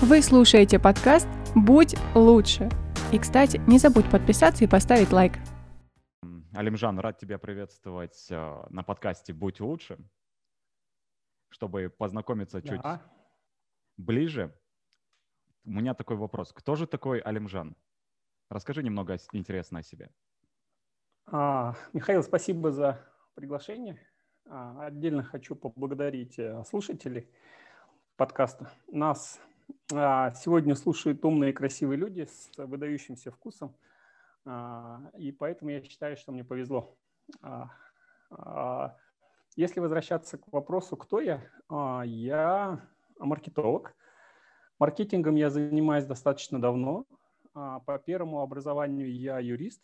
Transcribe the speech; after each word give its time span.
Вы 0.00 0.22
слушаете 0.22 0.78
подкаст 0.78 1.26
«Будь 1.56 1.96
лучше». 2.14 2.68
И, 3.12 3.18
кстати, 3.18 3.60
не 3.66 3.78
забудь 3.78 4.08
подписаться 4.08 4.62
и 4.62 4.68
поставить 4.68 5.10
лайк. 5.10 5.32
Алимжан, 6.54 7.00
рад 7.00 7.18
тебя 7.18 7.36
приветствовать 7.36 8.28
э, 8.30 8.64
на 8.70 8.84
подкасте 8.84 9.32
«Будь 9.32 9.58
лучше». 9.58 9.98
Чтобы 11.48 11.90
познакомиться 11.90 12.62
чуть 12.62 12.80
Да. 12.80 13.02
ближе, 13.96 14.56
у 15.64 15.70
меня 15.70 15.94
такой 15.94 16.16
вопрос. 16.16 16.52
Кто 16.52 16.76
же 16.76 16.86
такой 16.86 17.18
Алимжан? 17.18 17.74
Расскажи 18.50 18.84
немного 18.84 19.16
интересно 19.32 19.80
о 19.80 19.82
себе. 19.82 20.12
А, 21.26 21.74
Михаил, 21.92 22.22
спасибо 22.22 22.70
за 22.70 23.04
приглашение. 23.34 23.98
А, 24.46 24.86
Отдельно 24.86 25.24
хочу 25.24 25.56
поблагодарить 25.56 26.38
э, 26.38 26.62
слушателей 26.64 27.28
подкаста. 28.16 28.70
Нас 28.86 29.40
сегодня 29.90 30.74
слушают 30.74 31.24
умные 31.24 31.50
и 31.50 31.54
красивые 31.54 31.98
люди 31.98 32.26
с 32.26 32.50
выдающимся 32.56 33.30
вкусом. 33.30 33.74
А, 34.44 35.10
И 35.18 35.32
поэтому 35.32 35.70
я 35.70 35.82
считаю, 35.82 36.16
что 36.16 36.32
мне 36.32 36.44
повезло. 36.44 36.96
А, 37.42 37.70
а, 38.30 38.96
Если 39.56 39.80
возвращаться 39.80 40.38
к 40.38 40.52
вопросу, 40.52 40.96
кто 40.96 41.20
я, 41.20 41.42
а, 41.68 42.02
я 42.04 42.80
маркетолог. 43.18 43.94
Маркетингом 44.78 45.34
я 45.34 45.50
занимаюсь 45.50 46.04
достаточно 46.04 46.60
давно. 46.60 47.04
А, 47.54 47.80
По 47.80 47.98
первому 47.98 48.40
образованию 48.40 49.12
я 49.12 49.38
юрист. 49.38 49.82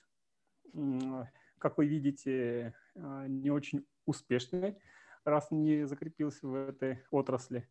Как 1.59 1.79
вы 1.79 1.87
видите, 1.87 2.75
а, 2.95 3.27
не 3.27 3.51
очень 3.51 3.87
успешный, 4.07 4.79
раз 5.25 5.51
не 5.51 5.87
закрепился 5.87 6.47
в 6.47 6.55
этой 6.55 7.03
отрасли. 7.11 7.69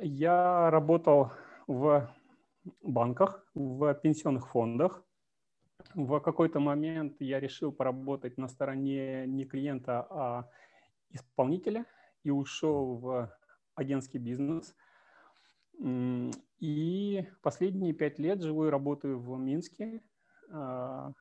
Я 0.00 0.70
работал 0.70 1.32
в 1.66 2.10
банках, 2.82 3.46
в 3.54 3.94
пенсионных 3.94 4.48
фондах. 4.48 5.04
В 5.94 6.20
какой-то 6.20 6.60
момент 6.60 7.16
я 7.20 7.40
решил 7.40 7.72
поработать 7.72 8.38
на 8.38 8.48
стороне 8.48 9.26
не 9.26 9.44
клиента, 9.44 10.06
а 10.10 10.48
исполнителя 11.10 11.86
и 12.22 12.30
ушел 12.30 12.96
в 12.96 13.36
агентский 13.74 14.18
бизнес. 14.18 14.74
И 16.58 17.26
последние 17.42 17.92
пять 17.92 18.18
лет 18.18 18.40
живу 18.42 18.66
и 18.66 18.70
работаю 18.70 19.20
в 19.20 19.38
Минске. 19.38 20.02
А, 20.50 21.12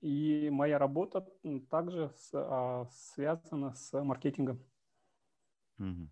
И 0.00 0.50
моя 0.50 0.78
работа 0.78 1.26
также 1.70 2.10
а, 2.32 2.86
связана 2.90 3.74
с 3.74 4.02
маркетингом. 4.02 4.58
Мгм. 5.78 6.10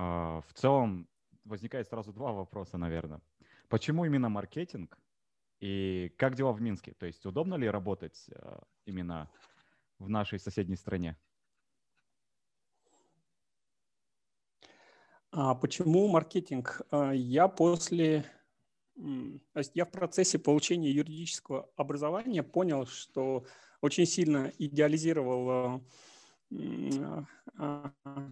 А, 0.00 0.40
В 0.40 0.54
целом 0.54 1.06
возникает 1.44 1.86
сразу 1.88 2.12
два 2.12 2.32
вопроса, 2.32 2.78
наверное. 2.78 3.20
Почему 3.68 4.06
именно 4.06 4.30
маркетинг? 4.30 4.98
И 5.60 6.14
как 6.16 6.36
дела 6.36 6.52
в 6.52 6.60
Минске? 6.62 6.94
То 6.94 7.04
есть 7.04 7.26
удобно 7.26 7.56
ли 7.56 7.68
работать 7.68 8.26
э, 8.30 8.58
именно 8.86 9.30
в 9.98 10.08
нашей 10.08 10.38
соседней 10.38 10.76
стране? 10.76 11.18
А 15.32 15.54
почему 15.54 16.08
маркетинг? 16.08 16.80
А, 16.90 17.12
Я 17.12 17.48
после, 17.48 18.24
то 18.96 19.58
есть 19.58 19.72
я 19.74 19.84
в 19.84 19.90
процессе 19.90 20.38
получения 20.38 20.90
юридического 20.90 21.68
образования 21.76 22.42
понял, 22.42 22.86
что 22.86 23.44
очень 23.82 24.06
сильно 24.06 24.50
идеализировал 24.58 25.50
а, 25.50 25.80
а, 26.52 27.26
а, 27.58 27.92
а, 28.04 28.30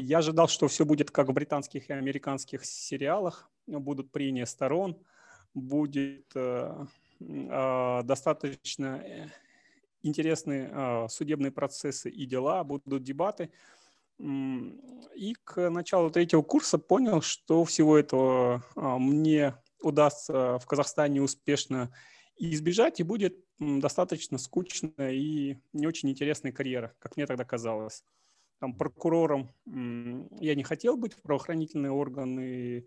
Я 0.00 0.18
ожидал, 0.18 0.48
что 0.48 0.68
все 0.68 0.84
будет 0.84 1.10
как 1.10 1.28
в 1.28 1.32
британских 1.32 1.88
и 1.88 1.92
американских 1.92 2.64
сериалах, 2.64 3.50
будут 3.66 4.10
прения 4.10 4.44
сторон, 4.44 4.98
будет 5.54 6.30
э, 6.34 6.86
а, 7.20 8.02
достаточно 8.02 9.02
э, 9.04 9.28
интересные 10.02 10.70
а, 10.72 11.08
судебные 11.08 11.50
процессы 11.50 12.10
и 12.10 12.26
дела, 12.26 12.64
будут 12.64 13.02
дебаты. 13.02 13.50
И 14.18 15.36
к 15.44 15.70
началу 15.70 16.10
третьего 16.10 16.42
курса 16.42 16.76
понял, 16.76 17.22
что 17.22 17.64
всего 17.64 17.96
этого 17.96 18.64
а, 18.74 18.98
мне 18.98 19.54
удастся 19.80 20.58
в 20.58 20.66
Казахстане 20.66 21.22
успешно 21.22 21.92
избежать, 22.36 23.00
и 23.00 23.04
будет 23.04 23.36
достаточно 23.58 24.38
скучная 24.38 25.12
и 25.12 25.56
не 25.72 25.86
очень 25.86 26.10
интересная 26.10 26.52
карьера, 26.52 26.94
как 26.98 27.16
мне 27.16 27.26
тогда 27.26 27.44
казалось. 27.44 28.04
Там, 28.60 28.74
прокурором 28.74 29.50
я 29.66 30.54
не 30.54 30.64
хотел 30.64 30.96
быть 30.96 31.14
в 31.14 31.22
правоохранительные 31.22 31.92
органы, 31.92 32.86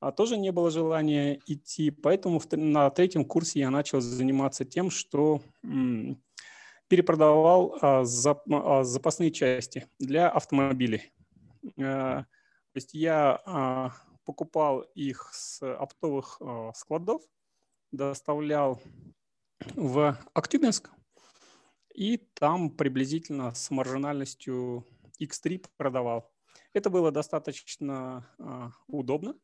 а 0.00 0.10
тоже 0.10 0.36
не 0.36 0.50
было 0.52 0.70
желания 0.70 1.38
идти. 1.46 1.90
Поэтому 1.90 2.38
в 2.38 2.50
на 2.52 2.90
третьем 2.90 3.24
курсе 3.24 3.60
я 3.60 3.70
начал 3.70 4.00
заниматься 4.00 4.64
тем, 4.64 4.90
что 4.90 5.42
перепродавал 6.88 7.78
а, 7.80 8.02
зап- 8.02 8.42
а, 8.50 8.84
запасные 8.84 9.30
части 9.30 9.86
для 9.98 10.28
автомобилей. 10.28 11.12
Э, 11.78 12.24
То 12.24 12.26
есть 12.74 12.92
я 12.92 13.40
а, 13.46 13.92
покупал 14.26 14.80
их 14.94 15.30
с 15.32 15.62
оптовых 15.62 16.36
а, 16.40 16.72
складов, 16.74 17.22
доставлял 17.92 18.78
в 19.74 20.18
Актюбинск, 20.34 20.90
и 21.94 22.18
там 22.34 22.70
приблизительно 22.70 23.54
с 23.54 23.70
маржинальностью 23.70 24.86
X3 25.20 25.66
продавал. 25.76 26.32
Это 26.72 26.90
было 26.90 27.10
достаточно 27.10 28.28
а, 28.38 28.70
удобно, 28.86 29.34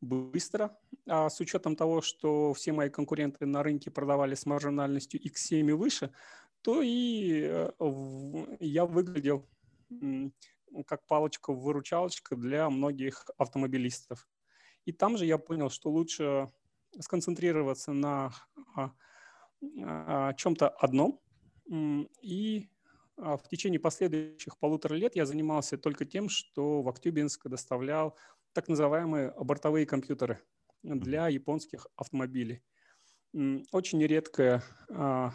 быстро, 0.00 0.76
а 1.06 1.28
с 1.28 1.40
учетом 1.40 1.76
того, 1.76 2.00
что 2.00 2.52
все 2.54 2.72
мои 2.72 2.88
конкуренты 2.88 3.46
на 3.46 3.62
рынке 3.62 3.90
продавали 3.90 4.34
с 4.34 4.46
маржинальностью 4.46 5.20
X7 5.20 5.68
и 5.68 5.72
выше, 5.72 6.12
то 6.62 6.82
и 6.82 7.42
э, 7.42 7.70
я 8.60 8.84
выглядел 8.84 9.48
как 10.86 11.06
палочка-выручалочка 11.06 12.36
для 12.36 12.68
многих 12.68 13.24
автомобилистов. 13.38 14.28
И 14.84 14.92
там 14.92 15.16
же 15.16 15.26
я 15.26 15.38
понял, 15.38 15.70
что 15.70 15.90
лучше 15.90 16.50
сконцентрироваться 17.00 17.92
на 17.92 18.32
а, 18.76 18.92
а, 19.82 20.34
чем-то 20.34 20.68
одном. 20.68 21.20
И 22.22 22.70
в 23.18 23.42
течение 23.50 23.80
последующих 23.80 24.58
полутора 24.58 24.94
лет 24.94 25.16
я 25.16 25.26
занимался 25.26 25.76
только 25.76 26.04
тем, 26.04 26.28
что 26.28 26.82
в 26.82 26.88
Актюбинск 26.88 27.48
доставлял 27.48 28.16
так 28.52 28.68
называемые 28.68 29.34
бортовые 29.36 29.86
компьютеры 29.86 30.40
для 30.82 31.28
японских 31.28 31.86
автомобилей. 31.96 32.62
Очень 33.72 34.04
редкая 34.04 34.62
а, 34.88 35.32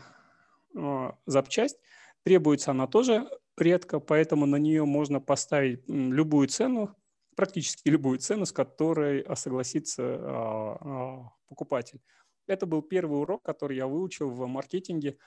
а, 0.75 1.17
запчасть. 1.25 1.77
Требуется 2.23 2.71
она 2.71 2.87
тоже 2.87 3.29
редко, 3.57 3.99
поэтому 3.99 4.45
на 4.45 4.55
нее 4.55 4.85
можно 4.85 5.19
поставить 5.19 5.87
любую 5.87 6.47
цену, 6.47 6.95
практически 7.35 7.89
любую 7.89 8.19
цену, 8.19 8.45
с 8.45 8.51
которой 8.51 9.21
а, 9.21 9.35
согласится 9.35 10.03
а, 10.03 10.77
а, 10.79 11.29
покупатель. 11.47 12.01
Это 12.47 12.65
был 12.65 12.81
первый 12.81 13.21
урок, 13.21 13.43
который 13.43 13.77
я 13.77 13.87
выучил 13.87 14.29
в 14.29 14.45
маркетинге. 14.47 15.17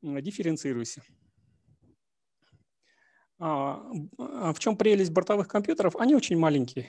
Дифференцируйся. 0.00 1.02
А, 3.44 3.82
а 4.18 4.52
В 4.52 4.60
чем 4.60 4.76
прелесть 4.76 5.10
бортовых 5.10 5.48
компьютеров? 5.48 5.96
Они 5.96 6.14
очень 6.14 6.38
маленькие. 6.38 6.86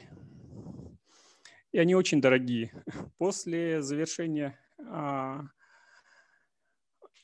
И 1.72 1.80
они 1.80 1.96
очень 1.96 2.22
дорогие. 2.22 2.72
После 3.18 3.82
завершения 3.82 4.56
а, 4.88 5.46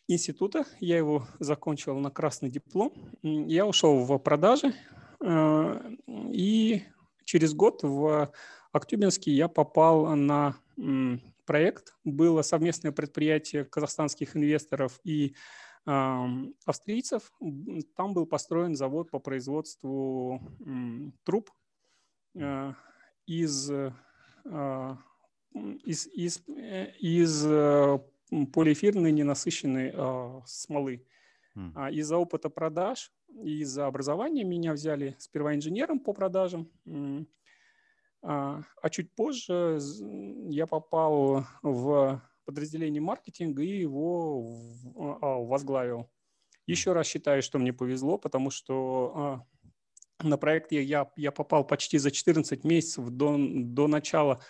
института, 0.07 0.65
я 0.79 0.97
его 0.97 1.27
закончил 1.37 1.99
на 1.99 2.09
красный 2.09 2.49
диплом, 2.49 2.91
я 3.21 3.67
ушел 3.67 3.99
в 4.03 4.17
продажи, 4.17 4.73
и 5.21 6.81
через 7.23 7.53
год 7.53 7.83
в 7.83 8.31
Актюбинске 8.71 9.31
я 9.31 9.47
попал 9.47 10.15
на 10.15 10.55
проект. 11.45 11.93
Было 12.03 12.41
совместное 12.41 12.91
предприятие 12.91 13.65
казахстанских 13.65 14.35
инвесторов 14.35 14.99
и 15.03 15.35
австрийцев. 15.85 17.31
Там 17.95 18.13
был 18.13 18.25
построен 18.25 18.75
завод 18.75 19.09
по 19.11 19.19
производству 19.19 20.41
труб 21.23 21.49
э, 22.35 22.73
из, 23.27 23.71
э, 23.71 23.91
из, 25.83 26.07
из, 26.07 26.43
э, 26.47 26.91
из 26.99 27.45
м, 27.45 28.47
полиэфирной 28.53 29.11
ненасыщенной 29.11 29.93
смолы. 30.45 31.05
М. 31.55 31.73
А 31.75 31.91
Из-за 31.91 32.17
опыта 32.17 32.49
продаж 32.49 33.11
и 33.43 33.59
из-за 33.61 33.87
образования 33.87 34.43
меня 34.43 34.73
взяли 34.73 35.15
сперва 35.19 35.55
инженером 35.55 35.99
по 35.99 36.13
продажам, 36.13 36.71
а 38.21 38.61
а 38.81 38.89
чуть 38.89 39.13
позже 39.15 39.79
я 40.49 40.67
попал 40.67 41.45
в 41.63 42.21
подразделение 42.49 42.99
маркетинга 42.99 43.61
и 43.61 43.79
его 43.81 44.41
в- 44.41 45.19
а, 45.21 45.37
возглавил. 45.37 46.09
Еще 46.65 46.93
раз 46.93 47.05
считаю, 47.05 47.43
что 47.43 47.59
мне 47.59 47.73
повезло, 47.73 48.17
потому 48.17 48.49
что 48.49 49.13
а, 49.15 50.27
на 50.27 50.35
проект 50.35 50.71
я, 50.71 50.81
я, 50.81 51.11
я 51.15 51.31
попал 51.31 51.63
почти 51.63 51.99
за 51.99 52.09
14 52.09 52.63
месяцев 52.63 53.07
до, 53.11 53.35
до 53.37 53.85
начала 53.85 54.41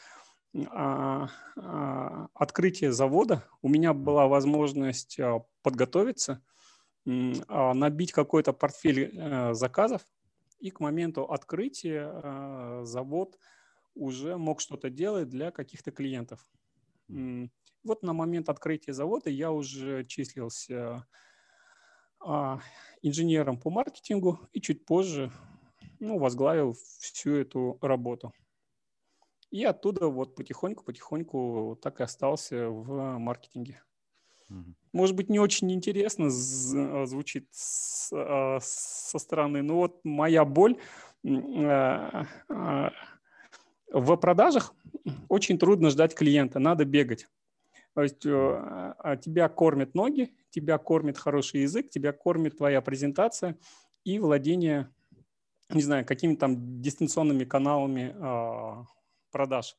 а, 0.68 1.28
а, 1.57 2.30
открытия 2.36 2.94
завода. 2.94 3.44
У 3.62 3.68
меня 3.68 3.94
была 3.94 4.28
возможность 4.30 5.19
а, 5.19 5.44
подготовиться, 5.62 6.42
а, 7.06 7.74
набить 7.74 8.13
какой-то 8.13 8.54
портфель 8.54 9.13
а, 9.19 9.54
заказов, 9.54 10.04
и 10.62 10.69
к 10.72 10.80
моменту 10.80 11.25
открытия 11.25 12.12
а, 12.13 12.81
завод 12.86 13.38
уже 13.94 14.38
мог 14.38 14.62
что-то 14.62 14.90
делать 14.90 15.28
для 15.28 15.51
каких-то 15.51 15.92
клиентов. 15.92 16.48
Вот 17.84 18.04
на 18.04 18.14
момент 18.14 18.50
открытия 18.50 18.94
завода 18.94 19.30
я 19.30 19.52
уже 19.52 20.04
числился 20.06 21.06
а, 22.20 22.60
инженером 23.02 23.58
по 23.58 23.70
маркетингу 23.70 24.40
и 24.52 24.60
чуть 24.60 24.86
позже 24.86 25.31
ну, 26.00 26.18
возглавил 26.20 26.76
всю 27.00 27.36
эту 27.36 27.78
работу. 27.81 28.34
И 29.52 29.64
оттуда 29.64 30.08
вот 30.08 30.36
потихоньку-потихоньку 30.36 31.80
так 31.81 32.00
и 32.00 32.04
остался 32.04 32.70
в 32.70 33.18
маркетинге. 33.18 33.82
Может 34.92 35.16
быть, 35.16 35.30
не 35.30 35.40
очень 35.40 35.72
интересно 35.72 36.28
а, 36.28 37.06
звучит 37.06 37.48
а, 38.12 38.60
со 38.62 39.20
стороны, 39.20 39.62
но 39.62 39.75
вот 39.78 40.02
моя 40.04 40.44
боль 40.46 40.78
в 43.92 44.18
продажах 44.18 44.74
очень 45.30 45.58
трудно 45.58 45.90
ждать 45.90 46.16
клиента, 46.16 46.60
надо 46.60 46.86
бегать. 46.86 47.28
То 48.00 48.04
есть 48.04 48.25
э, 48.25 49.18
тебя 49.22 49.50
кормят 49.50 49.94
ноги, 49.94 50.34
тебя 50.51 50.78
кормит 50.78 51.18
хороший 51.18 51.63
язык, 51.63 51.90
тебя 51.90 52.13
кормит 52.13 52.56
твоя 52.56 52.80
презентация 52.80 53.57
и 54.06 54.19
владение 54.19 54.90
не 55.69 55.81
знаю, 55.81 56.06
какими-то 56.06 56.40
там 56.40 56.81
дистанционными 56.81 57.44
каналами 57.44 58.16
э, 58.16 58.86
продаж. 59.31 59.75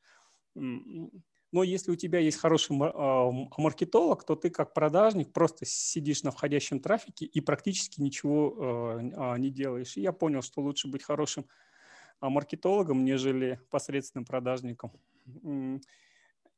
Но 0.53 1.63
если 1.63 1.89
у 1.89 1.95
тебя 1.95 2.19
есть 2.19 2.37
хороший 2.37 2.77
э, 2.77 3.47
маркетолог, 3.57 4.23
то 4.23 4.35
ты 4.35 4.51
как 4.51 4.75
продажник 4.75 5.33
просто 5.33 5.65
сидишь 5.65 6.21
на 6.21 6.29
входящем 6.29 6.79
трафике 6.79 7.25
и 7.25 7.41
практически 7.41 8.01
ничего 8.01 9.01
э, 9.01 9.37
не 9.39 9.49
делаешь. 9.49 9.97
И 9.97 10.01
я 10.01 10.11
понял, 10.11 10.43
что 10.43 10.61
лучше 10.61 10.87
быть 10.87 11.01
хорошим 11.01 11.47
маркетологом, 12.21 13.03
нежели 13.03 13.59
посредственным 13.71 14.25
продажником. 14.25 14.91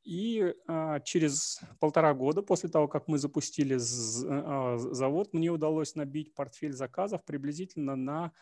И 0.04 0.54
а, 0.66 1.00
через 1.00 1.60
полтора 1.80 2.12
года 2.12 2.42
после 2.42 2.68
того, 2.68 2.88
как 2.88 3.08
мы 3.08 3.18
запустили 3.18 3.74
а, 3.74 4.76
завод, 4.76 5.32
мне 5.32 5.48
удалось 5.48 5.94
набить 5.94 6.34
портфель 6.34 6.74
заказов 6.74 7.24
приблизительно 7.24 7.96
на 7.96 8.32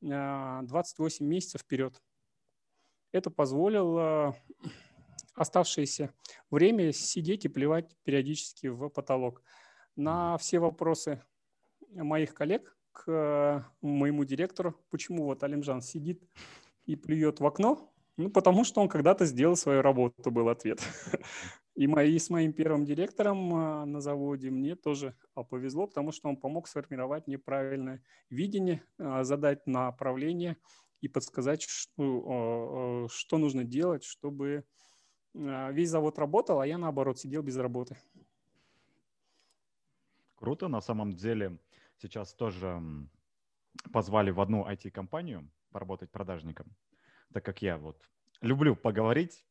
28 0.00 1.24
а, 1.24 1.28
месяцев 1.28 1.60
вперед. 1.60 2.02
Это 3.12 3.30
позволило 3.30 4.34
оставшееся 5.34 6.14
время 6.50 6.92
сидеть 6.92 7.44
и 7.44 7.48
плевать 7.48 7.94
периодически 8.04 8.68
в 8.68 8.88
потолок. 8.88 9.42
На 9.96 10.38
все 10.38 10.60
вопросы 10.60 11.22
моих 11.90 12.32
коллег 12.32 12.74
к 12.92 13.70
моему 13.82 14.24
директору, 14.24 14.80
почему 14.88 15.24
вот 15.24 15.42
Алимжан 15.42 15.82
сидит 15.82 16.22
и 16.86 16.96
плюет 16.96 17.40
в 17.40 17.46
окно, 17.46 17.91
ну, 18.22 18.30
потому 18.30 18.64
что 18.64 18.80
он 18.80 18.88
когда-то 18.88 19.26
сделал 19.26 19.56
свою 19.56 19.82
работу, 19.82 20.30
был 20.30 20.48
ответ. 20.48 20.80
И, 21.74 21.86
мои, 21.86 22.18
с 22.18 22.28
моим 22.30 22.52
первым 22.52 22.84
директором 22.84 23.54
а, 23.54 23.86
на 23.86 24.00
заводе 24.00 24.50
мне 24.50 24.76
тоже 24.76 25.16
а, 25.34 25.42
повезло, 25.42 25.86
потому 25.86 26.12
что 26.12 26.28
он 26.28 26.36
помог 26.36 26.68
сформировать 26.68 27.26
неправильное 27.26 28.02
видение, 28.30 28.84
а, 28.98 29.24
задать 29.24 29.66
направление 29.66 30.56
и 31.00 31.08
подсказать, 31.08 31.62
что, 31.62 33.08
что 33.10 33.38
нужно 33.38 33.64
делать, 33.64 34.04
чтобы 34.04 34.64
весь 35.34 35.90
завод 35.90 36.16
работал, 36.18 36.60
а 36.60 36.66
я, 36.66 36.78
наоборот, 36.78 37.18
сидел 37.18 37.42
без 37.42 37.56
работы. 37.56 37.96
Круто. 40.36 40.68
На 40.68 40.80
самом 40.80 41.12
деле 41.12 41.58
сейчас 41.98 42.34
тоже 42.34 42.80
позвали 43.92 44.30
в 44.30 44.40
одну 44.40 44.64
IT-компанию 44.64 45.50
поработать 45.72 46.12
продажником, 46.12 46.66
так 47.32 47.44
как 47.44 47.62
я 47.62 47.78
вот 47.78 48.02
люблю 48.40 48.76
поговорить, 48.76 49.44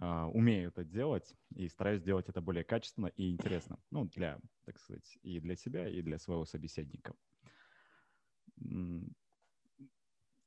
Uh, 0.00 0.30
умею 0.30 0.68
это 0.68 0.84
делать 0.84 1.34
и 1.56 1.68
стараюсь 1.68 2.02
делать 2.02 2.28
это 2.28 2.40
более 2.40 2.62
качественно 2.62 3.08
и 3.16 3.32
интересно. 3.32 3.80
Ну, 3.90 4.04
для, 4.04 4.38
так 4.64 4.78
сказать, 4.78 5.18
и 5.22 5.40
для 5.40 5.56
себя, 5.56 5.88
и 5.88 6.02
для 6.02 6.20
своего 6.20 6.44
собеседника. 6.44 7.14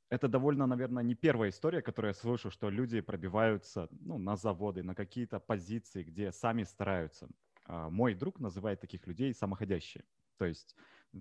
Это 0.08 0.28
довольно, 0.28 0.66
наверное, 0.66 1.02
не 1.02 1.14
первая 1.14 1.50
история, 1.50 1.82
которую 1.82 2.10
я 2.10 2.14
слышу, 2.14 2.50
что 2.50 2.70
люди 2.70 3.02
пробиваются 3.02 3.88
ну, 3.90 4.16
на 4.16 4.36
заводы, 4.36 4.82
на 4.82 4.94
какие-то 4.94 5.38
позиции, 5.38 6.02
где 6.02 6.32
сами 6.32 6.62
стараются. 6.62 7.28
Uh, 7.68 7.90
мой 7.90 8.14
друг 8.14 8.40
называет 8.40 8.80
таких 8.80 9.06
людей 9.06 9.34
самоходящие. 9.34 10.04
То 10.38 10.46
есть 10.46 10.74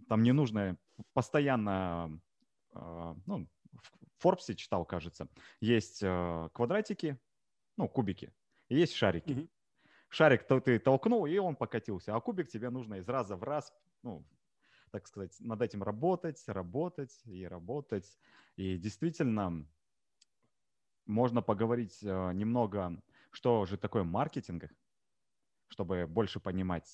там 0.08 0.24
не 0.24 0.32
нужно 0.32 0.78
постоянно, 1.12 2.18
uh, 2.74 3.22
ну, 3.26 3.50
в 3.74 4.22
Форбсе 4.22 4.56
читал, 4.56 4.86
кажется, 4.86 5.28
есть 5.60 6.00
квадратики, 6.00 7.20
ну, 7.78 7.88
кубики, 7.88 8.34
и 8.70 8.76
есть 8.76 8.94
шарики. 8.94 9.32
Mm-hmm. 9.32 9.50
Шарик 10.10 10.46
то 10.46 10.60
ты 10.60 10.78
толкнул, 10.78 11.26
и 11.26 11.38
он 11.38 11.56
покатился, 11.56 12.16
а 12.16 12.20
кубик 12.20 12.50
тебе 12.50 12.70
нужно 12.70 12.96
из 12.96 13.08
раза 13.08 13.36
в 13.36 13.44
раз, 13.44 13.74
ну, 14.04 14.26
так 14.92 15.08
сказать, 15.08 15.36
над 15.40 15.62
этим 15.62 15.84
работать, 15.84 16.44
работать 16.48 17.18
и 17.26 17.48
работать. 17.48 18.20
И 18.58 18.78
действительно, 18.78 19.66
можно 21.06 21.42
поговорить 21.42 22.04
э, 22.04 22.32
немного, 22.34 23.02
что 23.32 23.66
же 23.66 23.78
такое 23.78 24.04
маркетинг, 24.04 24.66
чтобы 25.68 26.06
больше 26.08 26.40
понимать, 26.40 26.90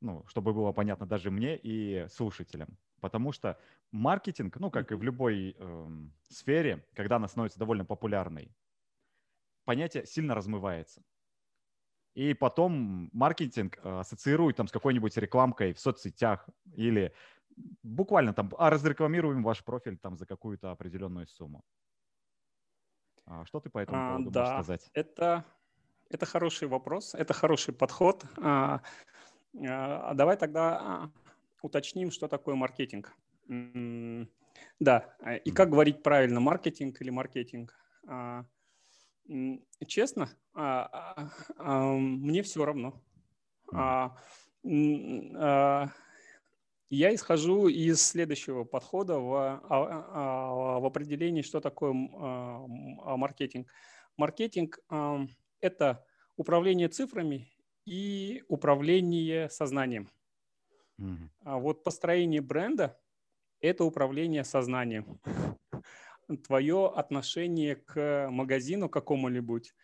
ну, 0.00 0.26
чтобы 0.26 0.52
было 0.52 0.72
понятно 0.72 1.06
даже 1.06 1.30
мне 1.30 1.56
и 1.56 2.06
слушателям. 2.08 2.76
Потому 3.02 3.32
что 3.32 3.58
маркетинг, 3.90 4.60
ну, 4.60 4.70
как 4.70 4.92
и 4.92 4.94
в 4.94 5.02
любой 5.02 5.56
э, 5.58 5.88
сфере, 6.28 6.86
когда 6.94 7.16
она 7.16 7.26
становится 7.26 7.58
довольно 7.58 7.84
популярной, 7.84 8.54
понятие 9.64 10.06
сильно 10.06 10.36
размывается. 10.36 11.02
И 12.14 12.32
потом 12.32 13.10
маркетинг 13.12 13.80
э, 13.82 13.98
ассоциирует 13.98 14.56
там 14.56 14.68
с 14.68 14.72
какой-нибудь 14.72 15.16
рекламкой 15.16 15.72
в 15.72 15.80
соцсетях 15.80 16.48
или 16.76 17.12
буквально 17.82 18.34
там, 18.34 18.52
а 18.56 18.70
разрекламируем 18.70 19.42
ваш 19.42 19.64
профиль 19.64 19.98
там 19.98 20.16
за 20.16 20.24
какую-то 20.24 20.70
определенную 20.70 21.26
сумму. 21.26 21.64
А 23.26 23.44
что 23.46 23.58
ты 23.58 23.68
по 23.68 23.80
этому 23.80 24.10
поводу 24.10 24.30
а, 24.30 24.32
да, 24.32 24.40
можешь 24.40 24.54
сказать? 24.54 24.90
Это, 24.94 25.44
это 26.08 26.24
хороший 26.24 26.68
вопрос, 26.68 27.16
это 27.16 27.34
хороший 27.34 27.74
подход. 27.74 28.24
А, 28.40 28.80
а, 29.60 30.14
давай 30.14 30.36
тогда 30.36 30.78
а, 30.80 31.10
уточним, 31.62 32.10
что 32.10 32.28
такое 32.28 32.54
маркетинг. 32.54 33.14
Да, 34.78 35.16
и 35.44 35.50
как 35.50 35.70
говорить 35.70 36.02
правильно, 36.02 36.40
маркетинг 36.40 37.00
или 37.00 37.10
маркетинг? 37.10 37.74
А, 38.06 38.44
Честно, 39.86 40.28
а, 40.54 41.30
а, 41.56 41.92
мне 41.94 42.42
все 42.42 42.64
равно. 42.64 43.00
Я 46.94 47.14
исхожу 47.14 47.68
из 47.68 48.02
следующего 48.02 48.64
подхода 48.64 49.18
в, 49.18 49.62
в 49.62 50.86
определении, 50.86 51.40
что 51.40 51.60
такое 51.60 51.92
маркетинг. 51.94 53.72
Маркетинг– 54.18 54.78
это 55.60 56.04
управление 56.36 56.88
цифрами 56.88 57.50
и 57.86 58.42
управление 58.48 59.48
сознанием. 59.48 60.10
А 61.44 61.58
вот 61.58 61.84
построение 61.84 62.40
бренда– 62.40 62.98
это 63.60 63.84
управление 63.84 64.44
сознанием 64.44 65.20
твое 66.44 66.88
отношение 66.88 67.76
к 67.76 68.28
магазину 68.30 68.88
какому-нибудь, 68.88 69.74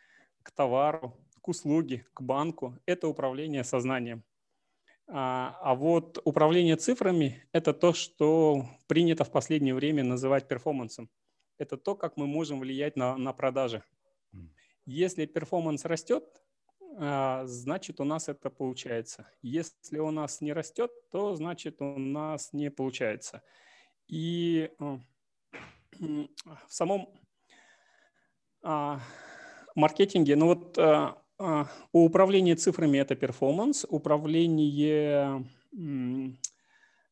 к 0.43 0.51
товару, 0.51 1.17
к 1.41 1.49
услуге, 1.49 2.07
к 2.15 2.21
банку– 2.21 2.77
это 2.87 3.09
управление 3.09 3.65
сознанием. 3.65 4.23
А, 5.11 5.59
а 5.63 5.75
вот 5.75 6.21
управление 6.25 6.77
цифрами– 6.77 7.43
это 7.53 7.73
то, 7.73 7.93
что 7.93 8.67
принято 8.87 9.25
в 9.25 9.31
последнее 9.31 9.75
время 9.75 10.05
называть 10.05 10.47
перформансом. 10.49 11.09
Это 11.59 11.77
то, 11.77 11.95
как 11.95 12.17
мы 12.17 12.27
можем 12.27 12.61
влиять 12.61 12.97
на, 12.97 13.17
на 13.17 13.33
продажи. 13.33 13.83
Если 14.85 15.27
performance 15.27 15.85
растет, 15.85 16.25
значит 16.97 18.01
у 18.01 18.05
нас 18.05 18.29
это 18.29 18.51
получается. 18.51 19.27
Если 19.43 19.99
у 19.99 20.11
нас 20.11 20.41
не 20.41 20.53
растет, 20.53 20.91
то 21.11 21.35
значит 21.37 21.81
у 21.81 21.99
нас 21.99 22.53
не 22.53 22.71
получается. 22.71 23.43
И 24.09 24.71
в 25.99 26.29
самом 26.69 27.09
а, 28.63 29.01
маркетинге, 29.75 30.37
ну 30.37 30.47
вот 30.47 30.79
а, 30.79 31.23
а, 31.39 31.69
у 31.93 32.05
управления 32.05 32.57
цифрами 32.57 32.99
это 32.99 33.15
performance, 33.15 33.87
управление 33.89 35.45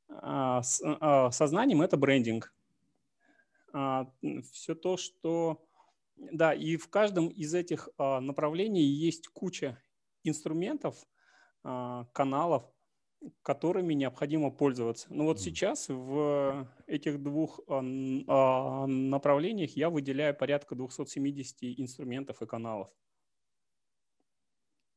а, 0.09 0.63
а, 0.83 1.31
сознанием 1.31 1.83
это 1.83 1.97
брендинг. 1.97 2.53
а, 3.73 4.07
все 4.53 4.75
то, 4.75 4.97
что... 4.97 5.66
Да, 6.17 6.55
и 6.55 6.77
в 6.77 6.89
каждом 6.89 7.29
из 7.29 7.55
этих 7.55 7.89
а, 7.99 8.21
направлений 8.21 8.85
есть 8.85 9.29
куча 9.29 9.81
инструментов, 10.25 10.97
а, 11.63 12.07
каналов, 12.13 12.65
которыми 13.43 13.95
необходимо 13.95 14.51
пользоваться. 14.51 15.07
Но 15.11 15.25
вот 15.25 15.41
сейчас 15.41 15.89
в 15.89 16.69
этих 16.87 17.23
двух 17.23 17.61
направлениях 17.67 19.77
я 19.77 19.91
выделяю 19.91 20.37
порядка 20.37 20.75
270 20.75 21.81
инструментов 21.81 22.43
и 22.43 22.47
каналов. 22.47 22.89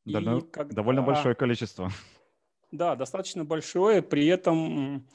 Да, 0.05 0.19
и 0.19 0.23
ну, 0.23 0.41
когда... 0.41 0.75
Довольно 0.75 1.01
большое 1.01 1.35
количество. 1.35 1.91
Да, 2.71 2.95
достаточно 2.95 3.43
большое. 3.43 4.03
При 4.03 4.27
этом 4.27 5.07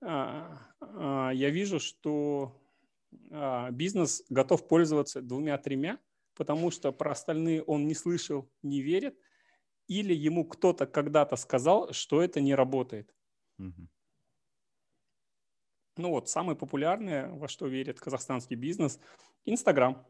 я 0.00 1.50
вижу, 1.50 1.80
что 1.80 2.52
а, 2.52 2.69
бизнес 3.72 4.24
готов 4.28 4.68
пользоваться 4.68 5.20
двумя-тремя, 5.22 5.98
потому 6.34 6.70
что 6.70 6.92
про 6.92 7.12
остальные 7.12 7.62
он 7.62 7.86
не 7.86 7.94
слышал, 7.94 8.50
не 8.62 8.80
верит, 8.80 9.18
или 9.88 10.14
ему 10.14 10.44
кто-то 10.44 10.86
когда-то 10.86 11.36
сказал, 11.36 11.92
что 11.92 12.22
это 12.22 12.40
не 12.40 12.54
работает. 12.54 13.14
Угу. 13.58 13.88
Ну 15.96 16.10
вот, 16.10 16.28
самое 16.28 16.56
популярное, 16.56 17.28
во 17.28 17.48
что 17.48 17.66
верит 17.66 18.00
казахстанский 18.00 18.56
бизнес, 18.56 18.98
Инстаграм, 19.44 20.06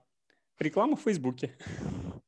реклама 0.58 0.96
в 0.96 1.02
Фейсбуке. 1.02 1.56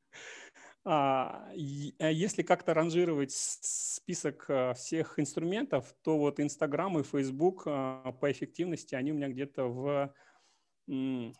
А, 0.84 1.48
а 1.48 2.10
если 2.10 2.42
как-то 2.42 2.74
ранжировать 2.74 3.30
список 3.30 4.46
а, 4.48 4.74
всех 4.74 5.16
инструментов, 5.20 5.94
то 6.02 6.18
вот 6.18 6.40
Инстаграм 6.40 6.98
и 6.98 7.04
Фейсбук 7.04 7.62
по 7.62 8.18
эффективности, 8.22 8.96
они 8.96 9.12
у 9.12 9.14
меня 9.14 9.28
где-то 9.28 9.66
в 9.66 10.12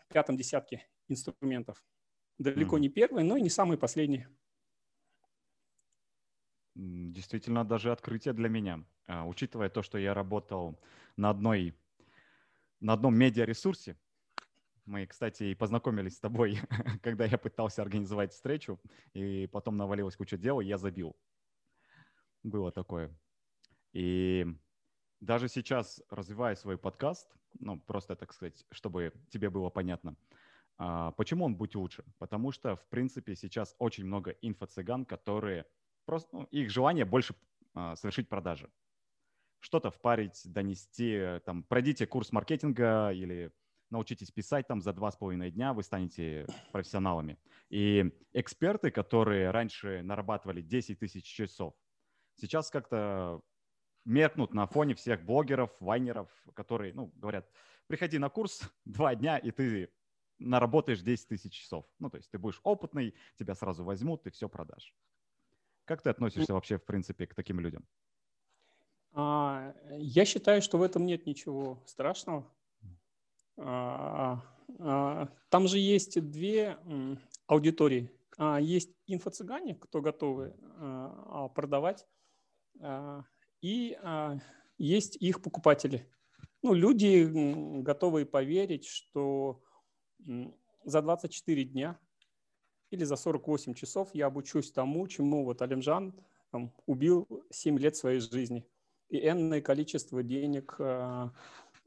пятом 0.08 0.37
десятке 0.37 0.87
инструментов. 1.08 1.84
Далеко 2.38 2.76
mm. 2.76 2.80
не 2.80 2.88
первый, 2.88 3.25
но 3.25 3.37
и 3.37 3.42
не 3.42 3.50
самый 3.50 3.78
последний. 3.78 4.26
Действительно, 6.75 7.64
даже 7.64 7.92
открытие 7.92 8.34
для 8.34 8.49
меня. 8.49 8.84
А, 9.06 9.26
учитывая 9.26 9.68
то, 9.68 9.82
что 9.82 9.99
я 9.99 10.14
работал 10.14 10.80
на 11.16 11.30
одной 11.30 11.75
на 12.80 12.94
одном 12.94 13.16
медиаресурсе, 13.16 13.96
мы, 14.84 15.06
кстати, 15.06 15.44
и 15.44 15.54
познакомились 15.54 16.16
с 16.16 16.20
тобой, 16.20 16.58
когда 17.02 17.25
я 17.25 17.38
пытался 17.38 17.82
организовать 17.82 18.32
встречу, 18.32 18.80
и 19.12 19.46
потом 19.46 19.76
навалилась 19.76 20.16
куча 20.16 20.37
дел, 20.37 20.61
и 20.61 20.66
я 20.66 20.78
забил. 20.78 21.16
Было 22.42 22.72
такое. 22.72 23.16
И 23.92 24.46
даже 25.20 25.49
сейчас, 25.49 26.02
развивая 26.11 26.56
свой 26.56 26.76
подкаст, 26.76 27.32
ну, 27.59 27.78
просто, 27.80 28.16
так 28.16 28.32
сказать, 28.32 28.64
чтобы 28.71 29.12
тебе 29.30 29.50
было 29.50 29.71
понятно, 29.71 30.16
а, 30.78 31.12
почему 31.12 31.44
он 31.44 31.54
будет 31.54 31.75
лучше? 31.75 32.04
Потому 32.18 32.52
что, 32.52 32.76
в 32.76 32.87
принципе, 32.88 33.37
сейчас 33.37 33.75
очень 33.78 34.04
много 34.04 34.32
инфо-цыган, 34.42 35.04
которые 35.04 35.66
просто, 36.04 36.37
ну, 36.37 36.44
их 36.44 36.71
желание 36.71 37.04
больше 37.04 37.35
а, 37.75 37.97
совершить 37.97 38.28
продажи. 38.28 38.71
Что-то 39.61 39.90
впарить, 39.90 40.42
донести, 40.44 41.40
там, 41.44 41.62
пройдите 41.62 42.06
курс 42.06 42.32
маркетинга 42.32 43.12
или 43.12 43.52
научитесь 43.90 44.30
писать 44.30 44.66
там 44.66 44.80
за 44.80 44.92
два 44.92 45.11
с 45.12 45.16
половиной 45.16 45.50
дня, 45.50 45.73
вы 45.73 45.82
станете 45.82 46.47
профессионалами. 46.73 47.38
И 47.68 48.11
эксперты, 48.32 48.90
которые 48.90 49.50
раньше 49.50 50.02
нарабатывали 50.02 50.62
10 50.62 50.99
тысяч 50.99 51.25
часов, 51.25 51.75
сейчас 52.37 52.71
как-то 52.71 53.40
меркнут 54.04 54.54
на 54.54 54.66
фоне 54.66 54.94
всех 54.94 55.25
блогеров, 55.25 55.71
вайнеров, 55.80 56.28
которые, 56.54 56.94
ну, 56.94 57.12
говорят, 57.16 57.49
приходи 57.87 58.18
на 58.18 58.28
курс 58.28 58.62
два 58.85 59.14
дня, 59.14 59.38
и 59.38 59.50
ты 59.50 59.90
наработаешь 60.38 61.00
10 61.00 61.28
тысяч 61.28 61.52
часов. 61.52 61.87
Ну, 61.99 62.11
то 62.11 62.16
есть 62.16 62.30
ты 62.30 62.38
будешь 62.38 62.61
опытный, 62.64 63.14
тебя 63.37 63.54
сразу 63.54 63.85
возьмут, 63.85 64.25
ты 64.25 64.30
все 64.30 64.49
продашь. 64.49 64.94
Как 65.85 66.02
ты 66.02 66.11
относишься 66.11 66.54
вообще, 66.54 66.78
в 66.78 66.85
принципе, 66.85 67.26
к 67.26 67.35
таким 67.35 67.61
людям? 67.61 67.87
А, 69.12 69.75
я 69.90 70.25
считаю, 70.25 70.62
что 70.62 70.78
в 70.78 70.82
этом 70.82 71.06
нет 71.06 71.26
ничего 71.26 71.82
страшного. 71.87 72.50
А, 73.56 74.42
а, 74.78 75.28
там 75.49 75.68
же 75.68 75.78
есть 75.78 76.21
две 76.30 76.78
аудитории. 77.47 78.11
Есть 78.61 78.90
инфо-цыгане, 79.06 79.75
кто 79.75 80.00
готовы 80.00 80.56
продавать 81.54 82.09
и 83.62 83.97
а, 84.02 84.38
есть 84.76 85.16
их 85.16 85.40
покупатели. 85.40 86.07
Ну, 86.62 86.75
люди, 86.75 87.28
готовые 87.83 88.26
поверить, 88.26 88.87
что 88.87 89.62
за 90.85 91.02
24 91.02 91.64
дня 91.64 91.99
или 92.90 93.04
за 93.04 93.16
48 93.16 93.75
часов 93.75 94.11
я 94.12 94.26
обучусь 94.26 94.71
тому, 94.71 95.07
чему 95.09 95.45
вот 95.45 95.62
Алимжан 95.62 96.14
там, 96.50 96.73
убил 96.87 97.26
7 97.50 97.78
лет 97.78 97.97
своей 97.97 98.21
жизни. 98.21 98.66
И 99.09 99.19
энное 99.28 99.61
количество 99.61 100.23
денег 100.23 100.76
а, 100.78 101.33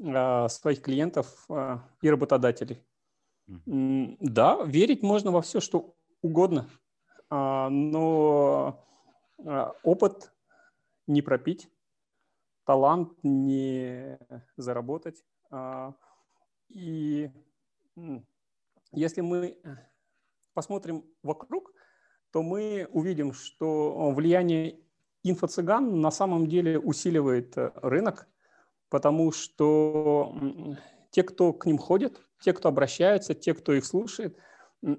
а, 0.04 0.48
своих 0.50 0.82
клиентов 0.82 1.46
а, 1.50 1.88
и 2.02 2.10
работодателей. 2.10 2.84
Mm-hmm. 3.48 4.18
Да, 4.20 4.64
верить 4.64 5.04
можно 5.04 5.32
во 5.32 5.42
все, 5.42 5.60
что 5.60 5.96
угодно, 6.22 6.70
а, 7.30 7.70
но 7.70 8.84
а, 9.40 9.74
опыт 9.84 10.32
не 11.08 11.22
пропить, 11.22 11.70
талант 12.66 13.14
не 13.24 14.20
заработать. 14.58 15.24
А, 15.52 15.96
и 16.70 17.32
если 18.92 19.22
мы 19.22 19.58
посмотрим 20.54 21.06
вокруг, 21.22 21.72
то 22.32 22.44
мы 22.44 22.88
увидим, 22.92 23.34
что 23.34 24.12
влияние 24.12 24.80
инфо-цыган 25.24 26.02
на 26.02 26.12
самом 26.12 26.48
деле 26.48 26.80
усиливает 26.80 27.58
э, 27.58 27.72
рынок, 27.76 28.28
потому 28.90 29.32
что 29.32 30.36
те, 31.12 31.24
кто 31.24 31.54
к 31.54 31.66
ним 31.66 31.78
ходит, 31.78 32.22
те, 32.40 32.54
кто 32.54 32.70
обращается, 32.70 33.34
те, 33.34 33.54
кто 33.54 33.74
их 33.74 33.86
слушает, 33.86 34.38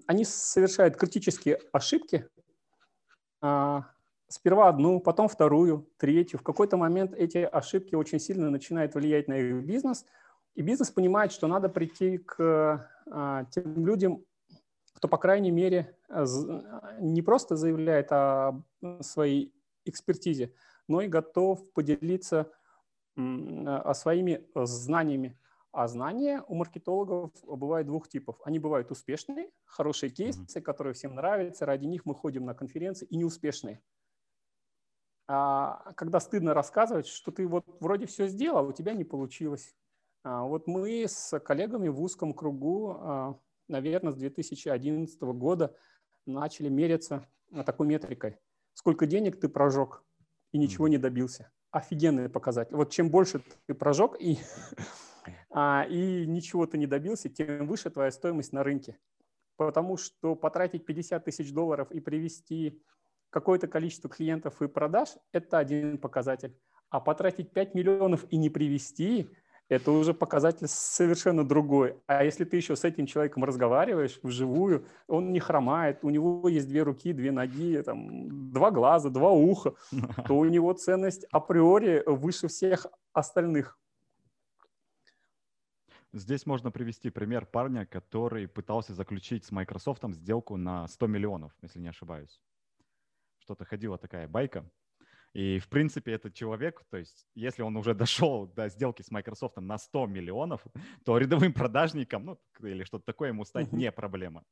они 0.06 0.24
совершают 0.24 0.96
критические 0.96 1.60
ошибки, 1.72 2.28
а, 3.40 3.90
сперва 4.28 4.68
одну, 4.68 5.00
потом 5.00 5.28
вторую, 5.28 5.88
третью. 5.98 6.38
В 6.38 6.42
какой-то 6.42 6.76
момент 6.76 7.14
эти 7.14 7.38
ошибки 7.38 7.94
очень 7.94 8.18
сильно 8.18 8.50
начинают 8.50 8.94
влиять 8.94 9.28
на 9.28 9.34
их 9.34 9.64
бизнес, 9.64 10.04
и 10.54 10.62
бизнес 10.62 10.90
понимает, 10.90 11.32
что 11.32 11.46
надо 11.46 11.68
прийти 11.68 12.18
к 12.18 12.90
а, 13.10 13.44
тем 13.46 13.86
людям, 13.86 14.24
кто, 14.94 15.08
по 15.08 15.18
крайней 15.18 15.50
мере, 15.50 15.94
не 16.98 17.20
просто 17.20 17.56
заявляет 17.56 18.10
о 18.10 18.62
своей 19.00 19.52
экспертизе, 19.84 20.54
но 20.88 21.02
и 21.02 21.08
готов 21.08 21.70
поделиться 21.72 22.50
о 23.16 23.92
своими 23.92 24.46
знаниями. 24.54 25.38
А 25.72 25.86
знания 25.88 26.42
у 26.48 26.54
маркетологов 26.54 27.32
бывают 27.44 27.86
двух 27.86 28.08
типов. 28.08 28.36
Они 28.44 28.58
бывают 28.58 28.90
успешные, 28.90 29.50
хорошие 29.66 30.08
кейсы, 30.08 30.62
которые 30.62 30.94
всем 30.94 31.14
нравятся, 31.14 31.66
ради 31.66 31.84
них 31.84 32.06
мы 32.06 32.14
ходим 32.14 32.46
на 32.46 32.54
конференции, 32.54 33.06
и 33.06 33.16
неуспешные– 33.18 33.82
когда 35.26 36.20
стыдно 36.20 36.54
рассказывать, 36.54 37.06
что 37.06 37.32
ты 37.32 37.48
вот 37.48 37.64
вроде 37.80 38.06
все 38.06 38.28
сделал, 38.28 38.58
а 38.58 38.62
у 38.62 38.72
тебя 38.72 38.94
не 38.94 39.04
получилось. 39.04 39.74
А, 40.22 40.44
вот 40.44 40.66
мы 40.66 41.04
с 41.04 41.38
коллегами 41.40 41.88
в 41.88 42.00
узком 42.00 42.32
кругу, 42.32 43.40
наверное, 43.68 44.12
с 44.12 44.16
2011 44.16 45.20
года 45.22 45.74
начали 46.26 46.68
мериться 46.68 47.26
такой 47.64 47.86
метрикой. 47.86 48.38
Сколько 48.74 49.06
денег 49.06 49.40
ты 49.40 49.48
прожег 49.48 50.04
и 50.52 50.58
ничего 50.58 50.88
не 50.88 50.98
добился. 50.98 51.50
Офигенный 51.70 52.28
показатель. 52.28 52.76
Вот 52.76 52.90
чем 52.90 53.10
больше 53.10 53.42
ты 53.66 53.74
прожег 53.74 54.16
и, 54.20 54.38
и 55.54 56.24
ничего 56.26 56.66
ты 56.66 56.78
не 56.78 56.86
добился, 56.86 57.28
тем 57.28 57.66
выше 57.66 57.90
твоя 57.90 58.10
стоимость 58.10 58.52
на 58.52 58.62
рынке. 58.62 58.98
Потому 59.56 59.96
что 59.96 60.34
потратить 60.34 60.84
50 60.84 61.24
тысяч 61.24 61.52
долларов 61.52 61.90
и 61.90 62.00
привести 62.00 62.82
какое-то 63.30 63.68
количество 63.68 64.10
клиентов 64.10 64.62
и 64.62 64.68
продаж– 64.68 65.10
это 65.32 65.58
один 65.58 65.98
показатель. 65.98 66.56
А 66.90 67.00
потратить 67.00 67.52
5 67.52 67.74
миллионов 67.74 68.24
и 68.30 68.36
не 68.36 68.50
привести– 68.50 69.30
это 69.68 69.90
уже 69.90 70.14
показатель 70.14 70.68
совершенно 70.68 71.46
другой. 71.46 71.96
А 72.06 72.22
если 72.24 72.44
ты 72.44 72.56
еще 72.56 72.76
с 72.76 72.84
этим 72.84 73.06
человеком 73.06 73.44
разговариваешь 73.44 74.20
вживую, 74.22 74.86
он 75.08 75.32
не 75.32 75.40
хромает, 75.40 76.04
у 76.04 76.10
него 76.10 76.48
есть 76.48 76.68
две 76.68 76.82
руки, 76.82 77.12
две 77.12 77.32
ноги, 77.32 77.82
там, 77.82 78.52
два 78.52 78.70
глаза, 78.70 79.10
два 79.10 79.30
уха, 79.30 79.74
то 80.26 80.36
у 80.36 80.44
него 80.44 80.72
ценность 80.72 81.24
априори 81.32 82.02
выше 82.06 82.46
всех 82.46 82.86
остальных. 83.12 83.78
Здесь 86.12 86.46
можно 86.46 86.70
привести 86.70 87.10
пример 87.10 87.44
парня, 87.44 87.84
который 87.84 88.46
пытался 88.48 88.94
заключить 88.94 89.44
с 89.44 89.50
Microsoft 89.50 90.02
сделку 90.12 90.56
на 90.56 90.86
100 90.86 91.06
миллионов, 91.08 91.52
если 91.60 91.80
не 91.80 91.88
ошибаюсь 91.88 92.40
что-то 93.46 93.64
ходила 93.64 93.96
такая 93.96 94.26
байка. 94.26 94.68
И, 95.32 95.58
в 95.58 95.68
принципе, 95.68 96.12
этот 96.12 96.34
человек, 96.34 96.82
то 96.90 96.96
есть, 96.96 97.26
если 97.34 97.62
он 97.62 97.76
уже 97.76 97.94
дошел 98.04 98.46
до 98.46 98.68
сделки 98.68 99.02
с 99.02 99.10
Microsoft 99.10 99.56
на 99.58 99.78
100 99.78 100.06
миллионов, 100.06 100.66
то 101.04 101.18
рядовым 101.18 101.52
продажникам, 101.52 102.24
ну, 102.24 102.40
или 102.60 102.84
что-то 102.84 103.04
такое 103.04 103.28
ему 103.28 103.44
стать 103.44 103.72
не 103.72 103.92
проблема. 103.92 104.44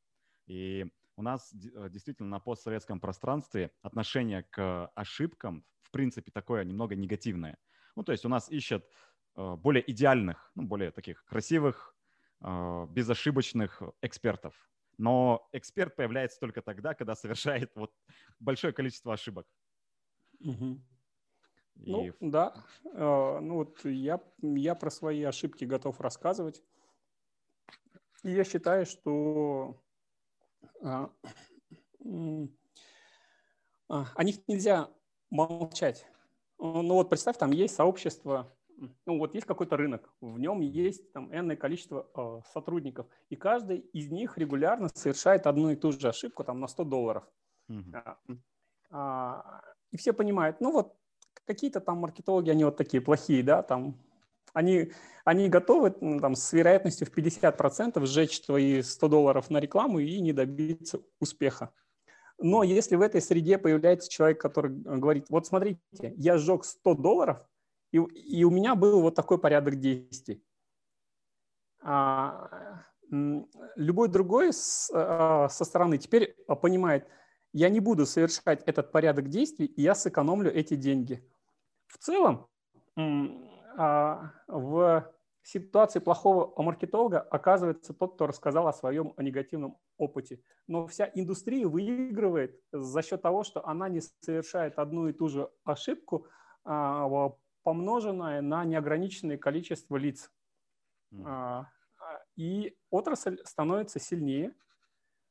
И 0.46 0.86
у 1.16 1.22
нас 1.22 1.52
э, 1.52 1.88
действительно 1.90 2.28
на 2.28 2.38
постсоветском 2.38 3.00
пространстве 3.00 3.70
отношение 3.82 4.44
к 4.44 4.86
ошибкам, 4.94 5.64
в 5.82 5.90
принципе, 5.90 6.30
такое 6.30 6.64
немного 6.64 6.94
негативное. 6.94 7.56
Ну, 7.96 8.04
то 8.04 8.12
есть 8.12 8.24
у 8.24 8.28
нас 8.28 8.48
ищут 8.50 8.84
э, 9.36 9.56
более 9.56 9.90
идеальных, 9.90 10.52
ну, 10.54 10.64
более 10.64 10.90
таких 10.90 11.24
красивых, 11.24 11.96
э, 12.42 12.86
безошибочных 12.90 13.82
экспертов. 14.02 14.54
Но 14.98 15.48
эксперт 15.52 15.96
появляется 15.96 16.38
только 16.40 16.62
тогда, 16.62 16.94
когда 16.94 17.14
совершает 17.14 17.72
вот 17.74 17.92
большое 18.38 18.72
количество 18.72 19.12
ошибок. 19.12 19.46
Угу. 20.40 20.80
И... 21.76 22.12
Ну, 22.20 22.30
да. 22.30 22.54
Ну, 22.84 23.54
вот 23.54 23.84
я, 23.84 24.20
я 24.42 24.74
про 24.74 24.90
свои 24.90 25.22
ошибки 25.22 25.64
готов 25.64 26.00
рассказывать. 26.00 26.62
И 28.22 28.30
я 28.30 28.44
считаю, 28.44 28.86
что 28.86 29.82
а, 30.82 31.10
а, 33.88 34.06
о 34.14 34.24
них 34.24 34.36
нельзя 34.48 34.90
молчать. 35.30 36.06
Ну 36.58 36.94
вот 36.94 37.10
представь, 37.10 37.36
там 37.36 37.50
есть 37.50 37.74
сообщество, 37.74 38.56
ну 39.07 39.19
вот 39.19 39.35
есть 39.35 39.47
какой-то 39.47 39.76
рынок, 39.76 40.12
в 40.21 40.38
нем 40.38 40.61
есть 40.61 41.12
там 41.12 41.35
энное 41.35 41.57
количество 41.57 42.09
э, 42.14 42.40
сотрудников, 42.52 43.07
и 43.31 43.37
каждый 43.37 43.78
из 43.78 44.11
них 44.11 44.38
регулярно 44.38 44.88
совершает 44.95 45.47
одну 45.47 45.71
и 45.71 45.76
ту 45.76 45.93
же 45.93 46.09
ошибку 46.09 46.45
там 46.45 46.61
на 46.61 46.66
100 46.66 46.85
долларов. 46.85 47.25
Mm-hmm. 47.71 48.38
А, 48.90 49.62
и 49.90 49.97
все 49.97 50.12
понимают, 50.12 50.61
ну 50.61 50.73
вот 50.73 50.97
какие-то 51.47 51.81
там 51.81 51.99
маркетологи, 51.99 52.50
они 52.50 52.64
вот 52.64 52.76
такие 52.76 53.00
плохие, 53.00 53.43
да, 53.43 53.62
там 53.62 53.97
они, 54.54 54.93
они 55.25 55.49
готовы 55.49 55.90
там, 55.90 56.35
с 56.35 56.52
вероятностью 56.52 57.07
в 57.07 57.16
50% 57.16 58.04
сжечь 58.07 58.40
твои 58.40 58.83
100 58.83 59.09
долларов 59.09 59.50
на 59.50 59.59
рекламу 59.59 59.99
и 59.99 60.21
не 60.21 60.33
добиться 60.33 61.00
успеха. 61.21 61.71
Но 62.38 62.62
если 62.62 62.97
в 62.97 63.00
этой 63.00 63.21
среде 63.21 63.59
появляется 63.59 64.09
человек, 64.11 64.40
который 64.40 64.71
говорит, 64.71 65.26
вот 65.28 65.47
смотрите, 65.47 65.81
я 66.16 66.38
сжег 66.38 66.64
100 66.64 66.95
долларов, 66.95 67.47
и, 67.94 67.98
и 68.38 68.44
у 68.44 68.50
меня 68.50 68.74
был 68.74 69.00
вот 69.00 69.14
такой 69.14 69.38
порядок 69.38 69.76
действий. 69.76 70.44
А, 71.80 72.82
любой 73.76 74.08
другой 74.08 74.52
с, 74.52 74.90
а, 74.92 75.48
со 75.48 75.64
стороны 75.64 75.98
теперь 75.98 76.34
понимает, 76.60 77.06
я 77.52 77.68
не 77.68 77.78
буду 77.78 78.04
совершать 78.04 78.64
этот 78.66 78.90
порядок 78.90 79.28
действий, 79.28 79.66
и 79.66 79.82
я 79.82 79.94
сэкономлю 79.94 80.52
эти 80.52 80.74
деньги. 80.74 81.24
В 81.86 81.98
целом, 81.98 82.48
а, 83.78 84.32
в 84.48 85.12
ситуации 85.44 86.00
плохого 86.00 86.60
маркетолога 86.60 87.20
оказывается 87.20 87.94
тот, 87.94 88.14
кто 88.14 88.26
рассказал 88.26 88.66
о 88.66 88.72
своем 88.72 89.14
негативном 89.18 89.78
опыте. 89.98 90.40
Но 90.66 90.88
вся 90.88 91.08
индустрия 91.14 91.68
выигрывает 91.68 92.60
за 92.72 93.02
счет 93.02 93.22
того, 93.22 93.44
что 93.44 93.64
она 93.64 93.88
не 93.88 94.00
совершает 94.00 94.80
одну 94.80 95.06
и 95.06 95.12
ту 95.12 95.28
же 95.28 95.48
ошибку, 95.62 96.26
а, 96.64 97.06
помноженное 97.64 98.40
на 98.40 98.64
неограниченное 98.64 99.37
количество 99.37 99.97
лиц. 99.97 100.30
Mm. 101.12 101.64
И 102.37 102.76
отрасль 102.90 103.40
становится 103.44 103.99
сильнее 103.99 104.54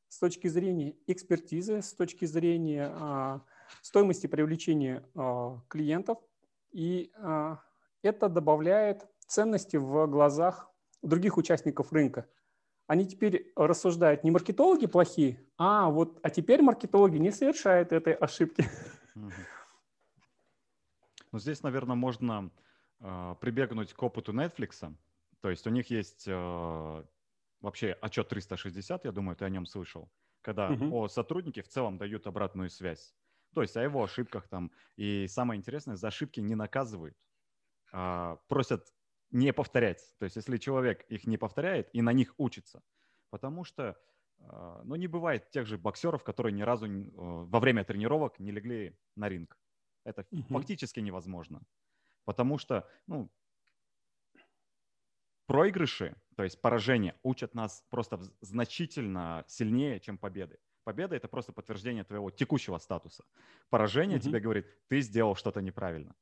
с 0.09 0.19
точки 0.19 0.47
зрения 0.47 0.95
экспертизы, 1.07 1.81
с 1.81 1.93
точки 1.93 2.25
зрения 2.25 3.41
стоимости 3.81 4.27
привлечения 4.27 5.03
клиентов. 5.69 6.17
И 6.71 7.11
это 8.01 8.29
добавляет 8.29 9.07
ценности 9.27 9.77
в 9.77 10.07
глазах 10.07 10.69
других 11.01 11.37
участников 11.37 11.91
рынка. 11.93 12.27
Они 12.87 13.07
теперь 13.07 13.51
рассуждают, 13.55 14.23
не 14.23 14.31
маркетологи 14.31 14.87
плохие, 14.87 15.45
а 15.57 15.89
вот, 15.89 16.19
а 16.21 16.29
теперь 16.29 16.61
маркетологи 16.61 17.17
не 17.17 17.31
совершают 17.31 17.91
этой 17.91 18.13
ошибки. 18.13 18.65
Ну, 21.33 21.39
здесь, 21.39 21.63
наверное, 21.63 21.95
можно 21.95 22.51
э, 22.99 23.35
прибегнуть 23.41 23.91
к 23.93 24.03
опыту 24.03 24.31
Netflix. 24.33 24.95
То 25.41 25.49
есть 25.49 25.65
у 25.65 25.71
них 25.71 25.89
есть 25.89 26.25
э, 26.27 27.03
вообще 27.59 27.97
отчет 28.01 28.29
360, 28.29 29.03
я 29.03 29.11
думаю, 29.11 29.35
ты 29.35 29.43
о 29.43 29.49
нем 29.49 29.65
слышал, 29.65 30.11
когда 30.41 30.69
uh-huh. 30.69 30.91
о 30.91 31.07
сотруднике 31.07 31.63
в 31.63 31.67
целом 31.67 31.97
дают 31.97 32.27
обратную 32.27 32.69
связь. 32.69 33.15
То 33.55 33.63
есть 33.63 33.75
о 33.75 33.81
его 33.81 34.03
ошибках 34.03 34.47
там. 34.47 34.71
И 34.95 35.27
самое 35.27 35.57
интересное, 35.57 35.95
за 35.95 36.09
ошибки 36.09 36.39
не 36.39 36.53
наказывают. 36.53 37.17
А, 37.91 38.37
просят 38.47 38.93
не 39.31 39.53
повторять. 39.53 40.15
То 40.19 40.25
есть 40.25 40.35
если 40.35 40.57
человек 40.57 41.03
их 41.09 41.25
не 41.25 41.37
повторяет 41.37 41.89
и 41.93 42.03
на 42.03 42.13
них 42.13 42.35
учится, 42.37 42.83
потому 43.31 43.63
что 43.63 43.97
а, 44.39 44.81
ну, 44.83 44.95
не 44.95 45.07
бывает 45.07 45.49
тех 45.49 45.65
же 45.65 45.79
боксеров, 45.79 46.23
которые 46.23 46.53
ни 46.53 46.61
разу 46.61 46.87
во 47.15 47.59
время 47.59 47.83
тренировок 47.83 48.39
не 48.39 48.51
легли 48.51 48.95
на 49.15 49.29
ринг. 49.29 49.57
Это 50.03 50.25
угу. 50.31 50.43
фактически 50.49 50.99
невозможно. 50.99 51.61
Потому 52.25 52.57
что 52.57 52.87
ну, 53.07 53.29
проигрыши, 55.45 56.15
то 56.35 56.43
есть 56.43 56.61
поражения, 56.61 57.15
учат 57.23 57.53
нас 57.53 57.85
просто 57.89 58.19
значительно 58.41 59.43
сильнее, 59.47 59.99
чем 59.99 60.17
победы. 60.17 60.59
Победа– 60.83 61.15
это 61.17 61.27
просто 61.27 61.53
подтверждение 61.53 62.03
твоего 62.03 62.29
текущего 62.29 62.77
статуса. 62.77 63.23
Поражение 63.69 64.17
угу. 64.17 64.25
тебе 64.27 64.39
говорит, 64.39 64.67
ты 64.87 65.01
сделал 65.01 65.35
что-то 65.35 65.61
неправильно. 65.61 66.15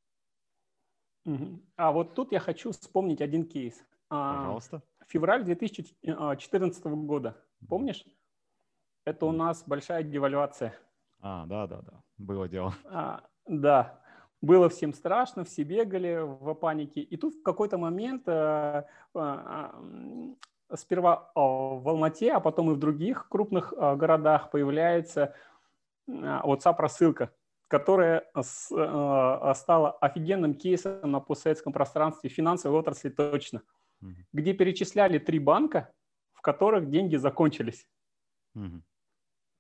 А 1.76 1.92
вот 1.92 2.16
тут 2.16 2.32
я 2.32 2.40
хочу 2.40 2.72
вспомнить 2.72 3.22
один 3.22 3.46
кейс. 3.46 3.86
А, 4.10 4.38
Пожалуйста. 4.38 4.84
Февраль 5.08 5.44
2014 5.44 6.86
года. 6.86 7.36
Помнишь? 7.68 8.06
Это 9.06 9.26
у 9.26 9.32
нас 9.32 9.64
большая 9.68 10.04
девальвация. 10.04 10.76
А, 11.20 11.46
да, 11.46 11.68
да, 11.68 11.82
да. 11.82 12.04
Было 12.18 12.48
дело. 12.48 12.74
А, 12.86 13.24
да. 13.60 14.00
Было 14.42 14.70
всем 14.70 14.94
страшно, 14.94 15.44
все 15.44 15.64
бегали 15.64 16.20
в 16.24 16.54
панике. 16.56 17.02
И 17.02 17.18
тут 17.18 17.36
в 17.36 17.44
какой-то 17.44 17.78
момент 17.78 18.24
а, 18.28 18.88
а, 19.14 19.76
сперва 20.74 21.32
в 21.36 21.88
Алмате, 21.88 22.32
а 22.32 22.40
потом 22.40 22.72
и 22.72 22.74
в 22.74 22.80
других 22.80 23.28
крупных 23.30 23.74
а, 23.78 23.96
городах 23.96 24.50
появляется 24.50 25.36
WhatsApp-рассылка 26.08 27.32
которая 27.72 28.26
э, 28.36 28.44
стала 28.44 29.92
офигенным 29.92 30.56
кейсом 30.56 31.10
на 31.10 31.22
постсоветском 31.22 31.72
пространстве 31.72 32.30
финансовой 32.30 32.78
отрасли 32.78 33.08
точно, 33.08 33.62
угу. 34.02 34.12
где 34.34 34.54
перечисляли 34.54 35.20
три 35.20 35.40
банка, 35.40 35.94
в 36.34 36.42
которых 36.42 36.90
деньги 36.90 37.16
закончились. 37.16 37.88
Угу. 38.56 38.82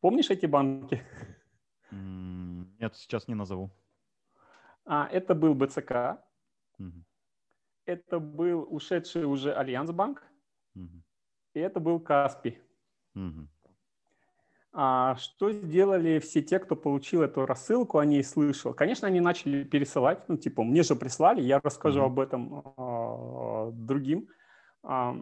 Помнишь 0.01 0.29
эти 0.29 0.45
банки? 0.45 1.01
Нет, 1.91 2.95
сейчас 2.97 3.29
не 3.29 3.35
назову. 3.35 3.71
А, 4.85 5.07
это 5.07 5.35
был 5.35 5.53
БЦК, 5.53 6.19
угу. 6.79 7.03
это 7.85 8.19
был 8.19 8.67
ушедший 8.69 9.25
уже 9.25 9.53
Альянсбанк, 9.53 10.23
угу. 10.75 11.03
и 11.53 11.59
это 11.59 11.79
был 11.79 11.99
Каспий. 11.99 12.59
Угу. 13.15 13.47
А 14.73 15.15
что 15.17 15.51
сделали 15.51 16.19
все 16.19 16.41
те, 16.41 16.57
кто 16.57 16.77
получил 16.77 17.23
эту 17.23 17.45
рассылку, 17.45 17.97
о 17.97 18.05
ней 18.05 18.23
слышал? 18.23 18.73
Конечно, 18.73 19.05
они 19.07 19.19
начали 19.19 19.65
пересылать, 19.65 20.29
ну, 20.29 20.37
типа, 20.37 20.63
мне 20.63 20.83
же 20.83 20.95
прислали, 20.95 21.41
я 21.41 21.59
расскажу 21.59 21.99
mm-hmm. 21.99 22.05
об 22.05 22.19
этом 22.19 22.73
а, 22.77 23.71
другим. 23.73 24.29
А, 24.83 25.21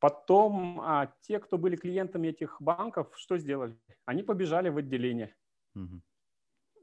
потом 0.00 0.80
а, 0.82 1.10
те, 1.22 1.38
кто 1.38 1.56
были 1.56 1.76
клиентами 1.76 2.28
этих 2.28 2.60
банков, 2.60 3.08
что 3.16 3.38
сделали? 3.38 3.74
Они 4.04 4.22
побежали 4.22 4.68
в 4.68 4.76
отделение. 4.76 5.34
Mm-hmm. 5.74 6.00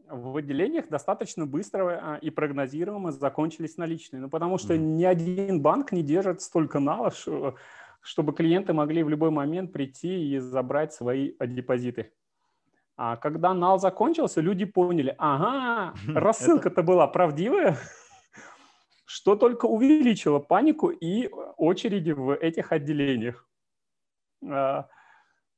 В 0.10 0.38
отделениях 0.38 0.90
достаточно 0.90 1.46
быстро 1.46 2.00
а, 2.02 2.16
и 2.18 2.32
прогнозируемо 2.32 3.12
закончились 3.12 3.78
наличные. 3.78 4.22
Ну, 4.22 4.30
потому 4.30 4.58
что 4.58 4.74
mm-hmm. 4.74 4.78
ни 4.78 5.04
один 5.04 5.62
банк 5.62 5.92
не 5.92 6.02
держит 6.02 6.42
столько 6.42 6.80
налов, 6.80 7.16
чтобы 8.02 8.34
клиенты 8.34 8.74
могли 8.74 9.04
в 9.04 9.10
любой 9.10 9.30
момент 9.30 9.72
прийти 9.72 10.34
и 10.34 10.40
забрать 10.40 10.94
свои 10.94 11.34
депозиты. 11.40 12.12
А 12.98 13.18
когда 13.18 13.54
нал 13.54 13.80
закончился, 13.80 14.42
люди 14.42 14.66
поняли, 14.66 15.16
ага, 15.18 15.94
рассылка-то 16.08 16.84
была 16.84 17.08
правдивая, 17.08 17.78
что 19.06 19.36
только 19.36 19.68
увеличило 19.68 20.40
панику 20.40 20.90
и 20.90 21.30
очереди 21.56 22.12
в 22.12 22.36
этих 22.36 22.72
отделениях. 22.72 23.48
А, 24.44 24.90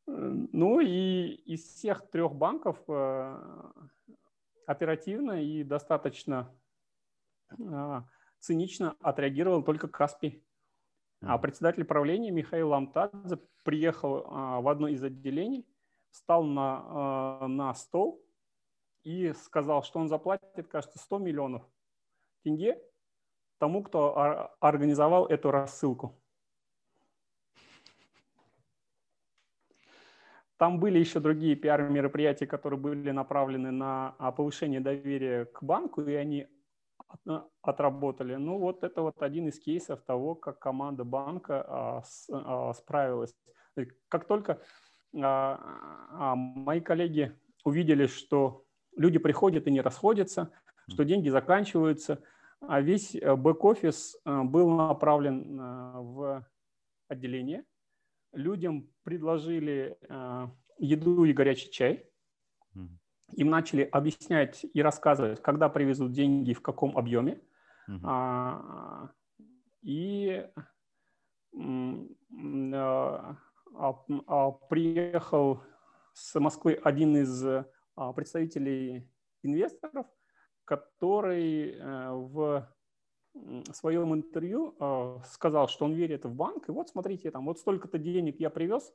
ну 0.05 0.79
и 0.81 1.29
из 1.45 1.63
всех 1.63 2.09
трех 2.09 2.35
банков 2.35 2.77
э, 2.87 3.37
оперативно 4.71 5.43
и 5.43 5.63
достаточно 5.63 6.53
а, 7.59 8.05
цинично 8.39 8.95
отреагировал 9.01 9.63
только 9.63 9.87
Каспий. 9.87 10.43
А 11.21 11.37
председатель 11.37 11.83
правления 11.83 12.31
Михаил 12.31 12.69
Ламтадзе 12.69 13.37
приехал 13.63 14.25
а, 14.25 14.61
в 14.61 14.67
одно 14.67 14.87
из 14.87 15.03
отделений, 15.03 15.67
встал 16.09 16.43
на, 16.43 16.83
а, 16.83 17.47
на 17.47 17.73
стол 17.73 18.25
и 19.03 19.33
сказал, 19.33 19.83
что 19.83 19.99
он 19.99 20.07
заплатит, 20.07 20.67
кажется, 20.67 20.99
100 20.99 21.19
миллионов 21.19 21.63
тенге 22.43 22.81
тому, 23.59 23.83
кто 23.83 24.49
организовал 24.59 25.27
эту 25.27 25.51
рассылку. 25.51 26.19
Там 30.61 30.79
были 30.79 30.99
еще 30.99 31.19
другие 31.19 31.55
пиар-мероприятия, 31.55 32.45
которые 32.45 32.79
были 32.79 33.09
направлены 33.09 33.71
на 33.71 34.13
а, 34.19 34.31
повышение 34.31 34.79
доверия 34.79 35.45
к 35.45 35.63
банку, 35.63 36.03
и 36.03 36.13
они 36.13 36.45
а, 37.25 37.47
отработали. 37.63 38.35
Ну, 38.35 38.59
вот 38.59 38.83
это 38.83 39.01
вот 39.01 39.23
один 39.23 39.47
из 39.47 39.59
кейсов 39.59 40.03
того, 40.03 40.35
как 40.35 40.59
команда 40.59 41.03
банка 41.03 41.65
а, 41.67 42.03
с, 42.03 42.27
а, 42.31 42.73
справилась. 42.75 43.35
Как 44.07 44.27
только 44.27 44.61
а, 45.19 46.35
мои 46.35 46.79
коллеги 46.79 47.35
увидели, 47.65 48.05
что 48.05 48.63
люди 48.95 49.17
приходят 49.17 49.65
и 49.65 49.71
не 49.71 49.81
расходятся, 49.81 50.51
что 50.87 51.03
деньги 51.05 51.29
заканчиваются, 51.29 52.21
а 52.59 52.81
весь 52.81 53.15
э, 53.15 53.35
бэк-офис 53.35 54.15
э, 54.23 54.41
был 54.43 54.69
направлен 54.69 55.59
э, 55.59 55.91
в 56.01 56.47
отделение, 57.07 57.65
людям 58.33 58.89
предложили 59.03 59.97
э, 60.01 60.47
еду 60.77 61.23
и 61.25 61.33
горячий 61.33 61.71
чай. 61.71 62.07
Им 63.33 63.49
начали 63.49 63.83
объяснять 63.83 64.65
и 64.73 64.81
рассказывать, 64.81 65.41
когда 65.41 65.69
привезут 65.69 66.11
деньги, 66.11 66.53
в 66.53 66.61
каком 66.61 66.97
объеме. 66.97 67.41
Uh-huh. 67.89 67.99
А, 68.03 69.09
и 69.81 70.45
а, 72.73 73.35
а, 74.27 74.51
приехал 74.69 75.63
с 76.13 76.39
Москвы 76.39 76.73
один 76.83 77.15
из 77.15 77.43
а, 77.43 78.13
представителей 78.13 79.09
инвесторов, 79.43 80.05
который 80.65 81.71
э, 81.71 82.09
в 82.11 82.69
в 83.33 83.73
своем 83.73 84.13
интервью 84.13 84.75
э, 84.79 85.19
сказал, 85.25 85.67
что 85.67 85.85
он 85.85 85.93
верит 85.93 86.25
в 86.25 86.33
банк, 86.33 86.67
и 86.67 86.71
вот 86.71 86.89
смотрите, 86.89 87.31
там 87.31 87.45
вот 87.45 87.59
столько-то 87.59 87.97
денег 87.97 88.39
я 88.39 88.49
привез, 88.49 88.93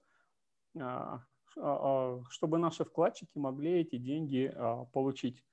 э, 0.75 1.18
э, 1.57 2.20
чтобы 2.29 2.59
наши 2.59 2.85
вкладчики 2.85 3.38
могли 3.38 3.81
эти 3.81 3.96
деньги 3.96 4.55
получить. 4.92 5.44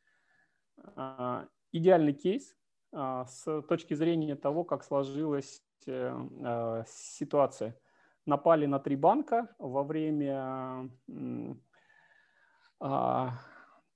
Идеальный 1.72 2.14
кейс 2.14 2.56
с 2.92 3.62
точки 3.70 3.94
зрения 3.94 4.36
того, 4.36 4.64
как 4.64 4.84
сложилась 4.84 5.64
ситуация. 6.88 7.80
Напали 8.26 8.66
на 8.66 8.80
три 8.80 8.96
банка 8.96 9.54
во 9.60 9.84
время 9.84 10.90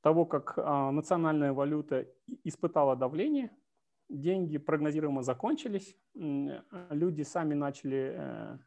того, 0.01 0.25
как 0.25 0.57
национальная 0.57 1.51
валюта 1.51 2.07
испытала 2.43 2.95
давление– 2.95 3.51
деньги 4.09 4.57
прогнозируемо 4.57 5.21
закончились, 5.23 5.95
люди 6.13 7.23
сами 7.23 7.53
начали 7.53 8.15
э, 8.15 8.57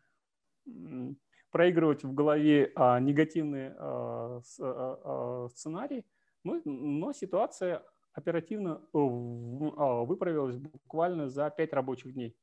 проигрывать 1.50 2.04
в 2.04 2.14
голове 2.14 2.72
а, 2.74 3.00
негативные 3.00 3.74
а, 3.78 4.40
а, 4.60 5.48
сценарии, 5.50 6.04
но, 6.44 7.12
ситуация 7.12 7.82
оперативно 8.12 8.80
выправилась 8.92 10.56
буквально 10.56 11.28
за 11.28 11.50
5 11.50 11.72
рабочих 11.74 12.14
дней. 12.14 12.36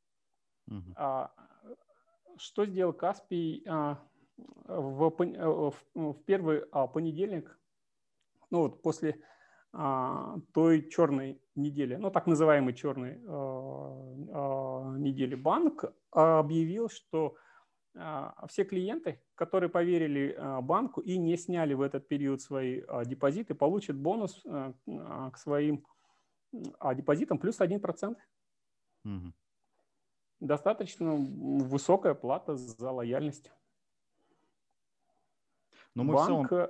Угу. 0.67 0.93
Что 2.38 2.65
сделал 2.65 2.93
Каспий 2.93 3.65
в, 4.67 5.73
в, 5.95 6.13
первый 6.25 6.62
понедельник, 6.93 7.60
ну 8.51 8.60
вот 8.60 8.81
после 8.81 9.19
той 10.54 10.90
черной 10.90 11.40
недели, 11.54 11.96
ну 11.98 12.10
так 12.10 12.26
называемой 12.26 12.74
черной 12.74 13.22
а, 13.28 13.94
а, 14.34 14.98
недели, 14.98 15.36
банк 15.36 15.86
объявил, 16.12 16.90
что 16.90 17.36
все 18.48 18.63
клиенты, 18.63 19.24
которые 19.34 19.72
поверили 19.72 20.38
банку 20.62 21.02
и 21.02 21.18
не 21.18 21.36
сняли 21.36 21.74
в 21.74 21.82
этот 21.82 22.08
период 22.08 22.42
свои 22.42 22.84
депозиты, 23.06 23.56
получат 23.56 23.98
бонус 23.98 24.44
к 24.86 25.38
своим 25.38 25.84
депозитам 26.94 27.40
плюс 27.40 27.60
1%. 27.60 28.16
Угу. 29.04 29.34
Достаточно 30.42 31.16
высокая 31.16 32.13
плата 32.13 32.56
за 32.56 32.92
лояльность. 32.92 33.52
Но 35.96 36.04
мы 36.04 36.13
Банк 36.13 36.50
целом... 36.50 36.70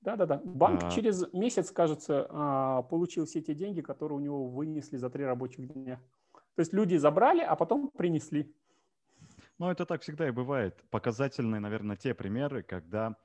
Да-да-да. 0.00 0.40
Банк 0.44 0.84
а... 0.84 0.90
через 0.90 1.32
месяц, 1.32 1.70
кажется, 1.70 2.26
а, 2.30 2.82
получил 2.82 3.24
все 3.24 3.40
те 3.40 3.54
деньги, 3.54 3.80
которые 3.80 4.18
у 4.18 4.20
него 4.20 4.48
вынесли 4.48 4.96
за 4.96 5.10
три 5.10 5.24
рабочих 5.24 5.72
дня. 5.72 6.00
То 6.54 6.60
есть 6.60 6.72
люди 6.72 6.96
забрали, 6.96 7.40
а 7.40 7.56
потом 7.56 7.90
принесли. 7.90 8.54
Ну, 9.58 9.70
это 9.70 9.86
так 9.86 10.02
всегда 10.02 10.28
и 10.28 10.30
бывает. 10.30 10.84
Показательные, 10.90 11.60
наверное, 11.60 11.96
те 11.96 12.12
примеры, 12.12 12.62
когда 12.62 13.16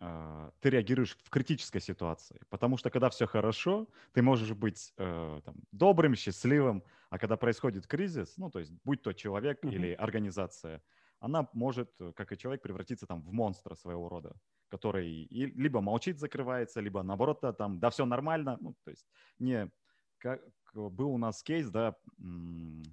э, 0.00 0.50
ты 0.60 0.70
реагируешь 0.70 1.18
в 1.22 1.30
критической 1.30 1.80
ситуации. 1.80 2.40
Потому 2.48 2.76
что 2.76 2.90
когда 2.90 3.08
все 3.10 3.26
хорошо, 3.26 3.88
ты 4.12 4.22
можешь 4.22 4.52
быть 4.52 4.92
э, 4.96 5.40
там, 5.44 5.54
добрым, 5.72 6.14
счастливым, 6.14 6.82
а 7.10 7.18
когда 7.18 7.36
происходит 7.36 7.86
кризис, 7.86 8.34
ну, 8.36 8.50
то 8.50 8.58
есть 8.58 8.72
будь 8.84 9.02
то 9.02 9.12
человек 9.12 9.64
mm-hmm. 9.64 9.74
или 9.74 9.92
организация, 9.92 10.82
она 11.22 11.48
может, 11.52 11.90
как 12.14 12.32
и 12.32 12.36
человек, 12.36 12.62
превратиться 12.62 13.06
там 13.06 13.22
в 13.22 13.32
монстра 13.32 13.74
своего 13.74 14.08
рода 14.08 14.34
который 14.72 15.28
либо 15.30 15.82
молчит, 15.82 16.18
закрывается, 16.18 16.80
либо 16.80 17.02
наоборот, 17.02 17.42
там, 17.58 17.78
да, 17.78 17.90
все 17.90 18.06
нормально. 18.06 18.56
Ну, 18.58 18.74
то 18.84 18.90
есть 18.90 19.06
не 19.38 19.70
как 20.16 20.40
был 20.72 21.10
у 21.10 21.18
нас 21.18 21.42
кейс, 21.42 21.68
да, 21.68 21.94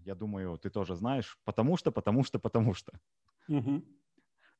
я 0.05 0.15
думаю, 0.15 0.57
ты 0.57 0.69
тоже 0.69 0.95
знаешь, 0.95 1.37
потому 1.45 1.77
что, 1.77 1.91
потому 1.91 2.23
что, 2.25 2.39
потому 2.39 2.73
что. 2.73 2.91
Угу. 3.47 3.83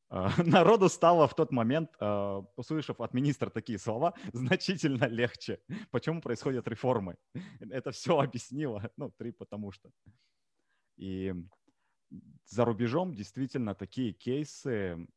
Народу 0.46 0.90
стало 0.90 1.28
в 1.28 1.36
тот 1.36 1.52
момент, 1.52 1.90
а, 2.00 2.44
услышав 2.56 3.02
от 3.02 3.14
министра 3.14 3.50
такие 3.50 3.78
слова, 3.78 4.14
значительно 4.34 5.06
легче. 5.06 5.60
Почему 5.92 6.22
происходят 6.22 6.68
реформы? 6.68 7.16
Это 7.60 7.92
все 7.92 8.20
объяснило. 8.20 8.90
Ну, 8.98 9.12
три 9.12 9.32
потому 9.32 9.72
что. 9.72 9.90
И 10.98 11.34
за 12.46 12.66
рубежом 12.66 13.14
действительно 13.14 13.76
такие 13.76 14.14
кейсы 14.14 15.08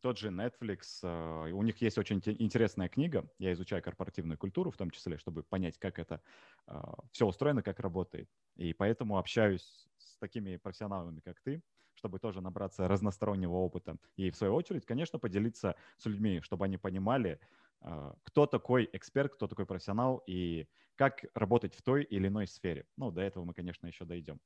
тот 0.00 0.18
же 0.18 0.28
Netflix, 0.28 1.00
а, 1.02 1.44
у 1.52 1.62
них 1.62 1.80
есть 1.82 1.98
очень 1.98 2.22
интересная 2.24 2.88
книга, 2.88 3.30
я 3.38 3.52
изучаю 3.52 3.82
корпоративную 3.82 4.38
культуру 4.38 4.70
в 4.70 4.76
том 4.78 4.90
числе, 4.90 5.18
чтобы 5.18 5.42
понять, 5.42 5.78
как 5.78 5.98
это 5.98 6.22
а, 6.66 6.94
все 7.12 7.26
устроено, 7.26 7.62
как 7.62 7.80
работает. 7.80 8.30
И 8.56 8.72
поэтому 8.72 9.18
общаюсь 9.18 9.86
с 9.98 10.16
такими 10.18 10.56
профессионалами, 10.56 11.20
как 11.20 11.40
ты, 11.42 11.62
чтобы 11.92 12.18
тоже 12.18 12.40
набраться 12.40 12.88
разностороннего 12.88 13.54
опыта. 13.56 13.98
И 14.16 14.30
в 14.30 14.36
свою 14.36 14.54
очередь, 14.54 14.86
конечно, 14.86 15.18
поделиться 15.18 15.76
с 15.98 16.06
людьми, 16.06 16.40
чтобы 16.40 16.64
они 16.64 16.78
понимали, 16.78 17.38
а, 17.80 18.16
кто 18.22 18.46
такой 18.46 18.88
эксперт, 18.92 19.34
кто 19.34 19.48
такой 19.48 19.66
профессионал 19.66 20.22
и 20.26 20.66
как 20.96 21.24
работать 21.34 21.74
в 21.74 21.82
той 21.82 22.04
или 22.04 22.26
иной 22.28 22.46
сфере. 22.46 22.86
Ну, 22.96 23.10
до 23.10 23.20
этого 23.20 23.44
мы, 23.44 23.52
конечно, 23.52 23.86
еще 23.86 24.04
дойдем. 24.04 24.40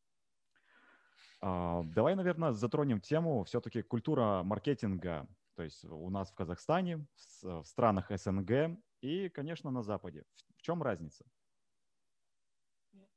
А, 1.42 1.82
давай, 1.82 2.14
наверное, 2.14 2.52
затронем 2.52 3.00
тему 3.00 3.42
все-таки 3.44 3.82
культура 3.82 4.42
маркетинга, 4.44 5.26
то 5.56 5.64
есть 5.64 5.84
у 5.84 6.08
нас 6.08 6.30
в 6.30 6.34
Казахстане, 6.34 7.04
в 7.42 7.64
странах 7.64 8.16
СНГ 8.16 8.78
и, 9.00 9.28
конечно, 9.28 9.72
на 9.72 9.82
Западе. 9.82 10.24
В 10.56 10.62
чем 10.62 10.82
разница? 10.82 11.24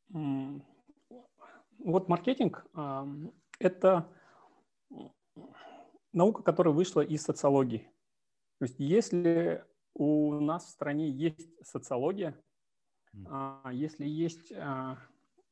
Вот 0.10 2.10
маркетинг– 2.10 2.66
это 3.60 4.10
наука, 6.12 6.42
которая 6.42 6.74
вышла 6.74 7.02
из 7.02 7.22
социологии. 7.22 7.92
То 8.60 8.66
есть 8.66 8.80
если 8.80 9.64
у 9.94 10.40
нас 10.40 10.66
в 10.66 10.70
стране 10.70 11.10
есть 11.10 11.48
социология, 11.64 12.42
mm. 13.14 13.74
если 13.74 14.08
есть 14.08 14.52
а, 14.54 14.98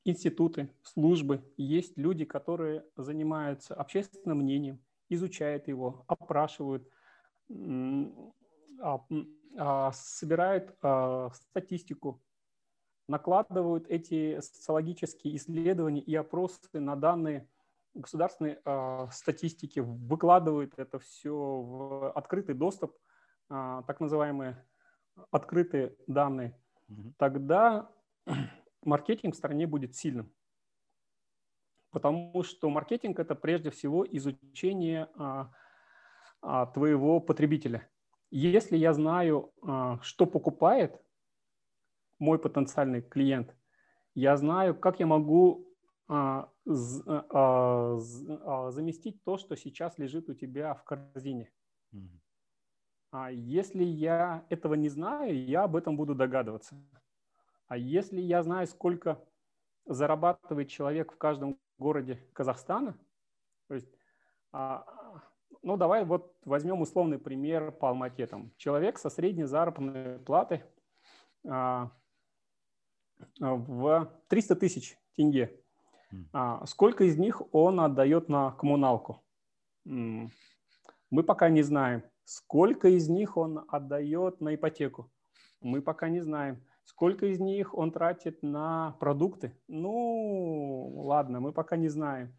институты, 0.06 0.70
службы, 0.82 1.44
есть 1.58 1.98
люди, 1.98 2.26
которые 2.26 2.86
занимаются 2.98 3.74
общественным 3.76 4.39
мнением, 4.39 4.84
изучают 5.10 5.68
его, 5.68 6.04
опрашивают, 6.08 6.88
а, 8.82 9.06
а, 9.58 9.92
собирают 9.92 10.76
а, 10.82 11.30
статистику, 11.34 12.22
накладывают 13.08 13.88
эти 13.89 14.39
социологические 14.39 15.36
исследования 15.36 16.02
и 16.02 16.16
опросы 16.16 16.60
на 16.74 16.96
данные 16.96 17.48
государственной 17.94 18.58
статистики, 19.12 19.80
выкладывают 19.80 20.74
это 20.78 20.98
все 20.98 21.36
в 21.36 22.12
открытый 22.13 22.56
доступ, 22.56 22.98
так 23.50 24.00
называемые 24.00 24.66
открытые 25.32 25.96
данные, 26.08 26.58
тогда 27.18 27.92
маркетинг 28.86 29.36
в 29.36 29.38
стране 29.38 29.67
будет 29.67 29.96
сильным. 29.96 30.32
Потому 31.91 32.43
что 32.43 32.69
маркетинг– 32.69 33.19
это 33.19 33.36
прежде 33.36 33.69
всего 33.69 34.06
изучение 34.06 35.10
а, 35.15 35.52
а, 36.41 36.65
твоего 36.67 37.19
потребителя. 37.19 37.88
Если 38.32 38.78
я 38.78 38.93
знаю, 38.93 39.54
а, 39.62 40.00
что 40.02 40.26
покупает, 40.26 41.00
мой 42.19 42.39
потенциальный 42.39 43.02
клиент. 43.02 43.56
Я 44.15 44.38
знаю, 44.38 44.76
как 44.76 45.00
я 45.00 45.06
могу 45.06 45.67
а, 46.08 46.50
а, 46.65 47.98
а, 48.00 48.72
заместить 48.72 49.24
то, 49.24 49.38
что 49.38 49.56
сейчас 49.56 49.98
лежит 49.98 50.30
у 50.30 50.34
тебя 50.34 50.74
в 50.74 50.84
корзине. 50.84 51.52
А 53.12 53.32
если 53.32 53.84
я 53.84 54.46
этого 54.50 54.74
не 54.74 54.89
знаю, 54.89 55.46
я 55.46 55.63
об 55.63 55.76
этом 55.76 55.98
буду 55.98 56.15
догадываться. 56.15 56.76
А 57.74 57.76
если 57.76 58.22
я 58.22 58.44
знаю, 58.44 58.68
сколько 58.68 59.20
зарабатывает 59.88 60.70
человек 60.70 61.12
в 61.12 61.18
каждом 61.18 61.58
городе 61.80 62.24
Казахстана, 62.32 62.96
то 63.68 63.74
есть, 63.74 63.92
ну 65.64 65.76
давай 65.76 66.06
вот 66.06 66.36
возьмем 66.46 66.82
условный 66.82 67.18
пример 67.18 67.72
по 67.72 67.90
Алмате. 67.90 68.28
Там, 68.28 68.52
человек 68.58 69.00
со 69.00 69.10
средней 69.10 69.46
заработной 69.46 70.20
платой 70.20 70.64
в 73.40 74.12
300 74.28 74.56
тысяч 74.56 74.96
тенге. 75.16 75.60
А 76.32 76.64
сколько 76.68 77.06
из 77.06 77.18
них 77.18 77.42
он 77.56 77.80
отдает 77.80 78.30
на 78.30 78.52
коммуналку? 78.52 79.24
Мы 79.84 80.30
пока 81.26 81.50
не 81.50 81.64
знаем. 81.64 82.04
Сколько 82.24 82.90
из 82.90 83.10
них 83.10 83.36
он 83.36 83.66
отдает 83.68 84.42
на 84.42 84.54
ипотеку? 84.54 85.12
Мы 85.60 85.82
пока 85.82 86.08
не 86.10 86.22
знаем. 86.22 86.64
Сколько 86.84 87.28
из 87.28 87.39
них 87.39 87.74
он 87.74 87.91
тратит 87.91 88.43
на 88.43 88.96
продукты? 89.00 89.58
Ну, 89.67 90.93
ладно, 91.06 91.39
мы 91.39 91.54
пока 91.54 91.78
не 91.78 91.88
знаем. 91.88 92.36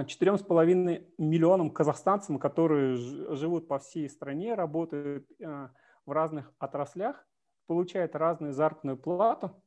четырем 0.07 0.37
с 0.37 0.43
половиной 0.43 1.07
миллионам 1.17 1.69
казахстанцам, 1.71 2.39
которые 2.39 2.95
живут 3.35 3.67
по 3.67 3.79
всей 3.79 4.09
стране, 4.09 4.55
работают 4.55 5.29
э, 5.39 5.69
в 6.05 6.11
разных 6.11 6.51
отраслях, 6.59 7.27
получают 7.67 8.15
разную 8.15 8.53
заработную 8.53 8.97
плату. 8.97 9.61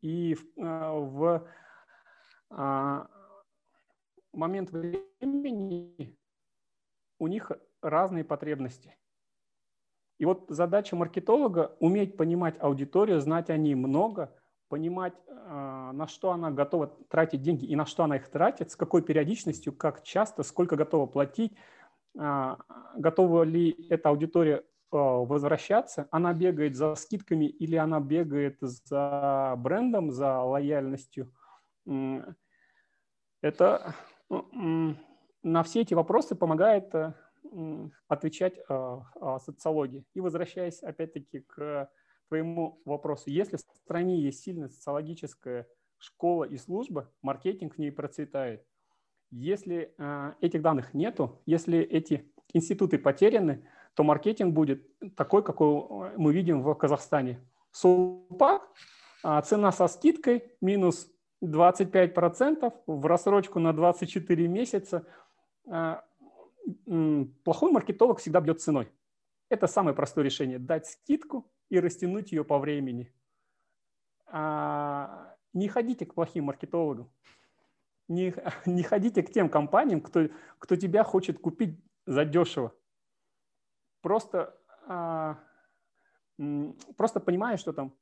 И 0.00 0.34
в 0.56 1.46
а, 2.50 3.06
момент 4.32 4.70
времени 4.70 6.16
у 7.18 7.26
них 7.26 7.52
разные 7.80 8.24
потребности. 8.24 8.96
И 10.18 10.24
вот 10.24 10.46
задача 10.48 10.96
маркетолога– 10.96 11.76
уметь 11.80 12.16
понимать 12.16 12.56
аудиторию, 12.60 13.20
знать 13.20 13.50
о 13.50 13.56
ней 13.56 13.74
много, 13.74 14.34
понимать, 14.68 15.14
а, 15.28 15.69
на 15.92 16.06
что 16.06 16.32
она 16.32 16.50
готова 16.50 16.88
тратить 17.08 17.42
деньги 17.42 17.64
и 17.64 17.76
на 17.76 17.86
что 17.86 18.04
она 18.04 18.16
их 18.16 18.28
тратит, 18.28 18.70
с 18.70 18.76
какой 18.76 19.02
периодичностью, 19.02 19.72
как 19.72 20.02
часто, 20.02 20.42
сколько 20.42 20.76
готова 20.76 21.06
платить, 21.06 21.56
а, 22.18 22.58
готова 22.96 23.42
ли 23.42 23.86
эта 23.88 24.08
аудитория 24.08 24.64
возвращаться, 24.90 26.08
она 26.10 26.32
бегает 26.32 26.74
за 26.74 26.96
скидками 26.96 27.44
или 27.44 27.76
она 27.76 28.00
бегает 28.00 28.58
за 28.60 29.54
брендом, 29.56 30.10
за 30.10 30.40
лояльностью– 30.40 31.32
это 33.40 33.94
на 35.42 35.62
все 35.62 35.80
эти 35.80 35.94
вопросы 35.94 36.34
помогает 36.34 36.94
э, 36.94 37.12
отвечать 38.06 38.58
э, 38.68 38.98
социологии. 39.40 40.04
И 40.14 40.20
возвращаясь 40.20 40.82
опять-таки 40.82 41.40
к 41.40 41.90
твоему 42.28 42.80
вопросу, 42.84 43.30
если 43.30 43.56
в 43.56 43.60
стране 43.60 44.20
есть 44.20 44.42
сильная 44.42 44.68
социологическая 44.68 45.66
школа 46.00 46.44
и 46.44 46.56
служба, 46.56 47.10
маркетинг 47.22 47.76
в 47.76 47.78
ней 47.78 47.92
процветает. 47.92 48.66
Если 49.30 49.94
э, 49.96 50.32
этих 50.40 50.62
данных 50.62 50.92
нету, 50.92 51.40
если 51.46 51.78
эти 51.78 52.32
институты 52.52 52.98
потеряны, 52.98 53.64
то 53.94 54.02
маркетинг 54.02 54.52
будет 54.52 54.84
такой, 55.14 55.44
какой 55.44 56.16
мы 56.16 56.32
видим 56.32 56.62
в 56.62 56.74
Казахстане. 56.74 57.40
Супак, 57.70 58.68
цена 59.44 59.70
со 59.70 59.86
скидкой 59.86 60.52
минус 60.60 61.10
25% 61.42 62.72
в 62.86 63.06
рассрочку 63.06 63.58
на 63.58 63.72
24 63.72 64.48
месяца. 64.48 65.06
А, 65.68 66.04
плохой 67.44 67.72
маркетолог 67.72 68.18
всегда 68.18 68.40
бьет 68.40 68.60
ценой. 68.60 68.88
Это 69.48 69.66
самое 69.66 69.96
простое 69.96 70.24
решение. 70.24 70.58
Дать 70.58 70.86
скидку 70.86 71.50
и 71.68 71.80
растянуть 71.80 72.32
ее 72.32 72.44
по 72.44 72.58
времени. 72.58 73.12
А, 74.26 75.29
не 75.52 75.68
ходите 75.68 76.06
к 76.06 76.14
плохим 76.14 76.44
маркетологам. 76.44 77.10
Не, 78.08 78.34
не 78.66 78.82
ходите 78.82 79.22
к 79.22 79.30
тем 79.30 79.48
компаниям, 79.48 80.00
кто, 80.00 80.28
кто 80.58 80.76
тебя 80.76 81.04
хочет 81.04 81.38
купить 81.38 81.78
за 82.06 82.24
дешево. 82.24 82.74
Просто, 84.00 84.58
а, 84.86 85.38
просто 86.96 87.20
понимая, 87.20 87.56
что 87.56 87.72
там 87.72 87.94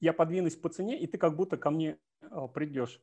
я 0.00 0.12
подвинусь 0.12 0.56
по 0.56 0.68
цене, 0.68 0.98
и 0.98 1.06
ты 1.06 1.18
как 1.18 1.36
будто 1.36 1.56
ко 1.56 1.70
мне 1.70 1.98
а, 2.20 2.48
придешь. 2.48 3.00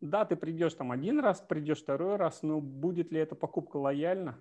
Да, 0.00 0.24
ты 0.24 0.36
придешь 0.36 0.74
там 0.74 0.92
один 0.92 1.20
раз, 1.20 1.40
придешь 1.40 1.82
второй 1.82 2.16
раз, 2.16 2.42
но 2.42 2.60
будет 2.60 3.12
ли 3.12 3.20
эта 3.20 3.34
покупка 3.34 3.76
лояльна? 3.76 4.38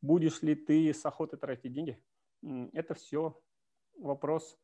Будешь 0.00 0.42
ли 0.42 0.54
ты 0.54 0.92
с 0.92 1.04
охотой 1.04 1.38
тратить 1.38 1.72
деньги? 1.72 2.00
Это 2.72 2.94
все 2.94 3.40
вопрос 3.98 4.58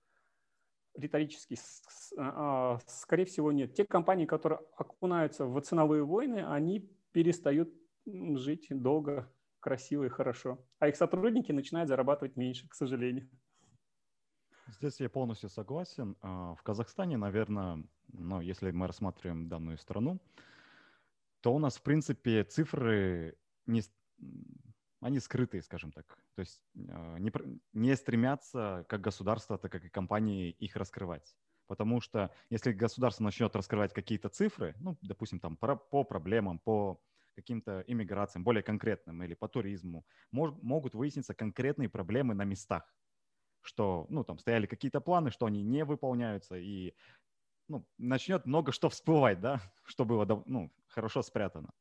риторический. 0.94 1.58
А, 2.18 2.78
скорее 2.86 3.24
всего, 3.24 3.52
нет. 3.52 3.74
Те 3.74 3.84
компании, 3.84 4.26
которые 4.26 4.60
окунаются 4.76 5.46
в 5.46 5.60
ценовые 5.60 6.04
войны, 6.04 6.44
они 6.46 6.90
перестают 7.12 7.72
жить 8.06 8.66
долго, 8.70 9.32
красиво 9.60 10.04
и 10.04 10.08
хорошо. 10.08 10.64
А 10.78 10.88
их 10.88 10.96
сотрудники 10.96 11.52
начинают 11.52 11.88
зарабатывать 11.88 12.36
меньше, 12.36 12.68
к 12.68 12.74
сожалению. 12.74 13.28
Здесь 14.68 15.00
я 15.00 15.10
полностью 15.10 15.48
согласен. 15.48 16.16
А, 16.20 16.54
в 16.54 16.62
Казахстане, 16.62 17.16
наверное, 17.16 17.84
ну, 18.08 18.40
если 18.40 18.70
мы 18.70 18.86
рассматриваем 18.86 19.48
данную 19.48 19.78
страну, 19.78 20.20
то 21.40 21.54
у 21.54 21.58
нас, 21.58 21.76
в 21.76 21.82
принципе, 21.82 22.44
цифры 22.44 23.36
не, 23.66 23.82
они 25.02 25.20
скрытые, 25.20 25.62
скажем 25.62 25.92
так. 25.92 26.06
То 26.34 26.40
есть 26.40 26.62
а, 26.88 27.18
не, 27.18 27.32
не 27.72 27.96
стремятся 27.96 28.86
как 28.88 29.00
государство, 29.00 29.58
так 29.58 29.70
как 29.70 29.84
и 29.84 29.90
компании 29.90 30.50
их 30.50 30.76
раскрывать. 30.76 31.36
Потому 31.66 32.00
что 32.00 32.30
если 32.50 32.72
государство 32.72 33.24
начнет 33.24 33.54
раскрывать 33.54 33.92
какие-то 33.92 34.28
цифры, 34.28 34.74
ну, 34.80 34.96
допустим, 35.02 35.40
там 35.40 35.56
по, 35.56 35.76
по 35.76 36.04
проблемам, 36.04 36.58
по 36.58 37.00
каким-то 37.34 37.82
иммиграциям, 37.86 38.44
более 38.44 38.62
конкретным 38.62 39.22
или 39.22 39.34
по 39.34 39.48
туризму, 39.48 40.06
мож, 40.30 40.52
могут 40.62 40.94
выясниться 40.94 41.34
конкретные 41.34 41.88
проблемы 41.88 42.34
на 42.34 42.44
местах 42.44 42.94
что, 43.62 44.06
ну, 44.10 44.24
там 44.24 44.38
стояли 44.38 44.66
какие-то 44.66 45.00
планы, 45.00 45.30
что 45.30 45.46
они 45.46 45.62
не 45.62 45.84
выполняются, 45.84 46.56
и, 46.56 46.94
ну, 47.68 47.86
начнет 47.96 48.44
много 48.44 48.72
что 48.72 48.88
всплывать, 48.88 49.40
да, 49.40 49.60
что 49.84 50.04
было, 50.04 50.42
ну, 50.46 50.72
хорошо 50.88 51.22
спрятано. 51.22 51.72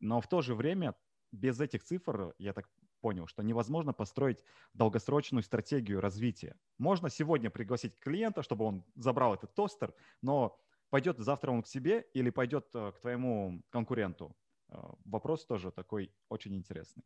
Но 0.00 0.20
в 0.20 0.28
то 0.28 0.42
же 0.42 0.54
время 0.54 0.94
без 1.34 1.60
этих 1.60 1.82
цифр, 1.82 2.34
я 2.38 2.52
так 2.52 2.68
понял, 3.00 3.26
что 3.26 3.42
невозможно 3.42 3.92
построить 3.92 4.42
долгосрочную 4.72 5.42
стратегию 5.42 6.00
развития. 6.00 6.56
Можно 6.78 7.10
сегодня 7.10 7.50
пригласить 7.50 7.98
клиента, 7.98 8.42
чтобы 8.42 8.64
он 8.64 8.84
забрал 8.94 9.34
этот 9.34 9.54
тостер, 9.54 9.94
но 10.22 10.58
пойдет 10.90 11.18
завтра 11.18 11.50
он 11.50 11.62
к 11.62 11.66
себе 11.66 12.06
или 12.14 12.30
пойдет 12.30 12.66
э, 12.74 12.92
к 12.92 13.00
твоему 13.00 13.62
конкуренту. 13.70 14.34
Э, 14.70 14.78
вопрос 15.04 15.44
тоже 15.46 15.70
такой 15.70 16.14
очень 16.28 16.54
интересный. 16.54 17.04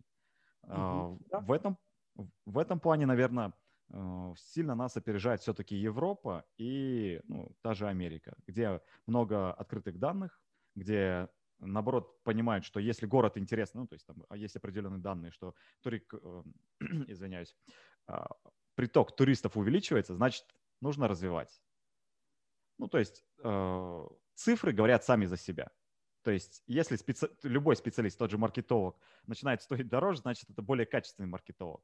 Да. 0.62 1.40
В 1.40 1.52
этом, 1.52 1.78
в 2.44 2.58
этом 2.58 2.78
плане, 2.78 3.06
наверное, 3.06 3.54
сильно 4.36 4.74
нас 4.74 4.96
опережает 4.96 5.40
все-таки 5.40 5.76
Европа 5.76 6.44
и 6.58 7.20
ну, 7.24 7.56
та 7.62 7.74
же 7.74 7.88
Америка, 7.88 8.36
где 8.46 8.82
много 9.06 9.52
открытых 9.52 9.98
данных, 9.98 10.38
где 10.74 11.28
наоборот 11.60 12.22
понимают, 12.22 12.64
что 12.64 12.80
если 12.80 13.06
город 13.06 13.36
интересный, 13.36 13.80
ну, 13.80 13.86
то 13.86 13.94
есть 13.94 14.06
там 14.06 14.24
а 14.28 14.36
есть 14.36 14.56
определенные 14.56 15.00
данные, 15.00 15.30
что 15.30 15.54
турик, 15.82 16.12
э, 16.14 16.42
извиняюсь, 17.08 17.56
а, 18.06 18.28
приток 18.74 19.16
туристов 19.16 19.56
увеличивается, 19.56 20.14
значит, 20.14 20.44
нужно 20.80 21.08
развивать. 21.08 21.60
Ну, 22.78 22.88
то 22.88 22.98
есть 22.98 23.24
э, 23.42 24.06
цифры 24.34 24.72
говорят 24.72 25.04
сами 25.04 25.26
за 25.26 25.36
себя. 25.36 25.70
То 26.22 26.30
есть 26.30 26.62
если 26.66 26.96
специ... 26.96 27.28
любой 27.42 27.74
специалист, 27.74 28.18
тот 28.18 28.30
же 28.30 28.38
маркетолог, 28.38 28.96
начинает 29.26 29.62
стоить 29.62 29.88
дороже, 29.88 30.20
значит, 30.20 30.48
это 30.50 30.62
более 30.62 30.86
качественный 30.86 31.28
маркетолог 31.28 31.82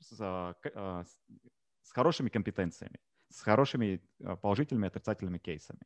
с, 0.00 0.20
э, 0.20 1.04
с 1.82 1.92
хорошими 1.92 2.28
компетенциями, 2.28 2.98
с 3.28 3.40
хорошими 3.40 4.02
положительными 4.42 4.86
и 4.86 4.88
отрицательными 4.88 5.38
кейсами. 5.38 5.80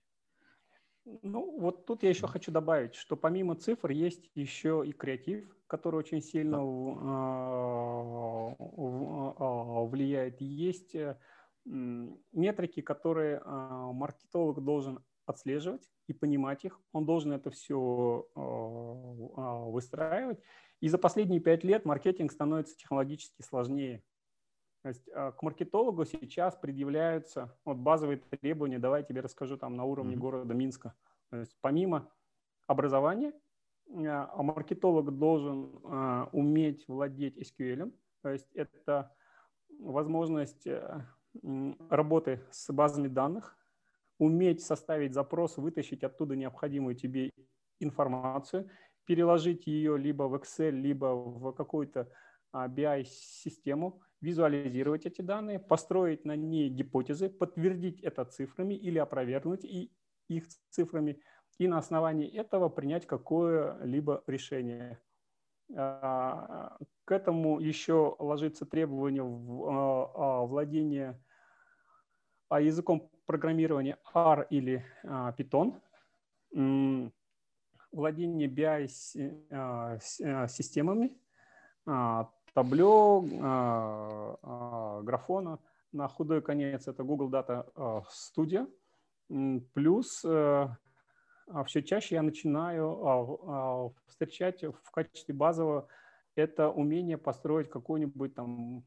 Ну, 1.04 1.58
вот 1.58 1.86
тут 1.86 2.02
я 2.02 2.10
еще 2.10 2.26
хочу 2.26 2.52
добавить, 2.52 2.94
что 2.94 3.16
помимо 3.16 3.54
цифр 3.54 3.90
есть 3.90 4.30
еще 4.34 4.84
и 4.86 4.92
креатив, 4.92 5.48
который 5.66 5.96
очень 5.96 6.20
сильно 6.20 6.58
а, 6.58 8.54
а, 8.58 9.84
влияет. 9.84 10.40
Есть 10.40 10.94
э, 10.94 11.16
метрики, 11.64 12.82
которые 12.82 13.40
а, 13.44 13.92
маркетолог 13.92 14.62
должен 14.62 15.02
отслеживать 15.26 15.88
и 16.06 16.12
понимать 16.12 16.64
их. 16.64 16.80
Он 16.92 17.06
должен 17.06 17.32
это 17.32 17.50
все 17.50 18.26
выстраивать. 18.34 20.40
И 20.80 20.88
за 20.88 20.98
последние 20.98 21.40
пять 21.40 21.62
лет 21.62 21.84
маркетинг 21.84 22.32
становится 22.32 22.76
технологически 22.76 23.42
сложнее. 23.42 24.02
То 24.82 24.88
есть 24.88 25.08
а, 25.14 25.32
к 25.32 25.42
маркетологу 25.42 26.04
сейчас 26.04 26.56
предъявляются 26.56 27.56
вот 27.64 27.76
базовые 27.76 28.18
требования, 28.18 28.78
давай 28.78 29.00
я 29.00 29.06
тебе 29.06 29.20
расскажу 29.20 29.56
там 29.56 29.76
на 29.76 29.84
уровне 29.84 30.14
mm-hmm. 30.14 30.18
города 30.18 30.54
Минска. 30.54 30.94
То 31.30 31.36
есть 31.36 31.56
помимо 31.60 32.10
образования, 32.66 33.32
а, 33.88 34.30
а 34.34 34.42
маркетолог 34.42 35.16
должен 35.18 35.80
уметь 36.32 36.86
владеть 36.88 37.38
SQL, 37.38 37.92
то 38.22 38.30
есть 38.30 38.50
это 38.54 39.14
возможность 39.78 40.66
работы 41.88 42.40
с 42.50 42.72
базами 42.72 43.08
данных, 43.08 43.56
уметь 44.18 44.62
составить 44.62 45.14
запрос, 45.14 45.56
вытащить 45.56 46.04
оттуда 46.04 46.36
необходимую 46.36 46.94
тебе 46.94 47.30
информацию, 47.80 48.70
переложить 49.04 49.66
ее 49.66 49.96
либо 49.98 50.24
в 50.24 50.34
Excel, 50.34 50.70
либо 50.70 51.06
в 51.14 51.52
какую-то 51.52 52.08
BI-систему, 52.52 54.02
визуализировать 54.20 55.06
эти 55.06 55.22
данные, 55.22 55.58
построить 55.58 56.24
на 56.24 56.36
ней 56.36 56.68
гипотезы, 56.68 57.28
подтвердить 57.28 58.00
это 58.02 58.24
цифрами 58.24 58.74
или 58.74 58.98
опровергнуть 58.98 59.64
и 59.64 59.92
их 60.28 60.46
цифрами, 60.70 61.20
и 61.58 61.66
на 61.68 61.78
основании 61.78 62.30
этого 62.30 62.68
принять 62.68 63.06
какое-либо 63.06 64.22
решение. 64.26 65.00
А, 65.76 66.76
к 67.04 67.12
этому 67.12 67.60
еще 67.60 68.16
ложится 68.18 68.66
требование 68.66 69.22
а, 69.22 70.44
владения 70.44 71.22
а, 72.48 72.60
языком 72.60 73.12
программирования 73.26 73.96
R 74.12 74.48
или 74.50 74.84
Python, 75.04 75.80
владение 77.92 78.48
BI-системами, 78.48 81.16
табло, 82.54 83.20
графона. 85.02 85.58
На 85.92 86.08
худой 86.08 86.40
конец 86.40 86.86
это 86.86 87.02
Google 87.02 87.30
Data 87.30 87.66
Studio. 88.08 88.68
Плюс 89.74 90.24
э, 90.24 90.68
все 91.66 91.82
чаще 91.82 92.14
я 92.16 92.22
начинаю 92.22 93.94
встречать 94.06 94.62
в 94.62 94.90
качестве 94.90 95.34
базового 95.34 95.88
это 96.34 96.70
умение 96.70 97.18
построить 97.18 97.70
какую-нибудь 97.70 98.34
там 98.34 98.84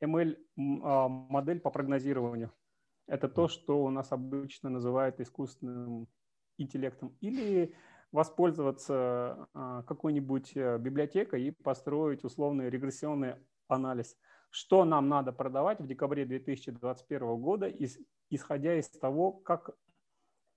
ML-модель 0.00 1.60
по 1.60 1.70
прогнозированию. 1.70 2.52
Это 3.06 3.28
то, 3.28 3.48
что 3.48 3.82
у 3.82 3.90
нас 3.90 4.12
обычно 4.12 4.70
называют 4.70 5.20
искусственным 5.20 6.08
интеллектом. 6.58 7.16
Или 7.20 7.74
воспользоваться 8.12 9.48
а, 9.54 9.82
какой-нибудь 9.84 10.56
э, 10.56 10.78
библиотекой 10.78 11.44
и 11.44 11.50
построить 11.50 12.24
условный 12.24 12.68
регрессионный 12.68 13.36
анализ. 13.68 14.16
Что 14.50 14.84
нам 14.84 15.08
надо 15.08 15.32
продавать 15.32 15.80
в 15.80 15.86
декабре 15.86 16.24
2021 16.24 17.36
года, 17.36 17.72
исходя 18.28 18.74
из 18.74 18.88
того, 18.90 19.32
как 19.32 19.70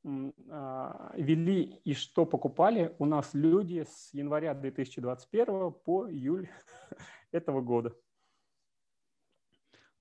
а, 0.05 1.13
вели 1.15 1.81
и 1.85 1.93
что 1.93 2.25
покупали 2.25 2.95
у 2.99 3.05
нас 3.05 3.33
люди 3.33 3.85
с 3.87 4.13
января 4.13 4.53
2021 4.53 5.71
по 5.71 6.09
июль 6.09 6.49
этого 7.31 7.61
года. 7.61 7.95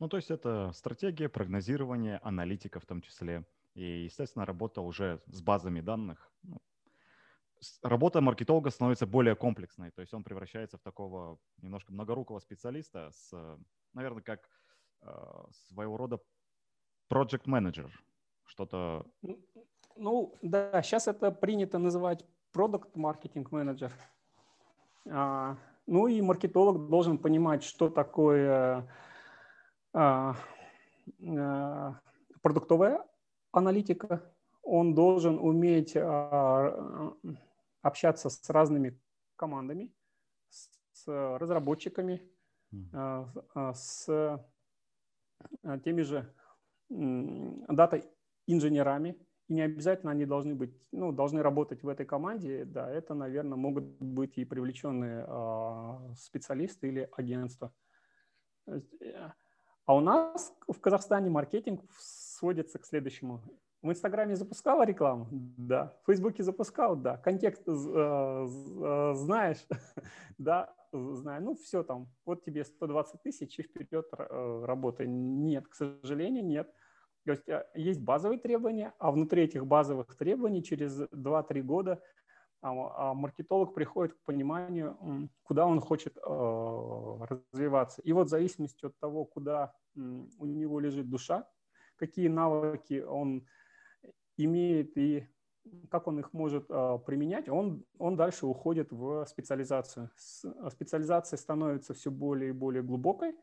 Ну, 0.00 0.08
то 0.08 0.16
есть 0.16 0.32
это 0.32 0.72
стратегия 0.74 1.28
прогнозирования, 1.28 2.18
аналитика 2.24 2.80
в 2.80 2.86
том 2.86 3.02
числе. 3.02 3.44
И, 3.74 4.04
естественно, 4.04 4.44
работа 4.44 4.80
уже 4.80 5.22
с 5.26 5.40
базами 5.40 5.80
данных, 5.80 6.32
ну, 6.42 6.60
работа 7.82 8.20
маркетолога 8.20 8.70
становится 8.70 9.06
более 9.06 9.34
комплексной, 9.34 9.90
то 9.90 10.00
есть 10.00 10.14
он 10.14 10.24
превращается 10.24 10.78
в 10.78 10.82
такого 10.82 11.38
немножко 11.60 11.92
многорукого 11.92 12.40
специалиста 12.40 13.10
с, 13.12 13.58
наверное, 13.94 14.22
как 14.22 14.48
э, 15.02 15.08
своего 15.68 15.96
рода 15.96 16.18
project 17.10 17.44
manager, 17.46 17.90
что-то. 18.44 19.06
Ну 19.96 20.34
да, 20.42 20.82
сейчас 20.82 21.08
это 21.08 21.30
принято 21.30 21.78
называть 21.78 22.24
marketing 22.54 23.48
manager. 23.50 23.90
А, 25.10 25.56
ну 25.86 26.06
и 26.06 26.20
маркетолог 26.20 26.88
должен 26.88 27.18
понимать, 27.18 27.62
что 27.64 27.88
такое 27.88 28.88
а, 29.92 30.36
а, 31.20 32.00
продуктовая 32.40 33.04
аналитика. 33.52 34.22
Он 34.62 34.94
должен 34.94 35.38
уметь 35.38 35.96
а, 35.96 37.14
общаться 37.82 38.30
с 38.30 38.50
разными 38.50 38.98
командами, 39.36 39.94
с 40.48 41.38
разработчиками, 41.38 42.28
mm. 42.72 43.74
с 43.74 44.08
а, 44.08 44.44
теми 45.80 46.02
же 46.02 46.32
дата-инженерами. 46.88 49.18
И 49.48 49.54
не 49.54 49.62
обязательно 49.62 50.12
они 50.12 50.24
должны 50.24 50.54
быть, 50.54 50.72
ну, 50.92 51.10
должны 51.12 51.42
работать 51.42 51.82
в 51.82 51.88
этой 51.88 52.06
команде. 52.06 52.64
Да, 52.64 52.88
это, 52.90 53.14
наверное, 53.14 53.56
могут 53.56 53.84
быть 53.84 54.38
и 54.38 54.44
привлеченные 54.44 55.26
специалисты 56.16 56.88
или 56.88 57.08
агентства. 57.16 57.72
Э, 58.66 58.80
а 59.84 59.96
у 59.96 60.00
нас 60.00 60.54
в 60.68 60.78
Казахстане 60.80 61.30
маркетинг 61.30 61.82
сводится 61.98 62.78
к 62.78 62.86
следующему. 62.86 63.42
В 63.82 63.90
Инстаграме 63.90 64.36
запускала 64.36 64.84
рекламу? 64.84 65.26
Да. 65.30 65.92
В 66.02 66.06
Фейсбуке 66.06 66.44
запускал? 66.44 66.94
Да. 66.94 67.16
Контекст 67.16 67.62
э, 67.66 67.72
э, 67.72 69.14
знаешь? 69.14 69.66
да, 70.38 70.72
знаю. 70.92 71.42
Ну, 71.42 71.54
все 71.56 71.82
там. 71.82 72.08
Вот 72.24 72.44
тебе 72.44 72.64
120 72.64 73.22
тысяч 73.22 73.58
и 73.58 73.62
вперед 73.62 74.06
э, 74.16 74.64
работай. 74.64 75.08
Нет, 75.08 75.66
к 75.66 75.74
сожалению, 75.74 76.44
нет. 76.44 76.72
То 77.24 77.32
есть 77.32 77.48
э, 77.48 77.66
есть 77.74 78.00
базовые 78.00 78.38
требования, 78.38 78.94
а 79.00 79.10
внутри 79.10 79.42
этих 79.42 79.66
базовых 79.66 80.14
требований 80.16 80.62
через 80.62 81.00
2-3 81.00 81.62
года 81.62 82.00
а, 82.60 82.70
а 83.10 83.14
маркетолог 83.14 83.74
приходит 83.74 84.14
к 84.14 84.22
пониманию, 84.24 85.28
куда 85.42 85.66
он 85.66 85.80
хочет 85.80 86.16
э, 86.16 86.20
развиваться. 86.22 88.00
И 88.02 88.12
вот 88.12 88.28
в 88.28 88.30
зависимости 88.30 88.86
от 88.86 88.96
того, 89.00 89.24
куда 89.24 89.74
у 89.96 90.46
него 90.46 90.78
лежит 90.78 91.10
душа, 91.10 91.48
какие 91.96 92.28
навыки 92.28 93.00
он 93.00 93.44
имеет 94.36 94.96
и 94.96 95.28
как 95.90 96.08
он 96.08 96.18
их 96.18 96.32
может 96.32 96.66
а, 96.68 96.98
применять, 96.98 97.48
он, 97.48 97.84
он 97.98 98.16
дальше 98.16 98.46
уходит 98.46 98.90
в 98.90 99.24
специализацию. 99.26 100.10
С, 100.16 100.44
а, 100.44 100.70
специализация 100.70 101.36
становится 101.36 101.94
все 101.94 102.10
более 102.10 102.50
и 102.50 102.52
более 102.52 102.82
глубокой. 102.82 103.36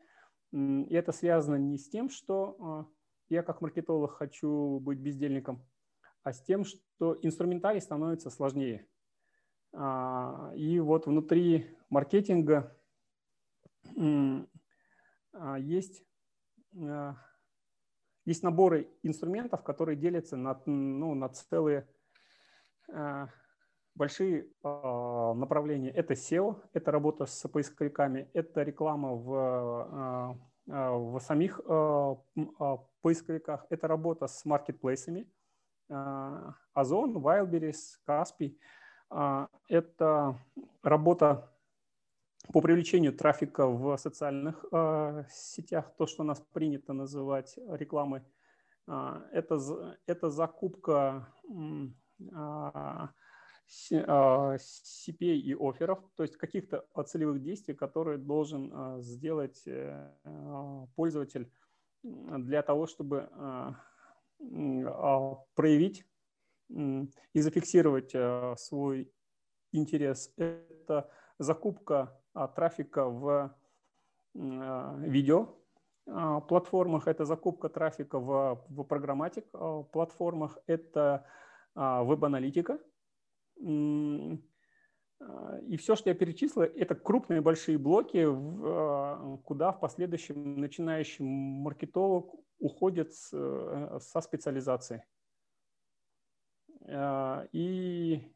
И 0.52 0.94
это 0.94 1.12
связано 1.12 1.56
не 1.56 1.78
с 1.78 1.88
тем, 1.88 2.10
что 2.10 2.56
а, 2.60 2.86
я 3.28 3.42
как 3.42 3.60
маркетолог 3.60 4.12
хочу 4.12 4.80
быть 4.80 4.98
бездельником, 4.98 5.64
а 6.22 6.32
с 6.32 6.42
тем, 6.42 6.64
что 6.64 7.18
инструментарий 7.22 7.80
становится 7.80 8.28
сложнее. 8.28 8.86
А, 9.72 10.52
и 10.56 10.80
вот 10.80 11.06
внутри 11.06 11.76
маркетинга 11.88 12.76
а, 15.32 15.58
есть, 15.58 16.04
а, 16.76 17.16
есть 18.30 18.44
наборы 18.44 18.88
инструментов, 19.02 19.62
которые 19.64 19.96
делятся 19.96 20.36
на, 20.36 20.60
ну, 20.66 21.14
на 21.14 21.28
целые 21.28 21.88
а, 22.88 23.28
большие 23.96 24.46
направления. 24.62 25.90
Это 25.90 26.14
SEO, 26.14 26.62
это 26.72 26.92
работа 26.92 27.26
с 27.26 27.48
поисковиками, 27.48 28.30
это 28.32 28.62
реклама 28.62 29.14
в, 29.14 30.38
в 30.66 31.20
самих 31.20 31.60
поисковиках, 33.02 33.66
это 33.68 33.88
работа 33.88 34.28
с 34.28 34.44
маркетплейсами, 34.44 35.26
Озон, 36.72 37.16
Wildberries, 37.16 37.98
Каспий. 38.06 38.58
Это 39.68 40.38
работа 40.82 41.50
по 42.48 42.60
привлечению 42.60 43.12
трафика 43.12 43.66
в 43.66 43.96
социальных 43.96 44.64
э, 44.72 45.24
сетях, 45.30 45.92
то, 45.96 46.06
что 46.06 46.24
нас 46.24 46.40
принято 46.52 46.92
называть 46.92 47.58
рекламой, 47.68 48.22
э, 48.88 49.22
это, 49.32 49.98
это 50.06 50.30
закупка 50.30 51.28
э, 51.48 51.88
CPA 53.68 55.34
и 55.36 55.54
офферов, 55.54 56.00
то 56.16 56.24
есть 56.24 56.36
каких-то 56.36 56.84
целевых 57.06 57.40
действий, 57.40 57.74
которые 57.74 58.18
должен 58.18 59.00
сделать 59.00 59.62
э, 59.66 60.10
пользователь 60.96 61.52
для 62.02 62.62
того, 62.62 62.86
чтобы 62.86 63.28
проявить 65.54 66.04
и 66.68 67.40
зафиксировать 67.40 68.14
свой 68.58 69.12
интерес. 69.70 70.32
Это 70.36 71.10
закупка 71.38 71.96
а, 71.96 72.19
трафика 72.54 73.06
в 73.06 73.54
а, 74.38 74.96
видео 75.00 75.48
а, 76.06 76.40
платформах, 76.40 77.08
это 77.08 77.24
закупка 77.24 77.68
трафика 77.68 78.18
в, 78.18 78.64
в 78.68 78.84
программатик 78.84 79.44
платформах, 79.92 80.58
это 80.66 81.26
веб-аналитика. 81.74 82.80
И 83.60 84.40
все, 85.78 85.94
что 85.94 86.10
я 86.10 86.16
перечислил, 86.16 86.62
это 86.62 86.96
крупные 86.96 87.40
большие 87.40 87.78
блоки, 87.78 88.26
куда 89.44 89.70
в 89.70 89.78
последующем 89.78 90.58
начинающий 90.58 91.24
маркетолог 91.24 92.34
уходит 92.58 93.14
со 93.14 94.20
специализацией. 94.20 95.02
И 97.52 98.34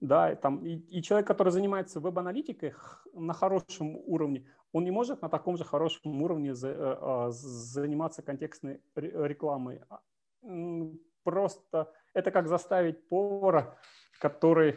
да, 0.00 0.34
там, 0.36 0.64
и, 0.64 0.76
и 0.76 1.02
человек, 1.02 1.26
который 1.26 1.50
занимается 1.50 2.00
веб-аналитикой 2.00 2.74
на 3.14 3.34
хорошем 3.34 3.96
уровне, 3.96 4.46
он 4.72 4.84
не 4.84 4.90
может 4.90 5.22
на 5.22 5.28
таком 5.28 5.56
же 5.56 5.64
хорошем 5.64 6.22
уровне 6.22 6.54
за, 6.54 6.72
а, 6.72 7.30
заниматься 7.30 8.22
контекстной 8.22 8.80
рекламой. 8.94 9.80
А, 9.88 10.00
просто 11.24 11.92
это 12.14 12.30
как 12.30 12.48
заставить 12.48 13.08
повара, 13.08 13.76
который, 14.20 14.76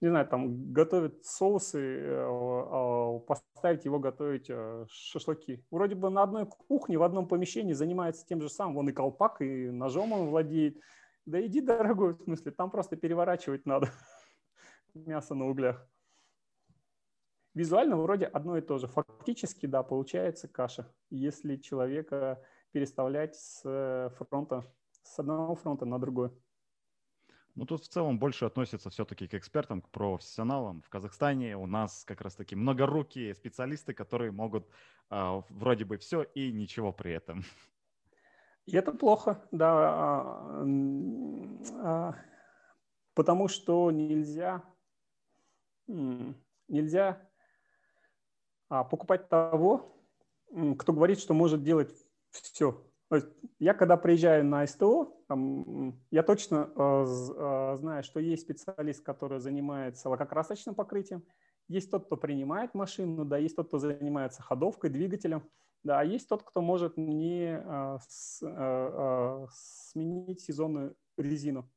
не 0.00 0.08
знаю, 0.08 0.26
там 0.26 0.72
готовит 0.72 1.24
соусы, 1.24 1.78
э, 1.78 3.20
поставить 3.26 3.84
его 3.84 3.98
готовить 3.98 4.46
э, 4.48 4.86
шашлыки. 4.88 5.64
Вроде 5.70 5.94
бы 5.94 6.10
на 6.10 6.22
одной 6.22 6.46
кухне, 6.46 6.98
в 6.98 7.02
одном 7.02 7.28
помещении 7.28 7.74
занимается 7.74 8.26
тем 8.26 8.40
же 8.40 8.48
самым. 8.48 8.78
Он 8.78 8.88
и 8.88 8.92
колпак, 8.92 9.40
и 9.40 9.70
ножом 9.70 10.12
он 10.12 10.28
владеет 10.28 10.78
да 11.26 11.44
иди, 11.44 11.60
дорогой, 11.60 12.14
в 12.14 12.22
смысле, 12.22 12.52
там 12.52 12.70
просто 12.70 12.96
переворачивать 12.96 13.66
надо 13.66 13.90
мясо 14.94 15.34
на 15.34 15.46
углях. 15.46 15.86
Визуально 17.54 17.96
вроде 17.96 18.26
одно 18.26 18.58
и 18.58 18.60
то 18.60 18.78
же. 18.78 18.86
Фактически, 18.86 19.66
да, 19.66 19.82
получается 19.82 20.46
каша, 20.46 20.92
если 21.10 21.56
человека 21.56 22.42
переставлять 22.70 23.34
с 23.34 23.62
э, 23.64 24.10
фронта, 24.16 24.64
с 25.02 25.18
одного 25.18 25.54
фронта 25.54 25.86
на 25.86 25.98
другой. 25.98 26.30
Ну, 27.54 27.64
тут 27.64 27.82
в 27.82 27.88
целом 27.88 28.18
больше 28.18 28.44
относится 28.44 28.90
все-таки 28.90 29.26
к 29.26 29.32
экспертам, 29.32 29.80
к 29.80 29.88
профессионалам. 29.88 30.82
В 30.82 30.90
Казахстане 30.90 31.56
у 31.56 31.66
нас 31.66 32.04
как 32.04 32.20
раз-таки 32.20 32.54
многорукие 32.54 33.34
специалисты, 33.34 33.94
которые 33.94 34.30
могут 34.30 34.68
э, 35.10 35.42
вроде 35.48 35.86
бы 35.86 35.96
все 35.96 36.22
и 36.22 36.52
ничего 36.52 36.92
при 36.92 37.12
этом. 37.12 37.42
И 38.66 38.76
это 38.76 38.90
плохо, 38.92 39.40
да, 39.52 39.72
а, 39.72 40.64
а, 41.82 42.14
потому 43.14 43.46
что 43.46 43.92
нельзя, 43.92 44.64
нельзя 45.86 47.22
а, 48.68 48.82
покупать 48.82 49.28
того, 49.28 49.96
кто 50.78 50.92
говорит, 50.92 51.20
что 51.20 51.32
может 51.32 51.62
делать 51.62 51.94
все. 52.30 52.84
Я 53.60 53.72
когда 53.72 53.96
приезжаю 53.96 54.44
на 54.44 54.66
СТО, 54.66 55.16
я 56.10 56.22
точно 56.24 56.66
знаю, 57.76 58.02
что 58.02 58.18
есть 58.18 58.42
специалист, 58.42 59.04
который 59.04 59.38
занимается 59.38 60.08
лакокрасочным 60.08 60.74
покрытием, 60.74 61.22
есть 61.68 61.88
тот, 61.88 62.06
кто 62.06 62.16
принимает 62.16 62.74
машину, 62.74 63.24
да, 63.24 63.38
есть 63.38 63.54
тот, 63.54 63.68
кто 63.68 63.78
занимается 63.78 64.42
ходовкой, 64.42 64.90
двигателем– 64.90 65.48
да, 65.86 66.00
а 66.00 66.04
есть 66.04 66.28
тот, 66.28 66.42
кто 66.42 66.60
может 66.60 66.96
мне 66.96 67.62
а, 67.64 67.98
с, 68.08 68.42
а, 68.42 68.48
а, 68.48 69.46
сменить 69.52 70.40
сезонную 70.40 70.96
резину. 71.16 71.70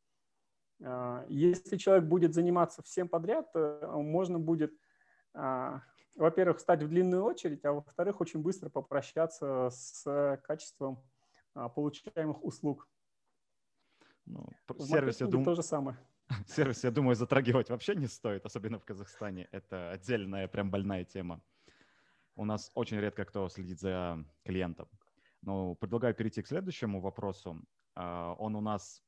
А, 0.83 1.25
если 1.29 1.77
человек 1.77 2.05
будет 2.05 2.33
заниматься 2.33 2.81
всем 2.81 3.07
подряд, 3.07 3.47
можно 3.53 4.39
будет, 4.39 4.73
а, 5.33 5.83
во-первых, 6.15 6.57
встать 6.57 6.81
в 6.81 6.89
длинную 6.89 7.23
очередь, 7.23 7.63
а 7.65 7.73
во-вторых, 7.73 8.19
очень 8.19 8.41
быстро 8.41 8.69
попрощаться 8.69 9.69
с 9.71 10.41
качеством 10.43 11.03
а, 11.53 11.69
получаемых 11.69 12.43
услуг. 12.43 12.89
Ну, 14.25 14.47
сервис, 14.79 15.21
я 15.21 15.27
думаю, 15.27 15.45
то 15.45 15.55
же 15.55 15.63
самое. 15.63 15.97
Сервис, 16.47 16.83
я 16.83 16.91
думаю, 16.91 17.15
затрагивать 17.15 17.69
вообще 17.69 17.95
не 17.95 18.07
стоит, 18.07 18.45
особенно 18.45 18.79
в 18.79 18.85
Казахстане. 18.85 19.47
Это 19.51 19.91
отдельная, 19.91 20.47
прям 20.47 20.71
больная 20.71 21.03
тема 21.03 21.41
у 22.39 22.45
нас 22.45 22.71
очень 22.73 22.99
редко 22.99 23.25
кто 23.25 23.49
следит 23.49 23.79
за 23.81 24.25
клиентом. 24.45 24.87
Но 25.41 25.75
предлагаю 25.75 26.15
перейти 26.15 26.41
к 26.41 26.47
следующему 26.47 27.01
вопросу. 27.01 27.61
А, 27.95 28.33
он 28.39 28.55
у 28.55 28.61
нас 28.61 29.03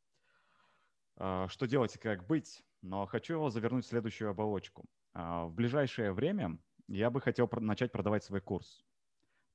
а, 1.15 1.47
«Что 1.47 1.65
делать 1.65 1.95
и 1.95 1.99
как 1.99 2.27
быть?», 2.27 2.61
но 2.81 3.05
хочу 3.05 3.35
его 3.35 3.49
завернуть 3.49 3.85
в 3.85 3.87
следующую 3.87 4.31
оболочку. 4.31 4.85
А, 5.13 5.45
в 5.45 5.53
ближайшее 5.53 6.11
время 6.11 6.57
я 6.89 7.09
бы 7.09 7.21
хотел 7.21 7.49
начать 7.59 7.93
продавать 7.93 8.25
свой 8.25 8.41
курс. 8.41 8.85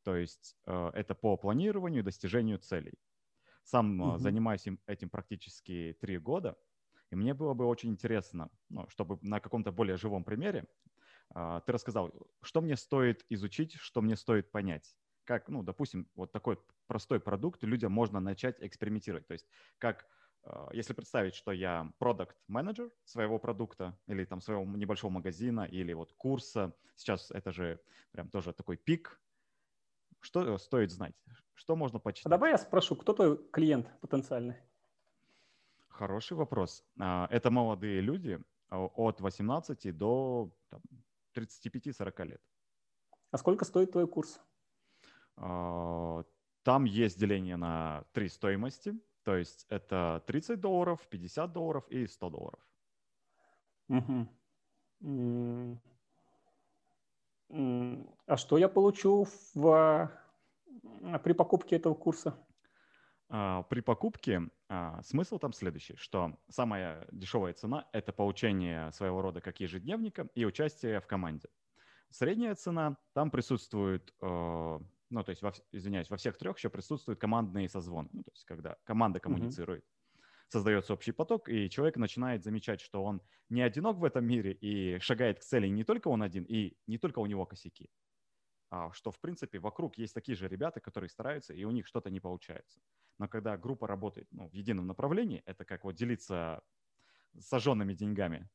То 0.04 0.16
есть 0.16 0.56
это 0.64 1.14
по 1.14 1.36
планированию 1.36 2.00
и 2.00 2.04
достижению 2.04 2.58
целей. 2.58 2.94
Сам 3.64 4.00
угу. 4.00 4.18
занимаюсь 4.18 4.64
этим 4.86 5.10
практически 5.10 5.96
три 6.00 6.16
года, 6.16 6.56
и 7.10 7.16
мне 7.16 7.34
было 7.34 7.54
бы 7.54 7.66
очень 7.66 7.90
интересно, 7.90 8.48
ну, 8.68 8.88
чтобы 8.88 9.18
на 9.22 9.40
каком-то 9.40 9.72
более 9.72 9.96
живом 9.96 10.24
примере 10.24 10.64
ты 11.34 11.72
рассказал, 11.72 12.12
что 12.42 12.60
мне 12.60 12.76
стоит 12.76 13.24
изучить, 13.28 13.74
что 13.74 14.00
мне 14.02 14.16
стоит 14.16 14.50
понять. 14.50 14.96
Как, 15.24 15.48
ну, 15.48 15.62
допустим, 15.62 16.08
вот 16.14 16.32
такой 16.32 16.58
простой 16.86 17.20
продукт 17.20 17.62
людям 17.64 17.92
можно 17.92 18.20
начать 18.20 18.56
экспериментировать. 18.60 19.26
То 19.26 19.32
есть 19.32 19.46
как, 19.78 20.06
а, 20.44 20.68
если 20.72 20.92
представить, 20.92 21.34
что 21.34 21.52
я 21.52 21.92
продукт 21.98 22.36
менеджер 22.46 22.90
своего 23.04 23.38
продукта 23.38 23.98
или 24.06 24.24
там 24.24 24.40
своего 24.40 24.64
небольшого 24.64 25.10
магазина 25.10 25.62
или 25.62 25.92
вот 25.92 26.12
курса, 26.12 26.74
сейчас 26.94 27.30
это 27.32 27.50
же 27.50 27.80
прям 28.12 28.28
тоже 28.28 28.52
такой 28.52 28.76
пик, 28.76 29.20
что 30.20 30.58
стоит 30.58 30.90
знать? 30.90 31.14
Что 31.54 31.76
можно 31.76 31.98
почитать? 31.98 32.26
А 32.26 32.30
давай 32.30 32.52
я 32.52 32.58
спрошу, 32.58 32.96
кто 32.96 33.12
твой 33.12 33.38
клиент 33.50 33.88
потенциальный? 34.00 34.56
Хороший 35.88 36.36
вопрос. 36.36 36.84
А, 37.00 37.26
это 37.30 37.50
молодые 37.50 38.00
люди 38.00 38.40
от 38.68 39.20
18 39.20 39.96
до 39.96 40.52
там, 40.68 40.82
35-40 41.36 42.24
лет. 42.24 42.42
А 43.30 43.38
сколько 43.38 43.64
стоит 43.64 43.92
твой 43.92 44.06
курс? 44.06 44.40
А, 45.36 46.24
там 46.62 46.84
есть 46.84 47.18
деление 47.18 47.56
на 47.56 48.04
три 48.12 48.28
стоимости. 48.28 48.94
То 49.22 49.36
есть 49.36 49.66
это 49.68 50.22
30 50.26 50.60
долларов, 50.60 51.06
50 51.08 51.52
долларов 51.52 51.88
и 51.88 52.06
100 52.06 52.30
долларов. 52.30 52.60
Угу. 53.88 54.28
А 58.26 58.36
что 58.36 58.58
я 58.58 58.68
получу 58.68 59.26
в, 59.54 60.10
при 61.22 61.32
покупке 61.32 61.76
этого 61.76 61.94
курса? 61.94 62.38
А, 63.28 63.62
при 63.64 63.80
покупке 63.80 64.48
а, 64.68 65.00
смысл 65.02 65.38
там 65.38 65.52
следующий, 65.52 65.96
что 65.96 66.38
самая 66.48 67.06
дешевая 67.12 67.52
цена– 67.52 67.88
это 67.92 68.12
получение 68.12 68.90
своего 68.92 69.22
рода 69.22 69.40
как 69.40 69.60
ежедневника 69.60 70.28
и 70.34 70.44
участие 70.44 71.00
в 71.00 71.06
команде. 71.06 71.48
Средняя 72.10 72.54
цена, 72.54 72.96
там 73.12 73.30
присутствует, 73.30 74.12
э, 74.20 74.78
ну, 75.10 75.22
то 75.24 75.30
есть, 75.30 75.42
во, 75.42 75.52
извиняюсь, 75.72 76.10
во 76.10 76.16
всех 76.16 76.36
трех 76.36 76.56
еще 76.56 76.68
присутствует 76.70 77.20
командный 77.20 77.68
созвон, 77.68 78.08
ну, 78.12 78.22
то 78.22 78.30
есть, 78.32 78.44
когда 78.44 78.76
команда 78.84 79.20
коммуницирует. 79.20 79.84
Mm-hmm. 79.84 80.22
Создается 80.48 80.94
общий 80.94 81.12
поток, 81.12 81.48
и 81.48 81.68
человек 81.68 81.96
начинает 81.96 82.42
замечать, 82.44 82.80
что 82.80 83.04
он 83.04 83.20
не 83.48 83.62
одинок 83.62 83.98
в 83.98 84.04
этом 84.04 84.24
мире 84.24 84.52
и 84.52 84.98
шагает 85.00 85.40
к 85.40 85.42
цели 85.42 85.68
не 85.68 85.84
только 85.84 86.08
он 86.08 86.22
один, 86.22 86.44
и 86.44 86.76
не 86.86 86.98
только 86.98 87.18
у 87.20 87.26
него 87.26 87.46
косяки. 87.46 87.90
а, 88.70 88.92
что, 88.92 89.10
в 89.10 89.20
принципе, 89.20 89.58
вокруг 89.58 89.98
есть 89.98 90.14
такие 90.14 90.36
же 90.36 90.48
ребята, 90.48 90.80
которые 90.80 91.08
стараются, 91.10 91.54
и 91.54 91.64
у 91.64 91.70
них 91.70 91.86
что-то 91.86 92.10
не 92.10 92.20
получается. 92.20 92.80
Но 93.18 93.28
когда 93.28 93.56
группа 93.56 93.86
работает 93.86 94.28
ну, 94.32 94.48
в 94.48 94.52
едином 94.52 94.86
направлении, 94.86 95.42
это 95.46 95.64
как 95.64 95.84
вот 95.84 95.94
делиться 95.94 96.62
сожженными 97.38 97.94
деньгами. 97.94 98.48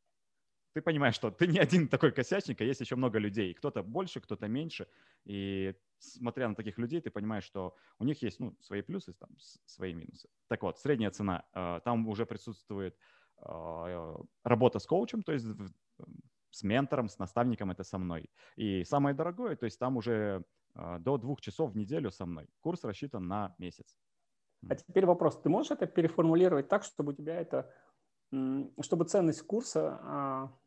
Ты 0.73 0.81
понимаешь, 0.81 1.15
что 1.15 1.31
ты 1.31 1.47
не 1.47 1.59
один 1.59 1.87
такой 1.87 2.11
косячник, 2.11 2.61
а 2.61 2.63
есть 2.63 2.79
еще 2.79 2.95
много 2.95 3.19
людей. 3.19 3.53
Кто-то 3.53 3.83
больше, 3.83 4.21
кто-то 4.21 4.47
меньше. 4.47 4.87
И 5.25 5.75
смотря 5.99 6.47
на 6.47 6.55
таких 6.55 6.77
людей, 6.77 7.01
ты 7.01 7.11
понимаешь, 7.11 7.43
что 7.43 7.75
у 7.99 8.05
них 8.05 8.21
есть 8.23 8.39
ну, 8.39 8.55
свои 8.61 8.81
плюсы, 8.81 9.13
там, 9.13 9.29
свои 9.65 9.93
минусы. 9.93 10.29
Так 10.47 10.63
вот, 10.63 10.79
средняя 10.79 11.11
цена. 11.11 11.43
Э, 11.53 11.81
там 11.83 12.07
уже 12.07 12.25
присутствует 12.25 12.97
э, 13.37 14.15
работа 14.43 14.79
с 14.79 14.85
коучем, 14.85 15.23
то 15.23 15.33
есть 15.33 15.45
с 16.51 16.63
ментором, 16.63 17.09
с 17.09 17.19
наставником, 17.19 17.71
это 17.71 17.83
со 17.83 17.97
мной. 17.97 18.29
И 18.55 18.83
самое 18.85 19.15
дорогое, 19.15 19.55
то 19.55 19.65
есть 19.65 19.79
там 19.79 19.97
уже 19.97 20.45
э, 20.75 20.99
до 20.99 21.17
двух 21.17 21.41
часов 21.41 21.71
в 21.71 21.77
неделю 21.77 22.11
со 22.11 22.25
мной. 22.25 22.47
Курс 22.61 22.83
рассчитан 22.83 23.27
на 23.27 23.55
месяц. 23.57 23.97
А 24.69 24.75
теперь 24.75 25.05
вопрос. 25.05 25.41
Ты 25.41 25.49
можешь 25.49 25.71
это 25.71 25.87
переформулировать 25.87 26.67
так, 26.67 26.83
чтобы 26.83 27.13
у 27.13 27.15
тебя 27.15 27.39
это, 27.39 27.73
чтобы 28.81 29.05
ценность 29.05 29.41
курса 29.41 29.99
а, 30.03 30.57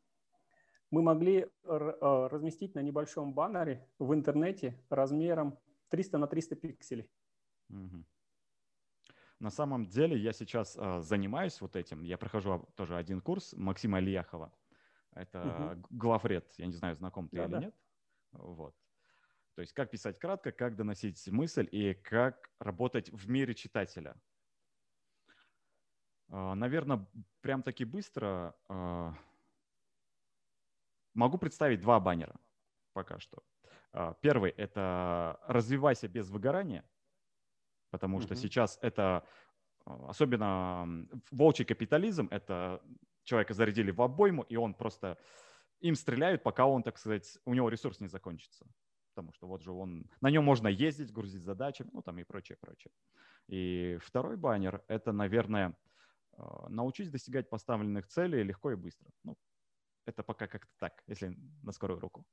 мы 0.90 1.02
могли 1.02 1.46
а, 1.64 2.28
разместить 2.28 2.74
на 2.74 2.80
небольшом 2.80 3.32
баннере 3.32 3.88
в 3.98 4.12
интернете 4.12 4.82
размером 4.90 5.58
300 5.90 6.18
на 6.18 6.26
300 6.26 6.56
пикселей? 6.56 7.08
Угу. 7.70 8.04
На 9.40 9.50
самом 9.50 9.86
деле 9.86 10.16
я 10.16 10.32
сейчас 10.32 10.76
э, 10.76 11.00
занимаюсь 11.00 11.60
вот 11.60 11.76
этим. 11.76 12.02
Я 12.02 12.16
прохожу 12.16 12.66
тоже 12.76 12.96
один 12.96 13.20
курс 13.20 13.52
Максима 13.52 13.98
Ильяхова. 13.98 14.52
Это 15.12 15.74
угу. 15.74 15.86
главред. 15.90 16.52
Я 16.56 16.66
не 16.66 16.72
знаю, 16.72 16.96
знаком 16.96 17.28
ты 17.28 17.36
да, 17.36 17.44
или 17.44 17.52
да. 17.52 17.58
нет. 17.60 17.74
Вот. 18.32 18.74
То 19.54 19.60
есть 19.60 19.72
как 19.72 19.90
писать 19.90 20.18
кратко, 20.18 20.50
как 20.50 20.74
доносить 20.74 21.28
мысль 21.28 21.68
и 21.70 21.94
как 21.94 22.50
работать 22.58 23.10
в 23.10 23.30
мире 23.30 23.54
читателя. 23.54 24.16
А, 26.28 26.54
Наверное, 26.54 27.06
прям 27.40 27.62
таки 27.62 27.84
быстро 27.84 28.56
а, 28.68 29.14
могу 31.14 31.38
представить 31.38 31.80
два 31.80 32.00
баннера 32.00 32.34
пока 32.92 33.20
что. 33.20 33.44
А, 33.92 34.14
первый– 34.14 34.50
это 34.56 35.38
«Развивайся 35.46 36.08
без 36.08 36.30
выгорания», 36.30 36.84
потому 37.90 38.20
что 38.20 38.34
mm-hmm. 38.34 38.38
сейчас 38.38 38.78
это, 38.82 39.24
особенно 39.84 41.06
волчий 41.30 41.64
капитализм, 41.64 42.26
это 42.32 42.82
человека 43.22 43.54
зарядили 43.54 43.92
в 43.92 44.02
обойму, 44.02 44.42
и 44.42 44.56
он 44.56 44.74
просто 44.74 45.16
им 45.78 45.94
стреляют, 45.94 46.42
пока 46.42 46.66
он, 46.66 46.82
так 46.82 46.98
сказать, 46.98 47.38
у 47.44 47.54
него 47.54 47.68
ресурс 47.68 48.00
не 48.00 48.08
закончится 48.08 48.66
потому 49.14 49.32
что 49.32 49.46
вот 49.46 49.62
же 49.62 49.70
он, 49.70 50.06
на 50.20 50.30
нем 50.30 50.44
можно 50.44 50.66
ездить, 50.66 51.12
грузить 51.12 51.42
задачи, 51.42 51.86
ну 51.92 52.02
там 52.02 52.18
и 52.18 52.24
прочее, 52.24 52.58
прочее. 52.60 52.90
И 53.46 53.98
второй 54.02 54.36
баннер– 54.36 54.82
это, 54.88 55.12
наверное, 55.12 55.76
а, 56.32 56.68
научись 56.68 57.10
достигать 57.10 57.48
поставленных 57.48 58.08
целей 58.08 58.42
легко 58.42 58.72
и 58.72 58.76
быстро. 58.76 59.08
Ну, 59.22 59.36
это 60.04 60.22
пока 60.22 60.48
как-то 60.48 60.72
так, 60.78 61.02
если 61.06 61.36
на 61.62 61.72
скорую 61.72 62.00
руку. 62.00 62.24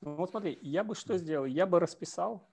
Ну, 0.00 0.16
вот 0.16 0.30
смотри, 0.30 0.58
я 0.60 0.84
бы 0.84 0.94
что 0.94 1.16
сделал? 1.16 1.46
Я 1.46 1.66
бы 1.66 1.80
расписал 1.80 2.52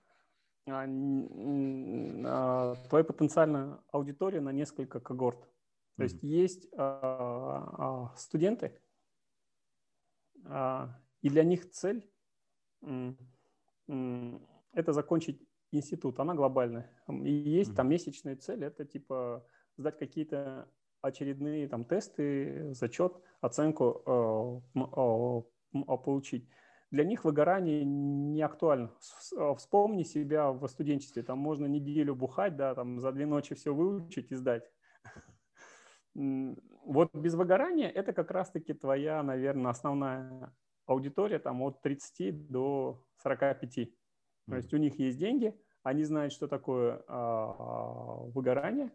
а, 0.66 0.86
а, 0.86 2.74
твою 2.88 3.04
потенциальную 3.04 3.84
аудиторию 3.92 4.42
на 4.42 4.52
несколько 4.52 5.00
когорт. 5.00 5.40
То 5.96 6.02
mm-hmm. 6.02 6.04
есть 6.04 6.22
есть 6.22 6.68
а, 6.76 8.10
а, 8.12 8.16
студенты, 8.16 8.80
а, 10.44 10.98
и 11.20 11.28
для 11.28 11.44
них 11.44 11.70
цель 11.70 12.10
это 13.88 14.92
закончить 14.92 15.40
институт, 15.72 16.18
она 16.20 16.34
глобальная. 16.34 16.90
И 17.08 17.30
есть 17.30 17.74
там 17.74 17.88
месячная 17.88 18.36
цель, 18.36 18.64
это 18.64 18.84
типа 18.84 19.46
сдать 19.76 19.98
какие-то 19.98 20.68
очередные 21.02 21.68
там 21.68 21.84
тесты, 21.84 22.72
зачет, 22.74 23.20
оценку 23.40 24.02
э, 24.74 24.80
э, 24.80 25.96
получить. 25.96 26.48
Для 26.90 27.04
них 27.04 27.24
выгорание 27.24 27.84
не 27.84 28.42
актуально. 28.42 28.92
Э, 29.36 29.54
вспомни 29.56 30.02
себя 30.02 30.52
в 30.52 30.66
студенчестве, 30.68 31.22
там 31.22 31.38
можно 31.38 31.66
неделю 31.66 32.14
бухать, 32.14 32.56
да, 32.56 32.74
там 32.74 33.00
за 33.00 33.12
две 33.12 33.26
ночи 33.26 33.54
все 33.54 33.74
выучить 33.74 34.30
и 34.30 34.34
сдать. 34.34 34.70
Вот 36.86 37.12
без 37.14 37.34
выгорания 37.34 37.90
это 37.90 38.12
как 38.12 38.30
раз-таки 38.30 38.72
твоя, 38.72 39.22
наверное, 39.22 39.72
основная 39.72 40.54
аудитория 40.86 41.38
там 41.38 41.62
от 41.62 41.82
30 41.82 42.48
до 42.48 43.04
45. 43.22 43.78
Mm-hmm. 43.78 43.92
То 44.48 44.56
есть 44.56 44.74
у 44.74 44.76
них 44.76 44.98
есть 44.98 45.18
деньги, 45.18 45.58
они 45.82 46.04
знают, 46.04 46.32
что 46.32 46.48
такое 46.48 47.02
а, 47.06 48.16
выгорание, 48.34 48.90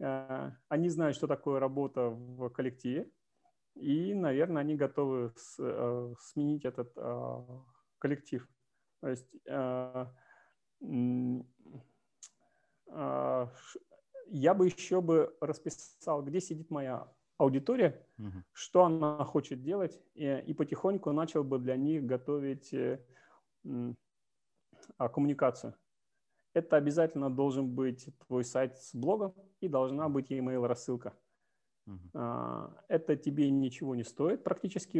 а, 0.00 0.52
они 0.68 0.88
знают, 0.88 1.16
что 1.16 1.26
такое 1.26 1.60
работа 1.60 2.08
в 2.10 2.48
коллективе, 2.50 3.10
и, 3.74 4.14
наверное, 4.14 4.62
они 4.62 4.74
готовы 4.74 5.32
с, 5.36 5.56
а, 5.58 6.14
сменить 6.18 6.64
этот 6.64 6.92
а, 6.96 7.64
коллектив. 7.98 8.46
То 9.00 9.08
есть 9.08 9.28
а, 9.48 10.12
а, 12.88 13.52
я 14.28 14.54
бы 14.54 14.66
еще 14.66 15.00
бы 15.00 15.36
расписал, 15.40 16.22
где 16.22 16.40
сидит 16.40 16.70
моя 16.70 17.10
аудитория, 17.38 18.06
угу. 18.18 18.42
что 18.52 18.84
она 18.84 19.24
хочет 19.24 19.62
делать, 19.62 20.00
и, 20.14 20.42
и 20.46 20.54
потихоньку 20.54 21.12
начал 21.12 21.44
бы 21.44 21.58
для 21.58 21.76
них 21.76 22.04
готовить 22.04 22.72
э, 22.72 23.00
а, 24.98 25.08
коммуникацию. 25.08 25.74
Это 26.54 26.76
обязательно 26.76 27.28
должен 27.28 27.74
быть 27.74 28.08
твой 28.26 28.44
сайт 28.44 28.78
с 28.78 28.94
блогом 28.94 29.34
и 29.60 29.68
должна 29.68 30.08
быть 30.08 30.30
email 30.30 30.66
рассылка. 30.66 31.12
Uh-huh. 31.86 32.72
Это 32.88 33.14
тебе 33.14 33.48
ничего 33.48 33.94
не 33.94 34.02
стоит 34.02 34.42
практически 34.42 34.98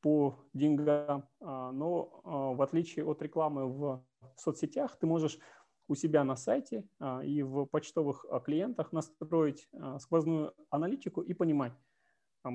по 0.00 0.38
деньгам, 0.52 1.26
а, 1.40 1.72
но 1.72 2.20
в 2.24 2.62
отличие 2.62 3.04
от 3.04 3.20
рекламы 3.22 3.66
в 3.66 4.04
соцсетях, 4.36 4.96
ты 4.96 5.06
можешь 5.06 5.38
у 5.86 5.94
себя 5.94 6.24
на 6.24 6.36
сайте 6.36 6.84
а, 6.98 7.22
и 7.22 7.42
в 7.42 7.66
почтовых 7.66 8.24
а, 8.30 8.40
клиентах 8.40 8.92
настроить 8.92 9.68
а, 9.72 9.98
сквозную 9.98 10.54
аналитику 10.70 11.20
и 11.20 11.34
понимать, 11.34 11.74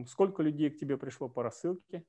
сколько 0.07 0.43
людей 0.43 0.69
к 0.69 0.77
тебе 0.77 0.97
пришло 0.97 1.29
по 1.29 1.41
рассылке, 1.41 2.05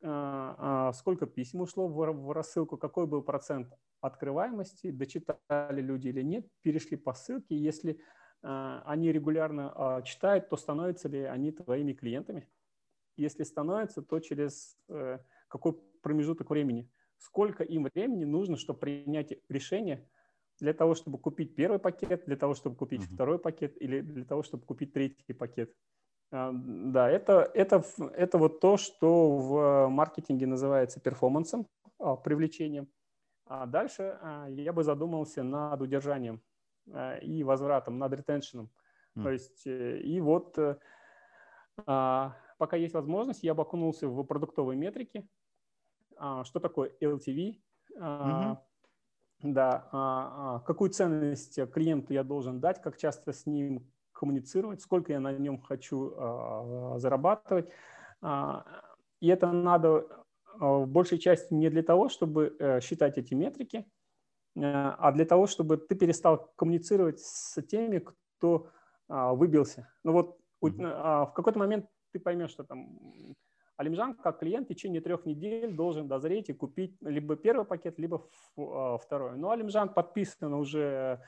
сколько 0.00 1.26
писем 1.26 1.62
ушло 1.62 1.88
в 1.88 2.32
рассылку, 2.32 2.76
какой 2.76 3.08
был 3.08 3.22
процент 3.22 3.74
открываемости, 4.00 4.92
дочитали 4.92 5.80
люди 5.80 6.06
или 6.06 6.22
нет, 6.22 6.46
перешли 6.62 6.96
по 6.96 7.14
ссылке. 7.14 7.56
Если 7.56 8.00
они 8.40 9.10
регулярно 9.10 10.00
читают, 10.04 10.48
то 10.48 10.56
становятся 10.56 11.08
ли 11.08 11.24
они 11.24 11.50
твоими 11.50 11.92
клиентами? 11.92 12.48
Если 13.16 13.42
становятся, 13.42 14.00
то 14.00 14.20
через 14.20 14.78
э, 14.88 15.18
какой 15.48 15.72
промежуток 16.02 16.50
времени? 16.50 16.88
Сколько 17.16 17.64
им 17.64 17.88
времени 17.92 18.24
нужно, 18.24 18.56
чтобы 18.56 18.78
принять 18.78 19.34
решение– 19.48 20.08
для 20.60 20.72
того, 20.72 20.94
чтобы 20.94 21.18
купить 21.18 21.54
первый 21.54 21.78
пакет, 21.78 22.24
для 22.26 22.36
того, 22.36 22.54
чтобы 22.54 22.76
купить 22.76 23.02
uh-huh. 23.02 23.14
второй 23.14 23.38
пакет 23.38 23.80
или 23.80 24.00
для 24.00 24.24
того, 24.24 24.42
чтобы 24.42 24.64
купить 24.64 24.92
третий 24.92 25.32
пакет. 25.32 25.72
А, 26.30 26.50
да, 26.52 27.08
это, 27.08 27.50
это, 27.54 27.82
это 28.14 28.38
вот 28.38 28.60
то, 28.60 28.76
что 28.76 29.36
в 29.36 29.88
маркетинге 29.88 30.46
называется 30.46 31.00
перформансом, 31.00 31.66
а, 31.98 32.16
привлечением. 32.16 32.88
А 33.46 33.66
дальше 33.66 34.18
а, 34.20 34.46
я 34.48 34.72
бы 34.72 34.82
задумался 34.82 35.42
над 35.42 35.80
удержанием 35.80 36.42
и 37.22 37.44
возвратом, 37.44 37.98
над 37.98 38.12
ретеншеном. 38.14 38.70
Uh-huh. 39.16 39.22
То 39.22 39.30
есть, 39.30 39.66
э, 39.66 39.98
и 40.00 40.20
вот 40.20 40.58
э, 40.58 40.76
пока 41.76 42.76
есть 42.76 42.94
возможность, 42.94 43.42
я 43.42 43.52
бы 43.54 43.62
окунулся 43.62 44.08
в 44.08 44.22
продуктовые 44.24 44.78
метрики. 44.78 45.28
Что 46.16 46.60
такое 46.60 46.90
LTV? 47.00 47.60
Uh-huh 47.94 48.56
да, 49.42 49.88
а, 49.92 50.56
а, 50.56 50.60
какую 50.60 50.90
ценность 50.90 51.60
клиенту 51.72 52.12
я 52.12 52.24
должен 52.24 52.60
дать, 52.60 52.82
как 52.82 52.96
часто 52.96 53.32
с 53.32 53.46
ним 53.46 53.86
коммуницировать, 54.12 54.80
сколько 54.80 55.12
я 55.12 55.20
на 55.20 55.32
нем 55.32 55.60
хочу 55.60 56.12
а, 56.16 56.98
зарабатывать. 56.98 57.70
И 59.20 59.28
это 59.28 59.52
надо 59.52 60.08
в 60.58 60.86
большей 60.86 61.18
части 61.18 61.54
не 61.54 61.70
для 61.70 61.84
того, 61.84 62.08
чтобы 62.08 62.56
э, 62.58 62.80
считать 62.80 63.16
эти 63.16 63.32
метрики, 63.34 63.86
а 64.56 65.12
для 65.12 65.24
того, 65.24 65.46
чтобы 65.46 65.76
ты 65.76 65.94
перестал 65.94 66.52
коммуницировать 66.56 67.20
с 67.20 67.62
теми, 67.62 68.04
кто 68.38 68.70
выбился. 69.08 69.88
Ну 70.02 70.12
вот 70.12 70.38
в 70.60 71.32
какой-то 71.32 71.60
момент 71.60 71.86
ты 72.12 72.18
поймешь, 72.18 72.50
что 72.50 72.64
там 72.64 72.98
Алимжан 73.78 74.14
как 74.14 74.40
клиент 74.40 74.66
в 74.66 74.68
течение 74.68 75.00
трех 75.00 75.24
недель 75.24 75.72
должен 75.72 76.08
дозреть 76.08 76.50
и 76.50 76.52
купить 76.52 76.96
либо 77.00 77.36
первый 77.36 77.64
пакет, 77.64 77.98
либо 77.98 78.28
а, 78.56 78.98
второй. 78.98 79.38
Но 79.38 79.50
Алимжан 79.50 79.94
подписан 79.94 80.52
уже 80.52 81.22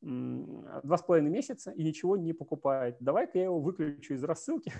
два 0.00 0.96
с 0.96 1.02
половиной 1.02 1.30
месяца 1.30 1.70
и 1.70 1.84
ничего 1.84 2.16
не 2.16 2.32
покупает. 2.32 2.96
Давай-ка 3.00 3.36
я 3.36 3.44
его 3.44 3.60
выключу 3.60 4.14
из 4.14 4.24
рассылки. 4.24 4.72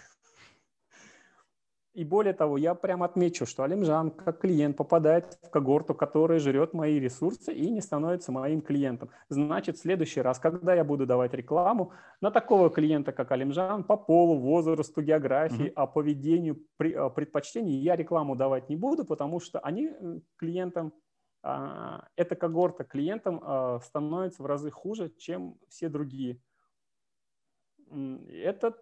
И 1.92 2.04
более 2.04 2.34
того, 2.34 2.56
я 2.56 2.74
прям 2.76 3.02
отмечу, 3.02 3.46
что 3.46 3.64
Алимжан 3.64 4.12
как 4.12 4.40
клиент 4.40 4.76
попадает 4.76 5.38
в 5.42 5.50
когорту, 5.50 5.92
которая 5.92 6.38
жрет 6.38 6.72
мои 6.72 7.00
ресурсы 7.00 7.52
и 7.52 7.68
не 7.68 7.80
становится 7.80 8.30
моим 8.30 8.62
клиентом. 8.62 9.10
Значит, 9.28 9.76
в 9.76 9.80
следующий 9.80 10.20
раз, 10.20 10.38
когда 10.38 10.74
я 10.74 10.84
буду 10.84 11.04
давать 11.04 11.34
рекламу 11.34 11.92
на 12.20 12.30
такого 12.30 12.70
клиента, 12.70 13.10
как 13.10 13.32
Алимжан, 13.32 13.82
по 13.82 13.96
полу, 13.96 14.38
возрасту, 14.38 15.02
географии, 15.02 15.66
mm-hmm. 15.66 15.72
а 15.74 15.86
поведению, 15.88 16.64
а, 16.78 17.10
предпочтений, 17.10 17.78
я 17.78 17.96
рекламу 17.96 18.36
давать 18.36 18.68
не 18.68 18.76
буду, 18.76 19.04
потому 19.04 19.40
что 19.40 19.58
они 19.58 19.88
э, 19.88 20.20
клиентам, 20.36 20.92
а, 21.42 22.06
эта 22.14 22.36
когорта 22.36 22.84
клиентам 22.84 23.40
а, 23.42 23.80
становится 23.80 24.44
в 24.44 24.46
разы 24.46 24.70
хуже, 24.70 25.10
чем 25.18 25.58
все 25.68 25.88
другие. 25.88 26.40
Это 27.90 28.76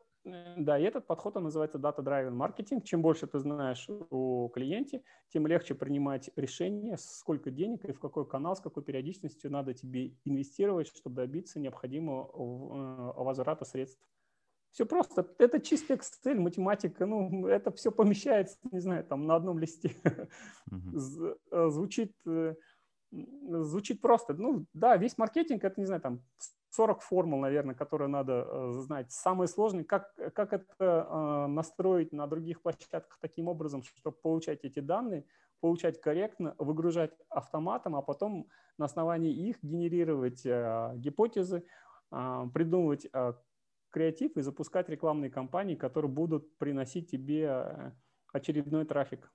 да, 0.56 0.78
и 0.78 0.82
этот 0.82 1.06
подход 1.06 1.36
он 1.36 1.44
называется 1.44 1.78
Data 1.78 1.98
Driven 1.98 2.36
Marketing. 2.36 2.82
Чем 2.82 3.02
больше 3.02 3.26
ты 3.26 3.38
знаешь 3.38 3.88
о 4.10 4.48
клиенте, 4.48 5.02
тем 5.28 5.46
легче 5.46 5.74
принимать 5.74 6.30
решение, 6.36 6.96
сколько 6.98 7.50
денег 7.50 7.84
и 7.84 7.92
в 7.92 8.00
какой 8.00 8.26
канал, 8.26 8.56
с 8.56 8.60
какой 8.60 8.82
периодичностью 8.82 9.50
надо 9.50 9.74
тебе 9.74 10.14
инвестировать, 10.24 10.88
чтобы 10.88 11.16
добиться 11.16 11.60
необходимого 11.60 13.14
э, 13.18 13.22
возврата 13.22 13.64
средств. 13.64 14.00
Все 14.72 14.86
просто. 14.86 15.26
Это 15.38 15.60
чистый 15.60 15.96
Excel, 15.96 16.34
математика. 16.34 17.06
Ну, 17.06 17.46
это 17.46 17.72
все 17.72 17.90
помещается, 17.90 18.58
не 18.70 18.80
знаю, 18.80 19.04
там 19.04 19.26
на 19.26 19.36
одном 19.36 19.58
листе. 19.58 19.96
Э, 21.50 21.70
звучит, 21.70 22.12
звучит 23.10 24.00
просто. 24.00 24.34
Ну, 24.34 24.66
да, 24.72 24.96
весь 24.96 25.18
маркетинг, 25.18 25.64
это, 25.64 25.80
не 25.80 25.86
знаю, 25.86 26.00
там 26.00 26.22
40 26.70 27.02
формул, 27.02 27.40
наверное, 27.40 27.74
которые 27.74 28.08
надо 28.08 28.46
э, 28.46 28.72
знать. 28.80 29.10
Самое 29.10 29.48
сложное, 29.48 29.84
как, 29.84 30.14
как 30.34 30.52
это 30.52 30.66
э, 30.78 31.46
настроить 31.46 32.12
на 32.12 32.26
других 32.26 32.62
площадках 32.62 33.18
таким 33.20 33.48
образом, 33.48 33.82
чтобы 33.82 34.16
получать 34.16 34.64
эти 34.64 34.80
данные, 34.80 35.24
получать 35.60 36.00
корректно, 36.00 36.54
выгружать 36.58 37.12
автоматом, 37.30 37.96
а 37.96 38.02
потом 38.02 38.48
на 38.76 38.84
основании 38.84 39.32
их 39.32 39.56
генерировать 39.62 40.44
э, 40.44 40.92
гипотезы, 40.96 41.64
придумывать 42.10 43.06
креатив 43.90 44.34
и 44.38 44.40
запускать 44.40 44.88
рекламные 44.88 45.30
кампании, 45.30 45.74
которые 45.74 46.10
будут 46.10 46.56
приносить 46.56 47.10
тебе 47.10 47.92
очередной 48.32 48.86
трафик. 48.86 49.30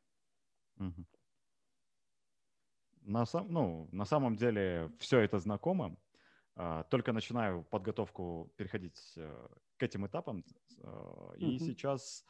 На, 3.05 3.25
сам, 3.25 3.47
ну, 3.51 3.89
на 3.91 4.05
самом 4.05 4.35
деле 4.35 4.91
все 4.99 5.19
это 5.19 5.39
знакомо. 5.39 5.95
А, 6.55 6.83
только 6.83 7.13
начинаю 7.13 7.63
подготовку 7.63 8.51
переходить 8.57 9.13
э, 9.17 9.47
к 9.77 9.83
этим 9.83 10.05
этапам. 10.05 10.45
Э, 10.79 11.33
и 11.37 11.55
mm-hmm. 11.55 11.59
сейчас 11.59 12.25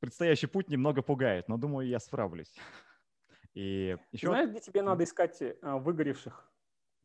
предстоящий 0.00 0.46
путь 0.46 0.68
немного 0.68 1.02
пугает, 1.02 1.48
но 1.48 1.56
думаю, 1.56 1.88
я 1.88 1.98
справлюсь. 1.98 2.54
И 3.54 3.96
еще... 4.12 4.28
Знаешь, 4.28 4.50
где 4.50 4.60
тебе 4.60 4.82
надо 4.82 5.02
искать 5.02 5.42
э, 5.42 5.56
выгоревших? 5.62 6.52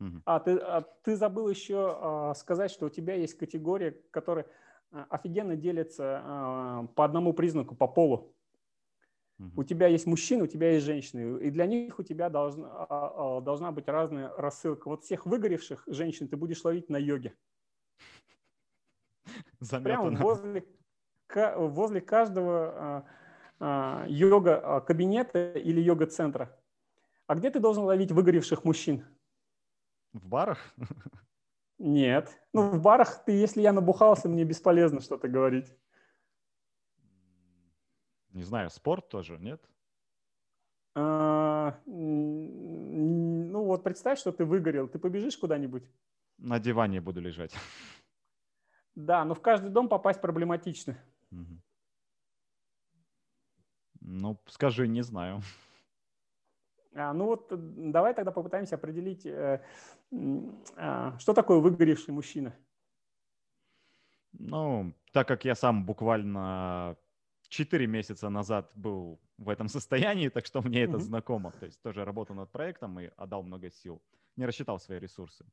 Mm-hmm. 0.02 0.22
А, 0.26 0.40
ты, 0.40 0.58
а 0.58 0.82
ты 0.82 1.16
забыл 1.16 1.50
еще 1.50 1.98
а, 2.00 2.34
сказать, 2.36 2.70
что 2.70 2.86
у 2.86 2.90
тебя 2.90 3.16
есть 3.16 3.38
категория, 3.38 3.92
которая 4.12 4.46
офигенно 5.10 5.56
делится 5.58 6.88
по 6.96 7.04
одному 7.04 7.34
признаку, 7.34 7.76
по 7.76 7.88
полу. 7.88 8.35
У 9.56 9.64
тебя 9.64 9.88
есть 9.88 10.06
мужчины, 10.06 10.44
у 10.44 10.48
тебя 10.48 10.72
есть 10.72 10.86
женщины, 10.86 11.40
и 11.40 11.50
для 11.52 11.66
них 11.66 12.00
у 12.00 12.04
тебя 12.04 12.30
должна, 12.30 12.70
а, 12.70 13.38
а, 13.38 13.42
должна 13.42 13.72
быть 13.74 13.88
разная 13.90 14.32
рассылка. 14.38 14.88
Вот 14.88 15.04
всех 15.04 15.26
выгоревших 15.26 15.84
женщин 15.88 16.30
ты 16.30 16.38
будешь 16.38 16.64
ловить 16.64 16.90
на 16.90 16.96
йоге. 16.98 17.36
Заметано. 19.60 19.84
Прямо 19.84 20.22
возле, 20.22 20.66
возле 21.58 22.00
каждого 22.00 23.06
а, 23.60 24.06
йога-кабинета 24.08 25.52
или 25.54 25.82
йога-центра. 25.82 26.58
А 27.28 27.36
где 27.36 27.50
ты 27.50 27.60
должен 27.60 27.84
ловить 27.84 28.12
выгоревших 28.12 28.64
мужчин? 28.64 29.04
В 30.14 30.28
барах? 30.28 30.60
Нет. 31.78 32.30
Ну, 32.54 32.70
в 32.70 32.82
барах 32.82 33.26
ты, 33.26 33.34
если 33.34 33.62
я 33.62 33.74
набухался, 33.74 34.30
мне 34.30 34.46
бесполезно 34.46 35.02
что-то 35.02 35.28
говорить. 35.28 35.74
Не 38.36 38.44
знаю, 38.44 38.70
спорт 38.70 39.08
тоже, 39.08 39.38
нет? 39.40 39.62
А, 40.94 41.80
ну 41.86 43.64
вот 43.64 43.82
представь, 43.82 44.20
что 44.20 44.34
ты 44.34 44.44
выгорел. 44.44 44.90
Ты 44.90 45.00
побежишь 45.00 45.38
куда-нибудь? 45.38 45.90
На 46.38 46.60
диване 46.60 47.00
буду 47.00 47.22
лежать. 47.22 47.56
Да, 48.94 49.24
но 49.24 49.36
в 49.36 49.42
каждый 49.42 49.72
дом 49.72 49.88
попасть 49.88 50.20
проблематично. 50.20 50.98
Угу. 51.32 51.62
Ну, 54.02 54.38
скажи, 54.48 54.88
не 54.88 55.02
знаю. 55.02 55.42
А, 56.94 57.14
ну 57.14 57.26
вот 57.26 57.52
э, 57.52 57.56
давай 57.58 58.14
тогда 58.14 58.32
попытаемся 58.32 58.76
определить, 58.76 59.26
э, 59.26 59.62
э, 60.12 61.12
что 61.20 61.34
такое 61.34 61.60
выгоревший 61.60 62.14
мужчина. 62.14 62.54
Ну, 64.34 64.94
так 65.14 65.28
как 65.28 65.46
я 65.46 65.56
сам 65.56 65.86
буквально 65.86 66.98
4 67.56 67.88
месяца 67.88 68.30
назад 68.30 68.72
был 68.76 69.20
в 69.38 69.50
этом 69.50 69.68
состоянии, 69.70 70.30
так 70.30 70.46
что 70.46 70.62
мне 70.62 70.84
это 70.84 71.00
знакомо. 71.00 71.52
То 71.52 71.66
есть 71.66 71.82
тоже 71.82 72.06
работал 72.06 72.36
над 72.36 72.52
проектом 72.52 73.00
и 73.00 73.10
отдал 73.18 73.44
много 73.44 73.70
сил. 73.70 74.02
Не 74.38 74.46
рассчитал 74.46 74.80
свои 74.80 75.00
ресурсы. 75.00 75.46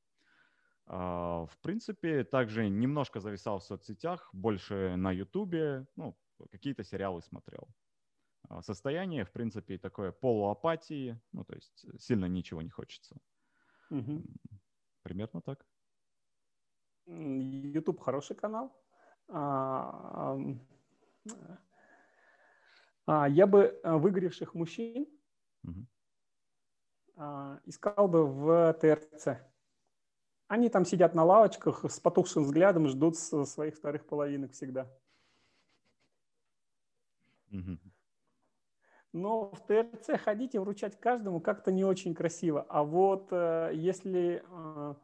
А, 0.86 1.46
в 1.46 1.56
принципе, 1.58 2.24
также 2.24 2.68
немножко 2.68 3.20
зависал 3.20 3.58
в 3.58 3.62
соцсетях, 3.62 4.30
больше 4.32 4.96
на 4.96 5.12
Ютубе, 5.12 5.86
ну, 5.96 6.16
какие-то 6.50 6.82
сериалы 6.82 7.22
смотрел. 7.22 7.68
А, 8.48 8.62
состояние, 8.62 9.24
в 9.24 9.30
принципе, 9.30 9.78
такое 9.78 10.10
полуапатии, 10.10 11.20
ну, 11.32 11.44
то 11.44 11.54
есть 11.54 11.86
сильно 11.98 12.26
ничего 12.26 12.62
не 12.62 12.70
хочется. 12.70 13.16
Угу. 13.90 14.24
Примерно 15.02 15.40
так. 15.40 15.64
YouTube 17.06 18.00
хороший 18.00 18.36
канал. 18.36 18.72
А, 23.06 23.24
а, 23.24 23.28
я 23.28 23.46
бы 23.46 23.80
э, 23.82 23.96
выгоревших 23.96 24.54
мужчин 24.54 25.06
угу. 25.64 25.86
искал 27.66 28.08
бы 28.08 28.26
в 28.26 28.72
ТРЦ. 28.74 29.40
Они 30.48 30.68
там 30.68 30.84
сидят 30.84 31.14
на 31.14 31.24
лавочках 31.24 31.84
с 31.84 31.98
потухшим 31.98 32.44
взглядом, 32.44 32.88
ждут 32.88 33.16
своих 33.16 33.76
вторых 33.76 34.06
половинок 34.06 34.52
всегда. 34.52 34.90
Угу. 37.50 37.78
Но 39.14 39.50
в 39.50 39.66
ТРЦ 39.66 40.18
ходить 40.22 40.54
и 40.54 40.58
вручать 40.58 40.98
каждому 40.98 41.40
как-то 41.40 41.70
не 41.70 41.84
очень 41.84 42.14
красиво. 42.14 42.64
А 42.68 42.82
вот 42.82 43.28
э, 43.30 43.72
если 43.74 44.42
э, 44.48 44.94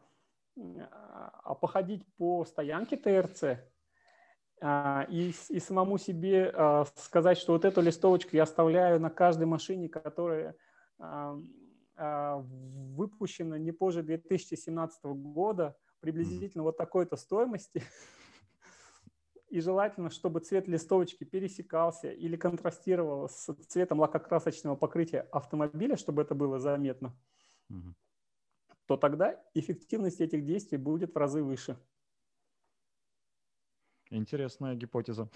а 0.57 1.55
походить 1.55 2.07
по 2.17 2.45
стоянке 2.45 2.97
ТРЦ, 2.97 3.43
а, 3.45 3.59
и, 4.61 5.33
и 5.49 5.61
самому 5.61 5.99
себе 5.99 6.53
а, 6.55 6.85
сказать, 6.97 7.39
что 7.39 7.53
вот 7.53 7.65
эту 7.65 7.81
листовочку 7.81 8.31
я 8.35 8.43
оставляю 8.43 9.01
на 9.01 9.11
каждой 9.11 9.47
машине, 9.47 9.89
которая 9.89 10.57
а, 10.99 11.37
выпущена 11.97 13.59
не 13.59 13.73
позже 13.73 14.03
2017 14.03 15.05
года, 15.05 15.77
приблизительно 16.01 16.63
вот 16.65 16.77
такой-то 16.77 17.17
стоимости. 17.17 17.83
И 19.49 19.61
желательно, 19.61 20.11
чтобы 20.11 20.41
цвет 20.41 20.69
листовочки 20.69 21.25
пересекался 21.25 22.13
или 22.13 22.37
контрастировал 22.37 23.31
с 23.31 23.51
цветом 23.69 23.99
лакокрасочного 24.01 24.77
покрытия 24.77 25.21
автомобиля, 25.33 25.97
чтобы 25.97 26.21
это 26.21 26.35
было 26.35 26.59
заметно, 26.59 27.19
угу. 27.71 27.95
то 28.85 28.99
тогда 28.99 29.43
эффективность 29.55 30.21
этих 30.21 30.45
действий 30.45 30.77
будет 30.77 31.15
в 31.15 31.17
разы 31.17 31.43
выше. 31.43 31.79
Интересная 34.11 34.75
гипотеза. 34.75 35.29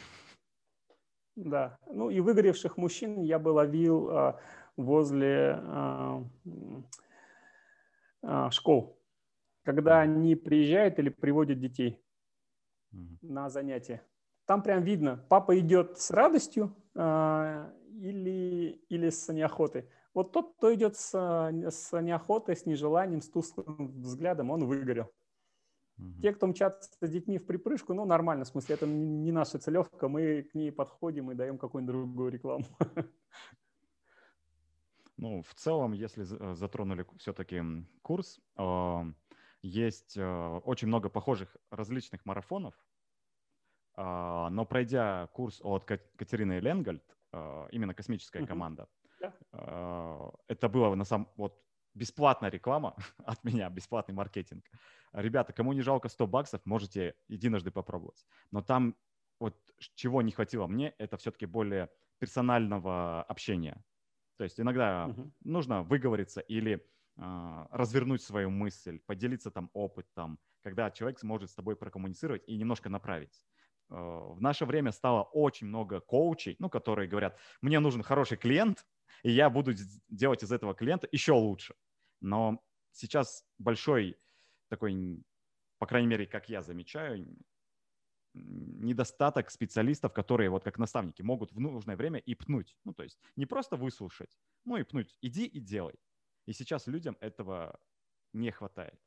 Да, 1.37 1.79
ну 1.87 2.11
и 2.11 2.21
выгоревших 2.21 2.77
мужчин 2.77 3.23
я 3.23 3.39
бы 3.39 3.51
ловил 3.51 4.11
а, 4.11 4.41
возле 4.77 5.59
а, 5.63 6.25
а, 8.23 8.51
школ, 8.51 8.99
когда 9.65 10.01
они 10.01 10.37
приезжают 10.37 10.99
или 10.99 11.09
приводят 11.09 11.59
детей 11.59 12.05
mm-hmm. 12.95 13.19
на 13.23 13.49
занятия. 13.49 14.03
Там 14.45 14.63
прям 14.63 14.83
видно, 14.83 15.25
папа 15.31 15.59
идет 15.59 15.99
с 15.99 16.11
радостью 16.11 16.77
а, 16.95 17.73
или, 17.95 18.83
или 18.91 19.09
с 19.09 19.33
неохотой. 19.33 19.89
Вот 20.13 20.33
тот, 20.33 20.55
кто 20.57 20.75
идет 20.75 20.97
с, 20.97 21.15
с 21.15 22.01
неохотой, 22.01 22.57
с 22.57 22.67
нежеланием, 22.67 23.23
с 23.23 23.31
тусклым 23.31 24.03
взглядом, 24.03 24.51
он 24.51 24.67
выгорел. 24.67 25.11
Те, 26.21 26.33
кто 26.33 26.47
мчатся 26.47 26.91
с 27.01 27.11
детьми 27.11 27.39
в 27.39 27.47
припрыжку, 27.47 27.95
ну, 27.95 28.05
нормально, 28.05 28.45
в 28.45 28.49
смысле, 28.49 28.75
это 28.77 28.87
не 28.87 29.33
наша 29.33 29.59
целевка, 29.59 30.09
мы 30.09 30.43
к 30.43 30.55
ней 30.55 30.71
подходим 30.73 31.31
и 31.31 31.35
даем 31.35 31.59
какую-нибудь 31.59 31.95
другую 31.95 32.31
рекламу. 32.33 32.67
Ну, 35.19 35.43
в 35.43 35.55
целом, 35.55 35.93
если 35.93 36.25
э, 36.25 36.55
затронули 36.55 37.07
все-таки 37.19 37.63
курс, 38.03 38.41
а, 38.57 39.05
есть 39.63 40.17
э, 40.17 40.61
очень 40.65 40.89
много 40.89 41.09
похожих 41.11 41.57
различных 41.71 42.25
марафонов, 42.27 42.75
А, 43.95 44.49
но 44.51 44.65
пройдя 44.65 45.29
курс 45.35 45.61
от 45.63 45.85
Катерины 45.85 46.61
Ленгольд, 46.61 47.05
а, 47.33 47.69
именно 47.71 47.95
космическая 47.95 48.47
команда, 48.47 48.89
это 49.53 50.69
было 50.69 50.95
на 50.95 51.05
самом 51.05 51.29
вот 51.37 51.63
бесплатная 51.95 52.51
реклама 52.51 52.97
от 53.25 53.45
меня, 53.45 53.69
бесплатный 53.71 54.15
маркетинг. 54.15 54.65
Ребята, 55.13 55.53
кому 55.53 55.73
не 55.73 55.83
жалко 55.83 56.09
100 56.09 56.27
баксов, 56.27 56.67
можете 56.67 57.15
единожды 57.29 57.71
попробовать. 57.71 58.27
Но 58.51 58.63
там 58.63 58.97
вот 59.39 59.57
чего 59.95 60.23
не 60.23 60.33
хватило 60.33 60.67
мне, 60.67 60.95
это 60.99 61.17
все-таки 61.17 61.47
более 61.47 61.91
персонального 62.19 63.23
общения. 63.25 63.85
То 64.37 64.45
есть 64.45 64.61
иногда 64.61 65.07
uh-huh. 65.09 65.31
нужно 65.45 65.83
выговориться 65.83 66.41
или 66.41 66.87
э, 67.17 67.67
развернуть 67.71 68.23
свою 68.23 68.51
мысль, 68.51 69.01
поделиться 69.01 69.51
там 69.51 69.71
опытом, 69.73 70.39
когда 70.63 70.91
человек 70.91 71.19
сможет 71.19 71.51
с 71.51 71.55
тобой 71.55 71.77
прокоммуницировать 71.77 72.43
и 72.47 72.57
немножко 72.57 72.89
направить. 72.89 73.43
Э, 73.91 73.95
в 73.95 74.41
наше 74.41 74.65
время 74.65 74.93
стало 74.93 75.23
очень 75.23 75.67
много 75.67 76.01
коучей, 76.01 76.57
ну, 76.59 76.71
которые 76.71 77.09
говорят, 77.09 77.39
мне 77.61 77.81
нужен 77.81 78.03
хороший 78.03 78.37
клиент, 78.37 78.87
и 79.23 79.31
я 79.31 79.51
буду 79.51 79.73
делать 80.09 80.43
из 80.43 80.53
этого 80.53 80.75
клиента 80.75 81.09
еще 81.13 81.33
лучше. 81.33 81.75
Но 82.21 82.63
сейчас 82.93 83.45
большой 83.59 84.17
такой, 84.69 85.23
по 85.79 85.87
крайней 85.87 86.09
мере, 86.09 86.27
как 86.27 86.49
я 86.49 86.63
замечаю, 86.63 87.27
недостаток 88.35 89.51
специалистов, 89.51 90.13
которые 90.13 90.49
вот 90.51 90.65
как 90.65 90.79
наставники 90.79 91.23
могут 91.23 91.53
в 91.53 91.61
нужное 91.61 91.97
время 91.97 92.19
и 92.19 92.35
пнуть. 92.35 92.77
Ну, 92.85 92.95
то 92.95 93.03
есть 93.03 93.19
не 93.37 93.47
просто 93.47 93.77
выслушать, 93.77 94.39
ну 94.65 94.77
и 94.77 94.83
пнуть. 94.83 95.17
Иди 95.21 95.45
и 95.45 95.61
делай. 95.61 95.95
И 96.47 96.53
сейчас 96.53 96.87
людям 96.87 97.17
этого 97.21 97.79
не 98.33 98.51
хватает. 98.51 98.99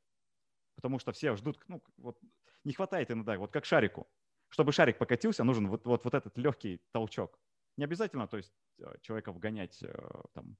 Потому 0.76 0.98
что 0.98 1.12
все 1.12 1.34
ждут, 1.36 1.62
ну, 1.68 1.82
вот 1.96 2.20
не 2.64 2.72
хватает 2.72 3.10
иногда, 3.10 3.36
вот 3.38 3.52
как 3.52 3.64
шарику. 3.64 4.06
Чтобы 4.48 4.72
шарик 4.72 4.98
покатился, 4.98 5.44
нужен 5.44 5.68
вот, 5.68 5.84
вот, 5.86 6.04
вот 6.04 6.14
этот 6.14 6.38
легкий 6.38 6.80
толчок. 6.92 7.40
Не 7.76 7.84
обязательно, 7.84 8.26
то 8.26 8.36
есть 8.36 8.52
э, 8.78 8.94
человека 9.02 9.32
вгонять 9.32 9.82
э, 9.82 9.94
там, 10.32 10.56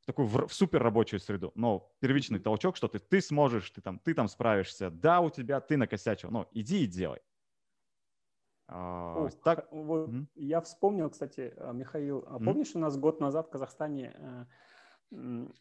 в 0.00 0.06
такую 0.06 0.26
в, 0.26 0.48
в 0.48 0.52
супер 0.52 0.82
рабочую 0.82 1.20
среду, 1.20 1.52
но 1.54 1.92
первичный 2.00 2.40
толчок, 2.40 2.76
что 2.76 2.88
ты, 2.88 2.98
ты 2.98 3.20
сможешь, 3.20 3.70
ты 3.70 3.80
там, 3.80 3.98
ты 4.00 4.14
там 4.14 4.28
справишься, 4.28 4.90
да, 4.90 5.20
у 5.20 5.30
тебя, 5.30 5.60
ты 5.60 5.76
накосячил, 5.76 6.30
но 6.30 6.48
иди 6.52 6.84
и 6.84 6.86
делай. 6.86 7.20
О, 8.68 9.28
так... 9.44 9.68
вот 9.70 10.08
mm-hmm. 10.08 10.26
Я 10.34 10.60
вспомнил, 10.60 11.10
кстати, 11.10 11.54
э, 11.56 11.72
Михаил, 11.72 12.20
mm-hmm. 12.20 12.44
помнишь, 12.44 12.74
у 12.74 12.80
нас 12.80 12.96
год 12.96 13.20
назад 13.20 13.46
в 13.46 13.50
Казахстане 13.50 14.46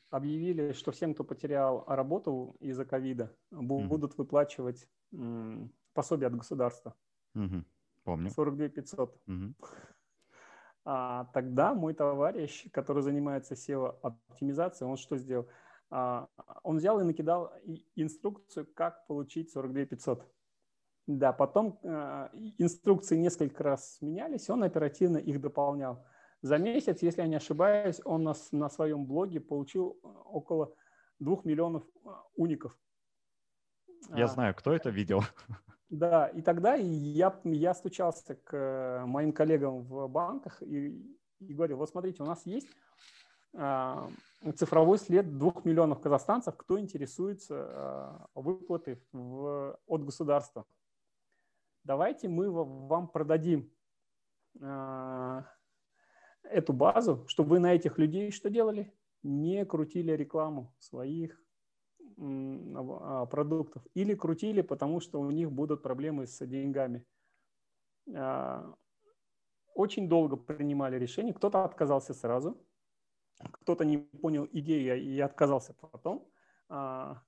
объявили, 0.10 0.72
что 0.72 0.92
всем, 0.92 1.14
кто 1.14 1.24
потерял 1.24 1.86
работу 1.86 2.58
из-за 2.60 2.84
ковида, 2.84 3.32
будут 3.52 4.14
mm-hmm. 4.14 4.18
выплачивать 4.18 4.90
пособие 5.94 6.28
от 6.28 6.36
государства. 6.36 6.96
Mm-hmm. 7.36 7.64
Помню. 8.04 8.32
42 8.32 8.70
500. 8.70 9.22
Mm-hmm. 9.28 9.54
А, 10.86 11.26
тогда 11.34 11.74
мой 11.74 11.96
товарищ, 11.96 12.68
который 12.72 13.02
занимается 13.02 13.56
SEO-оптимизацией, 13.56 14.88
он 14.88 14.98
что 14.98 15.18
сделал? 15.18 15.48
А, 15.90 16.30
он 16.62 16.78
взял 16.78 17.00
и 17.00 17.04
накидал 17.04 17.52
инструкцию, 17.96 18.68
как 18.74 19.08
получить 19.08 19.52
42 19.52 19.86
500. 19.86 20.26
Да, 21.08 21.34
потом 21.34 21.80
а, 21.84 22.30
инструкции 22.60 23.18
несколько 23.18 23.64
раз 23.64 23.98
менялись, 24.02 24.48
он 24.50 24.64
оперативно 24.64 25.18
их 25.18 25.42
дополнял. 25.42 26.06
За 26.44 26.60
месяц, 26.60 27.02
если 27.02 27.22
я 27.22 27.28
не 27.28 27.36
ошибаюсь, 27.36 28.00
он 28.06 28.24
на, 28.24 28.36
на 28.52 28.70
своем 28.70 29.06
блоге 29.06 29.40
получил 29.40 30.00
около 30.04 30.76
2 31.18 31.38
миллионов 31.46 31.84
уников. 32.36 32.78
Я 34.10 34.26
а, 34.26 34.28
знаю, 34.28 34.54
кто 34.54 34.72
это 34.72 34.92
видел. 34.92 35.24
Да, 35.90 36.28
и 36.28 36.42
тогда 36.42 36.76
я, 36.76 37.40
я 37.44 37.74
стучался 37.74 38.36
к 38.36 38.54
э, 38.56 39.06
моим 39.06 39.32
коллегам 39.32 39.84
в 39.84 40.08
банках 40.08 40.64
и, 40.64 40.88
и 41.40 41.54
говорил, 41.54 41.78
вот 41.78 41.90
смотрите, 41.90 42.24
у 42.24 42.26
нас 42.26 42.46
есть 42.46 42.68
а, 43.58 44.10
цифровой 44.56 44.98
след 44.98 45.38
двух 45.38 45.64
миллионов 45.64 46.02
казахстанцев, 46.02 46.58
кто 46.58 46.80
интересуется 46.80 47.56
а, 47.56 48.28
выплатой 48.36 49.02
в, 49.14 49.80
от 49.88 50.04
государства. 50.04 50.66
Давайте 51.84 52.28
мы 52.28 52.52
вам 52.52 53.08
продадим 53.08 53.72
а, 54.62 55.46
эту 56.44 56.74
базу, 56.74 57.26
чтобы 57.28 57.52
вы 57.52 57.60
на 57.60 57.74
этих 57.74 57.98
людей 57.98 58.32
что 58.32 58.50
делали? 58.50 58.94
Не 59.24 59.66
крутили 59.66 60.12
рекламу 60.12 60.74
своих 60.80 61.42
продуктов 62.16 63.84
или 63.94 64.16
крутили, 64.16 64.62
потому 64.62 65.00
что 65.00 65.20
у 65.20 65.32
них 65.32 65.52
будут 65.52 65.82
проблемы 65.84 66.28
с 66.28 66.46
деньгами. 66.46 67.06
А, 68.16 68.74
очень 69.74 70.08
долго 70.08 70.38
принимали 70.38 70.98
решение. 70.98 71.34
Кто-то 71.34 71.66
отказался 71.66 72.14
сразу, 72.14 72.58
кто-то 73.40 73.84
не 73.86 73.98
понял 73.98 74.48
идею 74.52 75.02
и 75.02 75.20
отказался 75.20 75.74
потом. 75.74 76.28
А, 76.70 77.22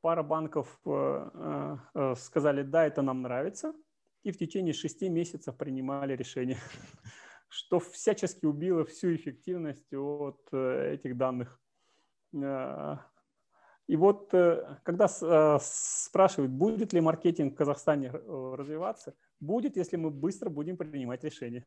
пара 0.00 0.22
банков 0.22 0.80
э, 0.86 1.76
э, 1.94 2.14
сказали, 2.16 2.62
да, 2.62 2.86
это 2.86 3.02
нам 3.02 3.22
нравится, 3.22 3.74
и 4.22 4.30
в 4.30 4.38
течение 4.38 4.72
шести 4.72 5.08
месяцев 5.08 5.56
принимали 5.56 6.16
решение, 6.16 6.58
что 7.48 7.78
всячески 7.78 8.46
убило 8.46 8.84
всю 8.84 9.14
эффективность 9.14 9.92
от 9.92 10.40
э, 10.52 10.94
этих 10.94 11.16
данных. 11.16 11.60
Э, 12.34 12.96
и 13.86 13.96
вот 13.96 14.34
э, 14.34 14.78
когда 14.82 15.06
э, 15.06 15.58
спрашивают, 15.60 16.52
будет 16.52 16.92
ли 16.92 17.00
маркетинг 17.00 17.54
в 17.54 17.56
Казахстане 17.56 18.10
развиваться, 18.10 19.14
будет, 19.40 19.76
если 19.76 19.96
мы 19.96 20.10
быстро 20.10 20.50
будем 20.50 20.76
принимать 20.76 21.24
решения. 21.24 21.64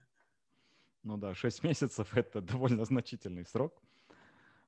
Ну 1.04 1.18
да, 1.18 1.34
6 1.34 1.64
месяцев– 1.64 2.16
это 2.18 2.42
довольно 2.42 2.86
значительный 2.86 3.46
срок. 3.46 3.82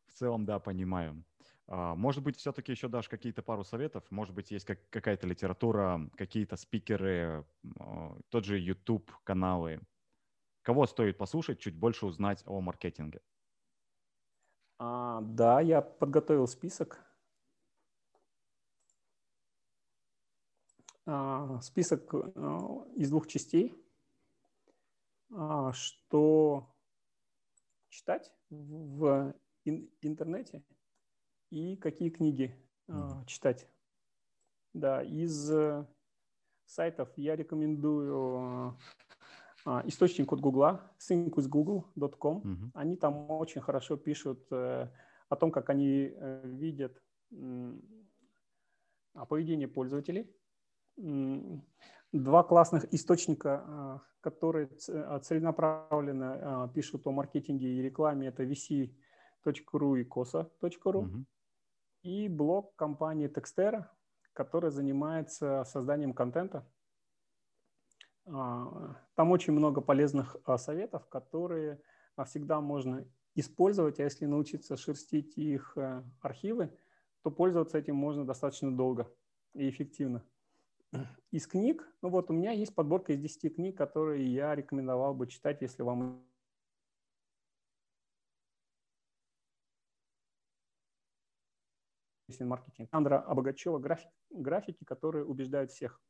В 0.08 0.14
целом, 0.14 0.46
да, 0.46 0.60
понимаю. 0.60 1.24
А, 1.68 1.96
может 1.96 2.24
быть, 2.24 2.38
все-таки 2.38 2.72
еще 2.72 2.88
дашь 2.88 3.08
какие-то 3.08 3.42
пару 3.42 3.64
советов? 3.64 4.04
Может 4.10 4.34
быть, 4.34 4.52
есть 4.52 4.66
как, 4.66 4.80
какая-то 4.90 5.28
литература, 5.28 6.10
какие-то 6.16 6.56
спикеры, 6.56 7.46
тот 8.30 8.46
же 8.46 8.60
YouTube-каналы. 8.60 9.80
Кого 10.62 10.88
стоит 10.88 11.18
послушать, 11.18 11.60
чуть 11.60 11.76
больше 11.76 12.06
узнать 12.06 12.44
о 12.46 12.62
маркетинге? 12.62 13.22
А, 14.80 15.22
да, 15.22 15.62
я 15.62 15.82
подготовил 15.82 16.48
список. 16.48 17.00
А, 21.06 21.60
список 21.62 22.14
а, 22.14 22.86
из 22.96 23.10
двух 23.10 23.28
частей. 23.28 23.76
А, 25.32 25.74
что 25.74 26.74
читать 27.90 28.32
в 28.50 29.34
ин- 29.66 29.90
интернете 30.02 30.64
и 31.50 31.76
какие 31.78 32.10
книги 32.10 32.56
а, 32.88 33.24
читать. 33.26 33.68
Да, 34.74 35.04
из 35.04 35.52
э, 35.52 35.86
сайтов 36.66 37.10
я 37.16 37.36
рекомендую 37.36 38.76
источник 39.66 40.34
от 40.34 40.42
Гугла, 40.42 40.92
syncwithgoogle.com. 41.00 42.42
Uh-huh. 42.42 42.72
Они 42.74 42.98
там 42.98 43.32
очень 43.32 43.62
хорошо 43.62 43.98
пишут 43.98 44.46
э, 44.52 44.88
о 45.30 45.36
том, 45.36 45.52
как 45.52 45.70
они 45.70 46.12
э, 46.14 46.42
видят 46.46 47.02
поведение 49.14 49.68
пользователей. 49.68 50.30
Два 50.98 52.44
классных 52.44 52.94
источника, 52.94 53.64
э, 53.66 54.00
которые 54.22 54.68
целенаправленно 54.68 56.72
пишут 56.76 57.08
о 57.08 57.12
маркетинге 57.12 57.68
и 57.68 57.82
рекламе, 57.82 58.28
это 58.28 58.44
vc.ru 58.44 60.00
и 60.00 60.04
kosa.ru. 60.04 60.80
Uh-huh. 60.84 61.24
И 62.04 62.28
блог 62.28 62.76
компании 62.76 63.30
Textera, 63.30 63.86
который 64.34 64.72
занимается 64.72 65.64
созданием 65.64 66.14
контента 66.14 66.60
а, 66.60 66.66
там 68.26 69.32
очень 69.32 69.54
много 69.54 69.82
полезных 69.82 70.38
а, 70.46 70.58
советов, 70.58 71.08
которые 71.10 71.82
а, 72.16 72.24
всегда 72.24 72.62
можно 72.62 73.06
использовать, 73.36 74.00
а 74.00 74.04
если 74.04 74.26
научиться 74.26 74.78
шерстить 74.78 75.38
их 75.38 75.74
э, 75.76 76.04
архивы, 76.22 76.72
то 77.24 77.32
пользоваться 77.32 77.80
этим 77.80 77.96
можно 77.96 78.26
достаточно 78.26 78.76
долго 78.76 79.12
и 79.56 79.70
эффективно. 79.70 80.24
Из 81.32 81.48
книг, 81.48 81.92
ну 82.04 82.10
вот 82.10 82.30
у 82.30 82.34
меня 82.34 82.52
есть 82.52 82.76
подборка 82.76 83.14
из 83.14 83.20
10 83.20 83.56
книг, 83.56 83.76
которые 83.76 84.32
я 84.32 84.54
рекомендовал 84.54 85.16
бы 85.16 85.26
читать, 85.26 85.62
если 85.62 85.82
вам 85.82 86.24
маркетинг. 92.40 92.90
Андра 92.92 93.20
Обогачева 93.20 93.80
график, 93.80 94.10
графики, 94.30 94.84
которые 94.84 95.26
убеждают 95.26 95.72
всех. 95.72 96.02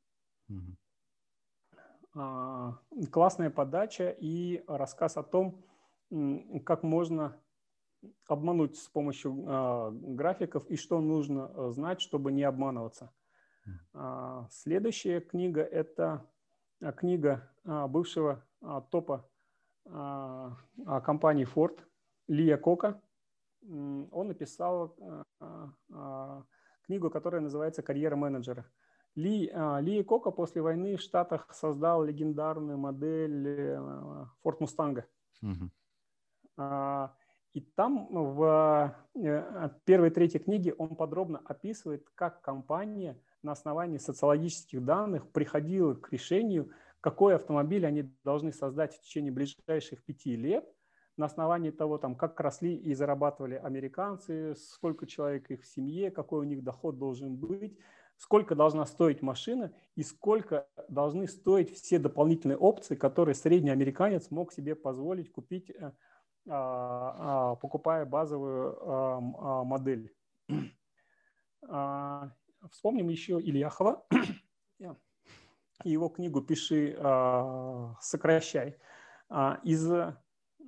Mm-hmm. 0.49 0.75
А, 2.15 2.77
классная 3.11 3.49
подача 3.49 4.15
и 4.19 4.63
рассказ 4.67 5.17
о 5.17 5.23
том, 5.23 5.63
как 6.63 6.83
можно 6.83 7.39
обмануть 8.27 8.75
с 8.77 8.87
помощью 8.87 9.43
а, 9.47 9.91
графиков 9.91 10.67
и 10.67 10.75
что 10.75 11.01
нужно 11.01 11.51
э, 11.55 11.71
знать, 11.71 12.01
чтобы 12.01 12.31
не 12.31 12.43
обманываться. 12.43 13.11
Следующая 14.49 15.21
книга– 15.21 15.61
это 15.61 16.29
книга 16.97 17.49
бывшего 17.63 18.45
топа 18.91 19.29
компании 19.85 21.47
Ford 21.47 21.79
Лия 22.27 22.57
Кока. 22.57 23.01
Он 23.61 24.27
написал 24.27 24.97
книгу, 26.85 27.09
которая 27.09 27.39
называется 27.39 27.81
«Карьера 27.81 28.17
менеджера». 28.17 28.65
Ли, 29.15 29.51
Ли 29.81 30.03
Кока 30.03 30.31
после 30.31 30.61
войны 30.61 30.97
в 30.97 31.01
Штатах 31.01 31.53
создал 31.53 32.03
легендарную 32.03 32.77
модель 32.77 33.47
э, 33.47 34.25
Ford 34.43 34.59
Mustang. 34.59 35.03
Uh-huh. 35.43 37.09
И 37.53 37.61
там 37.61 38.07
в 38.11 38.95
э, 39.13 39.69
первой 39.85 40.09
третьей 40.09 40.39
книге 40.39 40.73
он 40.73 40.95
подробно 40.95 41.39
описывает, 41.45 42.07
как 42.15 42.41
компания 42.41 43.19
на 43.43 43.51
основании 43.51 43.99
социологических 43.99 44.83
данных 44.83 45.29
приходила 45.31 45.93
к 45.93 46.11
решению, 46.11 46.71
какой 46.99 47.35
автомобиль 47.35 47.85
они 47.85 48.11
должны 48.23 48.51
создать 48.51 48.95
в 48.95 49.01
течение 49.01 49.31
ближайших 49.31 50.03
пяти 50.03 50.35
лет, 50.35 50.65
на 51.15 51.27
основании 51.27 51.69
того, 51.69 51.99
там, 51.99 52.15
как 52.15 52.39
росли 52.39 52.75
и 52.75 52.95
зарабатывали 52.95 53.55
американцы, 53.55 54.55
сколько 54.55 55.05
человек 55.05 55.51
их 55.51 55.61
в 55.61 55.67
семье, 55.67 56.09
какой 56.09 56.39
у 56.39 56.43
них 56.43 56.63
доход 56.63 56.97
должен 56.97 57.35
быть, 57.35 57.77
сколько 58.23 58.55
должна 58.55 58.85
стоить 58.85 59.21
машина 59.21 59.73
и 59.95 60.03
сколько 60.03 60.65
должны 60.87 61.27
стоить 61.27 61.75
все 61.75 61.99
дополнительные 61.99 62.57
опции, 62.57 62.95
которые 62.95 63.35
средний 63.35 63.69
американец 63.69 64.31
мог 64.31 64.53
себе 64.53 64.75
позволить 64.75 65.29
купить 65.29 65.69
э, 65.69 65.91
а, 66.49 67.51
а, 67.51 67.55
покупая 67.55 68.05
базовую 68.05 68.77
а, 68.81 69.63
модель. 69.65 70.15
Вспомним 72.71 73.09
еще 73.09 73.41
Ильяхова 73.41 74.05
и 75.83 75.89
его 75.89 76.07
книгу 76.07 76.41
«Пиши, 76.41 76.95
сокращай». 77.99 78.77
Из 79.63 79.91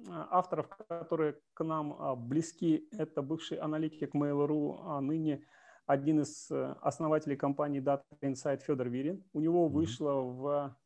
авторов, 0.10 0.68
которые 0.90 1.40
к 1.54 1.64
нам 1.64 2.28
близки, 2.28 2.90
это 2.92 3.22
бывший 3.22 3.60
аналитик 3.60 4.14
Mail.ru, 4.14 4.80
а 4.84 5.00
ныне 5.00 5.46
один 5.86 6.22
из 6.22 6.50
основателей 6.82 7.36
компании 7.36 7.82
Data 7.82 8.04
Insight 8.22 8.64
Федор 8.64 8.90
Вирин. 8.90 9.24
У 9.34 9.40
него 9.40 9.68
вышла 9.68 10.14
в 10.14 10.78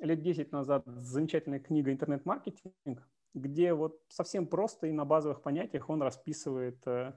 лет 0.00 0.22
10 0.22 0.52
назад 0.52 0.82
замечательная 0.86 1.60
книга 1.60 1.92
«Интернет-маркетинг», 1.92 3.08
где 3.34 3.74
вот 3.74 4.00
совсем 4.08 4.46
просто 4.46 4.86
и 4.86 4.92
на 4.92 5.04
базовых 5.04 5.42
понятиях 5.42 5.88
он 5.88 6.02
расписывает 6.02 6.78
э, 6.86 7.12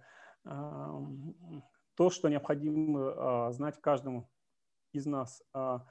то, 1.95 2.09
что 2.09 2.29
необходимо 2.29 3.13
а, 3.47 3.51
знать 3.51 3.79
каждому 3.79 4.29
из 4.91 5.05
нас. 5.05 5.43
А, 5.53 5.85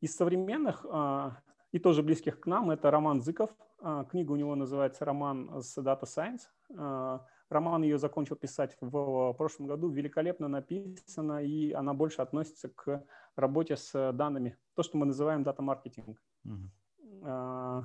из 0.00 0.16
современных 0.16 0.86
а, 0.88 1.40
и 1.72 1.78
тоже 1.78 2.02
близких 2.02 2.40
к 2.40 2.46
нам 2.46 2.70
это 2.70 2.90
Роман 2.90 3.20
Зыков. 3.20 3.50
Книга 4.10 4.32
у 4.32 4.36
него 4.36 4.54
называется 4.56 5.04
«Роман 5.04 5.62
с 5.62 5.78
Data 5.78 6.02
Science». 6.02 6.42
Роман 7.50 7.82
ее 7.82 7.98
закончил 7.98 8.36
писать 8.36 8.76
в 8.80 9.34
прошлом 9.34 9.66
году. 9.66 9.88
Великолепно 9.88 10.48
написана, 10.48 11.42
и 11.44 11.72
она 11.72 11.92
больше 11.92 12.22
относится 12.22 12.68
к 12.68 13.04
работе 13.36 13.76
с 13.76 14.12
данными. 14.12 14.56
То, 14.74 14.82
что 14.82 14.96
мы 14.96 15.04
называем 15.04 15.42
дата-маркетинг. 15.42 16.22
Uh-huh. 16.46 17.84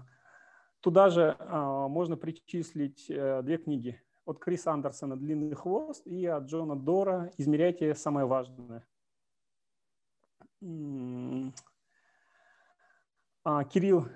Туда 0.86 1.10
же 1.10 1.36
а, 1.40 1.88
можно 1.88 2.16
причислить 2.16 3.10
а, 3.10 3.42
две 3.42 3.58
книги 3.58 4.00
от 4.24 4.38
Криса 4.38 4.72
Андерсона 4.72 5.18
«Длинный 5.18 5.56
хвост» 5.56 6.06
и 6.06 6.28
от 6.28 6.44
Джона 6.44 6.76
Дора 6.76 7.32
«Измеряйте 7.38 7.96
самое 7.96 8.28
важное». 8.28 8.86
А, 13.44 13.64
Кирилл 13.64 14.08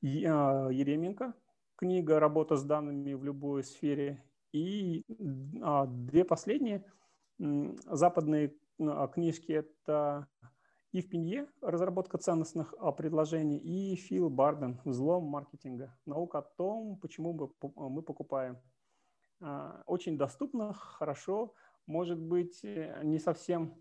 Еременко, 0.00 1.34
книга 1.74 2.20
«Работа 2.20 2.54
с 2.54 2.62
данными 2.62 3.14
в 3.14 3.24
любой 3.24 3.64
сфере». 3.64 4.24
И 4.52 5.04
две 5.08 6.24
последние 6.24 6.84
западные 7.38 8.54
книжки– 9.12 9.52
это 9.52 10.28
и 10.92 11.02
в 11.02 11.08
Пинье 11.08 11.46
разработка 11.60 12.18
ценностных 12.18 12.74
а, 12.78 12.90
предложений, 12.90 13.58
и 13.58 13.94
Фил 13.94 14.28
Барден 14.28 14.80
«Взлом 14.84 15.24
маркетинга. 15.24 15.96
Наука 16.04 16.38
о 16.38 16.42
том, 16.42 16.96
почему 16.96 17.52
мы 17.62 18.02
покупаем». 18.02 18.58
А, 19.40 19.82
очень 19.86 20.18
доступно, 20.18 20.72
хорошо, 20.72 21.54
может 21.86 22.18
быть, 22.18 22.64
э, 22.64 23.02
не 23.04 23.18
совсем 23.18 23.74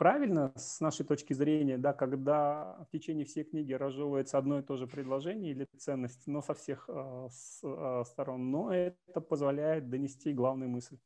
правильно 0.00 0.50
с 0.56 0.80
нашей 0.80 1.04
точки 1.04 1.34
зрения, 1.34 1.76
да, 1.76 1.92
когда 1.92 2.86
в 2.86 2.90
течение 2.90 3.26
всей 3.26 3.44
книги 3.44 3.74
разжевывается 3.74 4.38
одно 4.38 4.58
и 4.58 4.62
то 4.62 4.78
же 4.78 4.86
предложение 4.86 5.52
или 5.52 5.66
ценность, 5.76 6.26
но 6.26 6.40
со 6.40 6.54
всех 6.54 6.88
э, 6.88 7.28
с, 7.30 7.60
э, 7.62 8.04
сторон. 8.06 8.50
Но 8.50 8.72
это 8.72 9.20
позволяет 9.20 9.90
донести 9.90 10.32
главную 10.32 10.70
мысль. 10.70 10.96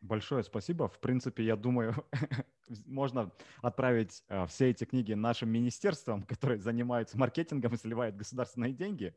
Большое 0.00 0.42
спасибо. 0.42 0.88
В 0.88 0.98
принципе, 0.98 1.44
я 1.44 1.56
думаю, 1.56 1.92
можно 2.86 3.30
отправить 3.60 4.24
э, 4.28 4.46
все 4.46 4.70
эти 4.70 4.84
книги 4.84 5.12
нашим 5.12 5.50
министерствам, 5.50 6.22
которые 6.26 6.58
занимаются 6.58 7.18
маркетингом 7.18 7.74
и 7.74 7.76
сливают 7.76 8.16
государственные 8.16 8.72
деньги. 8.72 9.14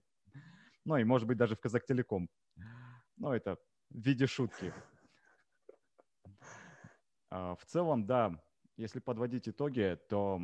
Ну 0.83 0.97
и, 0.97 1.05
может 1.05 1.25
быть, 1.25 1.37
даже 1.37 1.55
в 1.55 1.61
Казахтелеком. 1.61 2.27
Но 3.15 3.33
это 3.33 3.57
в 3.89 4.05
виде 4.05 4.27
шутки. 4.27 4.73
А, 7.29 7.55
в 7.55 7.65
целом, 7.65 8.05
да, 8.05 8.43
если 8.77 8.99
подводить 8.99 9.47
итоги, 9.47 9.97
то 10.09 10.41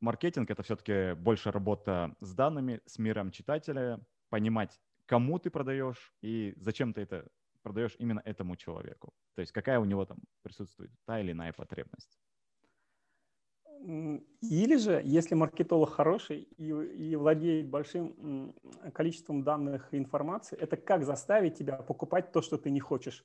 маркетинг— 0.00 0.50
это 0.52 0.62
все-таки 0.62 1.14
больше 1.14 1.50
работа 1.50 2.16
с 2.20 2.34
данными, 2.34 2.80
с 2.86 2.98
миром 2.98 3.30
читателя, 3.30 4.00
понимать, 4.28 4.80
кому 5.06 5.38
ты 5.38 5.50
продаешь 5.50 6.14
и 6.22 6.54
зачем 6.56 6.92
ты 6.92 7.02
это 7.02 7.28
продаешь 7.62 7.96
именно 7.98 8.20
этому 8.24 8.56
человеку. 8.56 9.14
То 9.34 9.40
есть 9.40 9.52
какая 9.52 9.78
у 9.80 9.84
него 9.84 10.04
там 10.04 10.18
присутствует 10.42 10.90
та 11.06 11.20
или 11.20 11.32
иная 11.32 11.52
потребность. 11.52 12.18
Или 14.40 14.76
же, 14.76 15.02
если 15.04 15.34
маркетолог 15.34 15.90
хороший 15.90 16.48
и, 16.56 16.68
и 16.68 17.16
владеет 17.16 17.68
большим 17.68 18.54
количеством 18.94 19.42
данных 19.42 19.92
и 19.92 19.98
информации, 19.98 20.56
это 20.56 20.76
как 20.76 21.04
заставить 21.04 21.58
тебя 21.58 21.76
покупать 21.76 22.32
то, 22.32 22.40
что 22.40 22.56
ты 22.56 22.70
не 22.70 22.80
хочешь. 22.80 23.24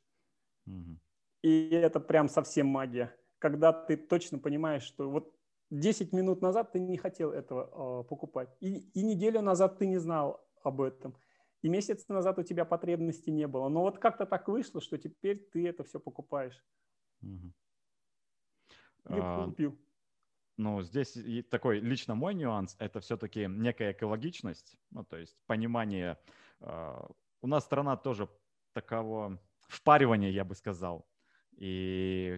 Угу. 0.68 1.00
И 1.42 1.70
это 1.70 2.00
прям 2.00 2.30
совсем 2.30 2.68
магия. 2.68 3.16
Когда 3.40 3.72
ты 3.72 3.96
точно 3.98 4.40
понимаешь, 4.40 4.84
что 4.84 5.10
вот 5.10 5.34
10 5.70 6.14
минут 6.14 6.42
назад 6.42 6.74
ты 6.74 6.80
не 6.80 6.98
хотел 6.98 7.32
этого 7.32 8.02
э, 8.02 8.08
покупать, 8.08 8.50
и, 8.60 8.90
и 8.94 9.04
неделю 9.04 9.42
назад 9.42 9.78
ты 9.78 9.86
не 9.88 9.98
знал 9.98 10.46
об 10.64 10.82
этом 10.82 11.16
и 11.62 11.70
месяц 11.70 12.08
назад 12.08 12.40
у 12.40 12.44
тебя 12.44 12.66
потребности 12.66 13.30
не 13.30 13.48
было. 13.48 13.70
Но 13.70 13.82
вот 13.82 14.00
как-то 14.00 14.26
так 14.26 14.48
вышло, 14.48 14.82
что 14.82 14.98
теперь 14.98 15.38
ты 15.52 15.68
это 15.68 15.84
все 15.84 16.00
покупаешь. 16.00 16.64
Угу. 17.22 17.54
Или 19.10 19.20
а, 19.22 19.46
купил. 19.46 19.78
Ну, 20.58 20.82
здесь 20.82 21.18
такой 21.50 21.80
лично 21.80 22.16
мой 22.16 22.34
нюанс– 22.34 22.76
это 22.80 23.00
все-таки 23.00 23.48
некая 23.48 23.92
экологичность, 23.92 24.78
ну, 24.92 25.04
то 25.04 25.18
есть 25.18 25.38
понимание. 25.48 26.18
Э, 26.62 27.02
у 27.42 27.48
нас 27.48 27.66
страна 27.66 27.98
тоже 27.98 28.30
такого 28.74 29.40
впаривания, 29.68 30.30
я 30.30 30.46
бы 30.46 30.56
сказал. 30.56 31.08
И 31.60 32.38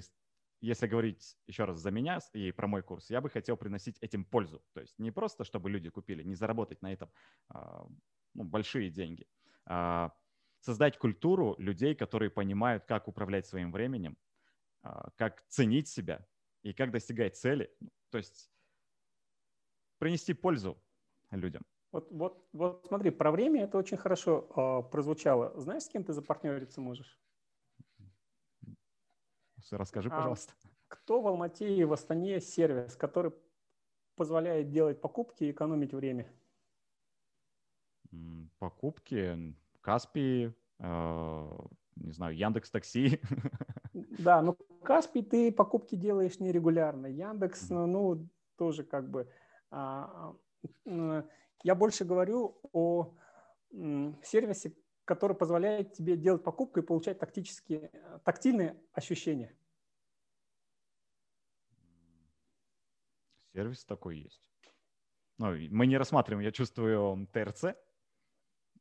если 0.62 0.88
говорить 0.88 1.38
еще 1.48 1.66
раз 1.66 1.78
за 1.78 1.92
меня 1.92 2.20
и 2.34 2.52
про 2.52 2.68
мой 2.68 2.82
курс, 2.82 3.10
я 3.10 3.22
бы 3.22 3.30
хотел 3.30 3.56
приносить 3.56 3.98
этим 4.02 4.26
пользу. 4.26 4.64
То 4.74 4.82
есть 4.82 4.98
не 4.98 5.12
просто, 5.12 5.44
чтобы 5.44 5.70
люди 5.70 5.90
купили, 5.90 6.24
не 6.24 6.36
заработать 6.36 6.82
на 6.82 6.92
этом 6.92 7.12
ну, 8.34 8.44
большие 8.44 8.90
деньги. 8.90 9.28
А, 9.66 10.14
создать 10.60 10.98
культуру 10.98 11.56
людей, 11.60 11.96
которые 11.96 12.30
понимают, 12.30 12.86
как 12.86 13.08
управлять 13.08 13.46
своим 13.46 13.72
временем, 13.72 14.18
а, 14.82 15.12
как 15.18 15.46
ценить 15.48 15.88
себя 15.88 16.28
и 16.64 16.74
как 16.74 16.92
достигать 16.92 17.38
цели. 17.38 17.72
То 18.10 18.18
есть 18.18 18.52
принести 20.00 20.34
пользу 20.34 20.82
людям. 21.30 21.64
Вот, 21.92 22.12
вот, 22.12 22.48
вот 22.54 22.86
смотри, 22.88 23.12
про 23.12 23.32
время 23.32 23.66
это 23.66 23.78
очень 23.78 23.98
хорошо 23.98 24.48
э, 24.56 24.90
прозвучало. 24.90 25.60
Знаешь, 25.60 25.84
с 25.84 25.90
кем 25.90 26.04
ты 26.04 26.14
запартнериться 26.14 26.80
можешь? 26.80 27.21
Расскажи, 29.70 30.10
пожалуйста. 30.10 30.54
А, 30.64 30.68
кто 30.88 31.22
в 31.22 31.28
Алмате 31.28 31.76
и 31.76 31.84
в 31.84 31.94
Астане 31.94 32.40
сервис, 32.42 32.96
который 32.96 33.32
позволяет 34.16 34.70
делать 34.70 35.00
покупки 35.00 35.46
и 35.46 35.52
экономить 35.52 35.94
время? 35.94 36.28
покупки, 38.60 39.56
Каспи, 39.82 40.52
э, 40.80 41.58
не 41.96 42.12
знаю, 42.12 42.38
Яндекс 42.38 42.72
Такси. 42.72 43.20
Да, 44.20 44.42
ну 44.42 44.58
Каспи 44.84 45.22
ты 45.22 45.52
покупки 45.52 45.96
делаешь 45.96 46.40
нерегулярно. 46.40 47.08
Яндекс, 47.08 47.70
ну, 47.70 47.88
ну 47.88 48.30
тоже 48.56 48.86
как 48.86 49.10
бы... 49.10 49.28
А, 49.70 50.34
а, 50.88 51.26
я 51.64 51.76
больше 51.76 52.06
говорю 52.06 52.58
о 52.72 53.14
сервисе, 54.24 54.74
который 55.12 55.36
позволяет 55.36 55.92
тебе 55.92 56.16
делать 56.16 56.42
покупку 56.42 56.80
и 56.80 56.84
получать 56.84 57.20
тактические, 57.20 57.92
тактильные 58.24 58.82
ощущения. 58.94 59.54
Сервис 63.54 63.84
такой 63.84 64.20
есть. 64.20 64.50
Ну, 65.38 65.48
мы 65.70 65.86
не 65.86 65.98
рассматриваем, 65.98 66.46
я 66.46 66.54
чувствую, 66.54 67.28
ТРЦ. 67.34 67.76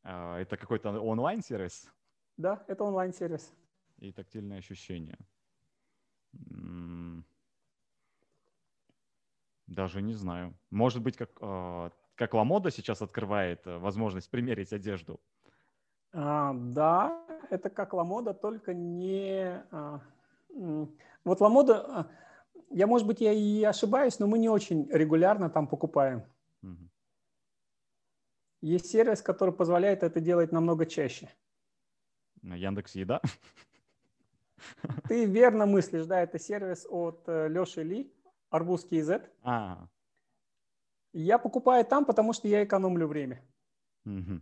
А, 0.05 0.39
это 0.39 0.57
какой-то 0.57 1.01
онлайн-сервис? 1.01 1.91
Да, 2.37 2.65
это 2.69 2.85
онлайн-сервис. 2.85 3.53
И 3.99 4.13
тактильные 4.13 4.61
ощущения. 4.61 5.19
Даже 9.67 10.01
не 10.01 10.15
знаю. 10.15 10.55
Может 10.71 11.03
быть, 11.03 11.17
как, 11.17 11.31
а, 11.41 11.91
как 12.15 12.35
Ламода 12.35 12.71
сейчас 12.71 13.03
открывает 13.03 13.67
э, 13.67 13.79
возможность 13.79 14.31
примерить 14.31 14.73
одежду? 14.73 15.19
А, 16.13 16.53
да, 16.55 17.25
это 17.51 17.71
как 17.71 17.93
Ламода, 17.93 18.35
только 18.35 18.75
не... 18.75 19.63
А, 19.71 20.01
вот 21.25 21.41
Ламода, 21.41 21.81
а, 21.81 22.11
я, 22.71 22.87
может 22.87 23.07
быть, 23.07 23.21
я 23.21 23.33
и 23.33 23.63
ошибаюсь, 23.63 24.19
но 24.19 24.27
мы 24.27 24.39
не 24.39 24.49
очень 24.49 24.89
регулярно 24.91 25.51
там 25.51 25.67
покупаем. 25.67 26.25
Угу. 26.63 26.89
Есть 28.63 28.87
сервис, 28.87 29.23
который 29.23 29.55
позволяет 29.55 30.03
это 30.03 30.21
делать 30.21 30.53
намного 30.53 30.87
чаще. 30.87 31.29
Яндекс 32.43 32.95
Еда? 32.95 33.21
Ты 35.09 35.27
верно 35.27 35.67
мыслишь, 35.67 36.07
да, 36.07 36.21
это 36.21 36.39
сервис 36.39 36.87
от 36.89 37.23
э, 37.27 37.49
Леши 37.49 37.83
Ли, 37.83 38.13
Арбузский 38.51 39.01
Z. 39.03 39.29
А. 39.43 39.87
Я 41.13 41.39
покупаю 41.39 41.85
там, 41.85 42.05
потому 42.05 42.33
что 42.33 42.49
я 42.49 42.65
экономлю 42.65 43.07
время. 43.07 43.43
Угу. 44.05 44.41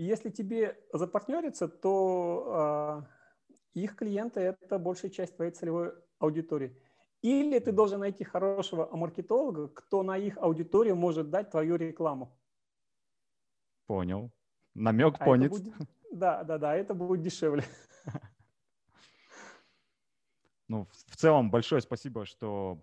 Если 0.00 0.30
тебе 0.30 0.78
запартнериться, 0.94 1.68
то 1.68 3.04
э, 3.44 3.80
их 3.80 3.96
клиенты– 3.96 4.40
это 4.62 4.78
большая 4.78 5.10
часть 5.10 5.36
твоей 5.36 5.52
целевой 5.52 5.92
аудитории. 6.18 6.74
Или 7.20 7.58
ты 7.58 7.70
должен 7.70 8.00
найти 8.00 8.24
хорошего 8.24 8.88
маркетолога, 8.96 9.68
кто 9.68 10.02
на 10.02 10.16
их 10.16 10.38
аудиторию 10.38 10.96
может 10.96 11.28
дать 11.28 11.50
твою 11.50 11.76
рекламу. 11.76 12.34
Понял. 13.84 14.30
Намек 14.72 15.16
а 15.18 15.24
понят. 15.26 15.50
Будет, 15.50 15.74
да, 16.10 16.44
да, 16.44 16.56
да, 16.56 16.74
это 16.74 16.94
будет 16.94 17.20
дешевле. 17.20 17.64
Ну, 20.68 20.86
в 21.08 21.16
целом, 21.16 21.50
большое 21.50 21.82
спасибо, 21.82 22.24
что 22.24 22.78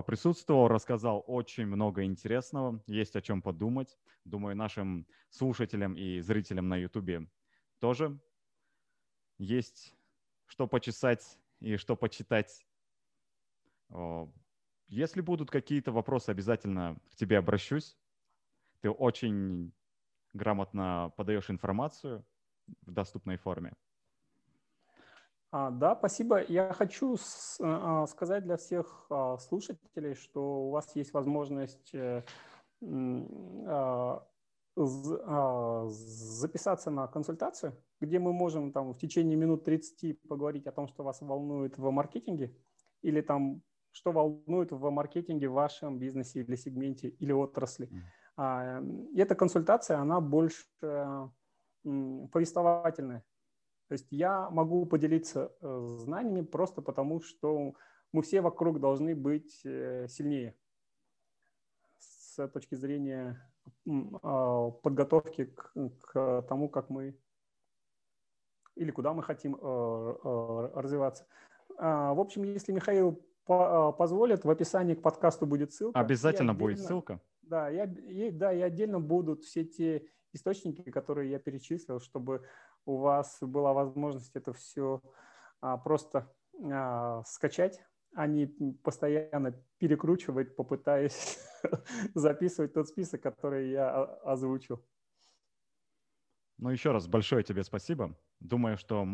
поприсутствовал, 0.00 0.68
рассказал 0.68 1.22
очень 1.26 1.66
много 1.66 2.04
интересного. 2.04 2.82
Есть 2.86 3.16
о 3.16 3.20
чем 3.20 3.42
подумать. 3.42 3.98
Думаю, 4.24 4.56
нашим 4.56 5.06
слушателям 5.28 5.94
и 5.94 6.20
зрителям 6.20 6.68
на 6.68 6.76
YouTube 6.76 7.28
тоже 7.80 8.18
есть 9.36 9.94
что 10.46 10.66
почесать 10.66 11.38
и 11.60 11.76
что 11.76 11.96
почитать. 11.96 12.66
Если 14.88 15.20
будут 15.20 15.50
какие-то 15.50 15.92
вопросы, 15.92 16.30
обязательно 16.30 16.98
к 17.10 17.16
тебе 17.16 17.36
обращусь. 17.36 17.98
Ты 18.80 18.90
очень 18.90 19.74
грамотно 20.32 21.12
подаешь 21.18 21.50
информацию 21.50 22.24
в 22.86 22.90
доступной 22.90 23.36
форме. 23.36 23.74
А, 25.52 25.70
да, 25.70 25.96
спасибо. 25.96 26.44
Я 26.48 26.72
хочу 26.72 27.16
с, 27.16 27.58
а, 27.60 28.06
сказать 28.06 28.44
для 28.44 28.56
всех 28.56 29.06
а, 29.10 29.36
слушателей, 29.38 30.14
что 30.14 30.68
у 30.68 30.70
вас 30.70 30.94
есть 30.94 31.12
возможность 31.12 31.92
э, 31.92 32.22
а, 33.66 34.22
записаться 35.88 36.90
на 36.90 37.08
консультацию, 37.08 37.76
где 38.00 38.20
мы 38.20 38.32
можем 38.32 38.72
там 38.72 38.92
в 38.92 38.98
течение 38.98 39.36
минут 39.36 39.64
30 39.64 40.22
поговорить 40.28 40.68
о 40.68 40.72
том, 40.72 40.86
что 40.86 41.02
вас 41.02 41.20
волнует 41.20 41.76
в 41.78 41.90
маркетинге, 41.90 42.56
или 43.02 43.20
там 43.20 43.62
что 43.90 44.12
волнует 44.12 44.70
в 44.70 44.88
маркетинге 44.90 45.48
в 45.48 45.54
вашем 45.54 45.98
бизнесе 45.98 46.42
или 46.42 46.54
сегменте 46.54 47.08
или 47.08 47.32
отрасли. 47.32 47.90
Эта 48.36 49.34
консультация, 49.34 49.98
она 49.98 50.20
больше 50.20 50.64
повествовательная. 51.82 53.24
То 53.90 53.94
есть 53.94 54.06
я 54.12 54.48
могу 54.50 54.86
поделиться 54.86 55.52
э, 55.60 55.86
знаниями 55.98 56.42
просто 56.42 56.80
потому, 56.80 57.20
что 57.20 57.74
мы 58.12 58.22
все 58.22 58.40
вокруг 58.40 58.78
должны 58.78 59.16
быть 59.16 59.62
э, 59.64 60.06
сильнее 60.08 60.54
с 61.98 62.46
точки 62.50 62.76
зрения 62.76 63.52
а, 64.22 64.70
подготовки 64.70 65.46
к, 65.46 65.72
к 66.02 66.42
тому, 66.48 66.68
как 66.68 66.88
мы 66.88 67.18
или 68.76 68.92
куда 68.92 69.12
мы 69.12 69.24
хотим 69.24 69.56
э, 69.56 70.70
развиваться. 70.76 71.26
А, 71.76 72.14
в 72.14 72.20
общем, 72.20 72.44
если 72.44 72.70
Михаил 72.70 73.20
позволит, 73.44 74.44
в 74.44 74.50
описании 74.50 74.94
к 74.94 75.02
подкасту 75.02 75.46
будет 75.46 75.72
ссылка. 75.72 75.98
Обязательно 75.98 76.52
отдельно, 76.52 76.54
будет 76.54 76.78
ссылка. 76.78 77.20
Да, 77.42 77.68
я, 77.68 77.88
да, 77.88 78.52
и 78.52 78.60
отдельно 78.60 79.00
будут 79.00 79.42
все 79.42 79.64
те 79.64 80.06
источники, 80.32 80.88
которые 80.90 81.30
я 81.30 81.40
перечислил, 81.40 81.98
чтобы 81.98 82.44
у 82.84 82.98
вас 82.98 83.38
была 83.40 83.72
возможность 83.72 84.34
это 84.34 84.52
все 84.52 85.00
а, 85.60 85.76
просто 85.76 86.32
а, 86.62 87.22
скачать, 87.24 87.80
а 88.14 88.26
не 88.26 88.46
постоянно 88.82 89.52
перекручивать, 89.78 90.56
попытаясь 90.56 91.38
записывать 92.14 92.72
тот 92.72 92.88
список, 92.88 93.22
который 93.22 93.70
я 93.70 94.04
озвучил. 94.24 94.84
Ну, 96.58 96.70
еще 96.70 96.92
раз 96.92 97.08
большое 97.08 97.42
тебе 97.42 97.62
спасибо. 97.62 98.14
Думаю, 98.40 98.76
что, 98.76 99.06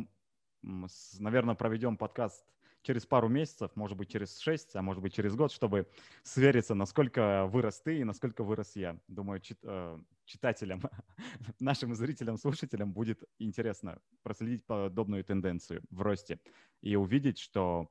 наверное, 0.63 1.55
проведем 1.55 1.97
подкаст 1.97 2.45
через 2.87 3.05
пару 3.05 3.29
месяцев, 3.29 3.73
может 3.75 3.97
быть, 3.97 4.09
через 4.09 4.39
шесть, 4.39 4.77
а 4.77 4.83
может 4.83 5.03
быть, 5.03 5.13
через 5.13 5.35
год, 5.35 5.51
чтобы 5.51 5.89
свериться, 6.23 6.75
насколько 6.75 7.47
вырос 7.47 7.81
ты 7.81 7.99
и 7.99 8.05
насколько 8.05 8.45
вырос 8.45 8.77
я. 8.77 8.99
Думаю, 9.09 9.41
чит, 9.41 9.59
э, 9.65 9.99
читателям, 10.25 10.83
нашим 11.61 11.95
зрителям, 11.95 12.37
слушателям 12.37 12.93
будет 12.93 13.25
интересно 13.41 14.01
проследить 14.23 14.65
подобную 14.65 15.25
тенденцию 15.25 15.83
в 15.91 16.01
росте 16.01 16.39
и 16.81 16.95
увидеть, 16.95 17.39
что 17.39 17.91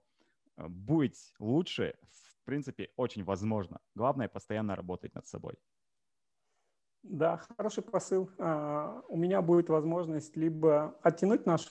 э, 0.58 0.68
быть 0.70 1.34
лучше, 1.40 1.96
в 2.12 2.46
принципе, 2.46 2.90
очень 2.96 3.26
возможно. 3.26 3.80
Главное— 3.96 4.28
постоянно 4.30 4.76
работать 4.76 5.14
над 5.14 5.28
собой. 5.28 5.56
Да, 7.08 7.38
хороший 7.38 7.84
посыл. 7.84 8.32
А, 8.40 9.04
у 9.10 9.16
меня 9.16 9.42
будет 9.44 9.70
возможность 9.70 10.36
либо 10.36 10.98
оттянуть 11.04 11.46
нашу 11.46 11.70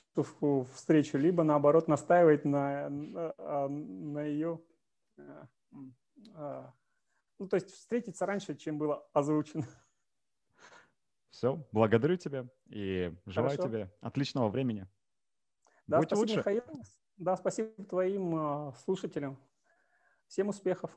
встречу, 0.75 1.19
либо 1.19 1.43
наоборот 1.43 1.89
настаивать 1.89 2.45
на, 2.45 2.89
на, 2.89 3.69
на 3.69 4.23
ее... 4.23 4.61
А, 5.19 5.49
а, 6.35 6.75
ну, 7.41 7.49
то 7.49 7.57
есть 7.57 7.71
встретиться 7.71 8.27
раньше, 8.27 8.55
чем 8.55 8.79
было 8.79 9.09
озвучено. 9.13 9.67
Все, 11.31 11.67
благодарю 11.73 12.17
тебя 12.17 12.47
и 12.67 13.13
желаю 13.27 13.57
Хорошо. 13.57 13.69
тебе 13.69 13.93
отличного 14.01 14.49
времени. 14.49 14.87
Да, 15.89 15.99
Будь 15.99 16.07
спасибо, 16.07 16.21
лучше. 16.21 16.39
Михаил. 16.39 16.63
Да, 17.17 17.37
спасибо 17.37 17.85
твоим 17.85 18.73
слушателям. 18.85 19.37
Всем 20.29 20.49
успехов. 20.49 20.97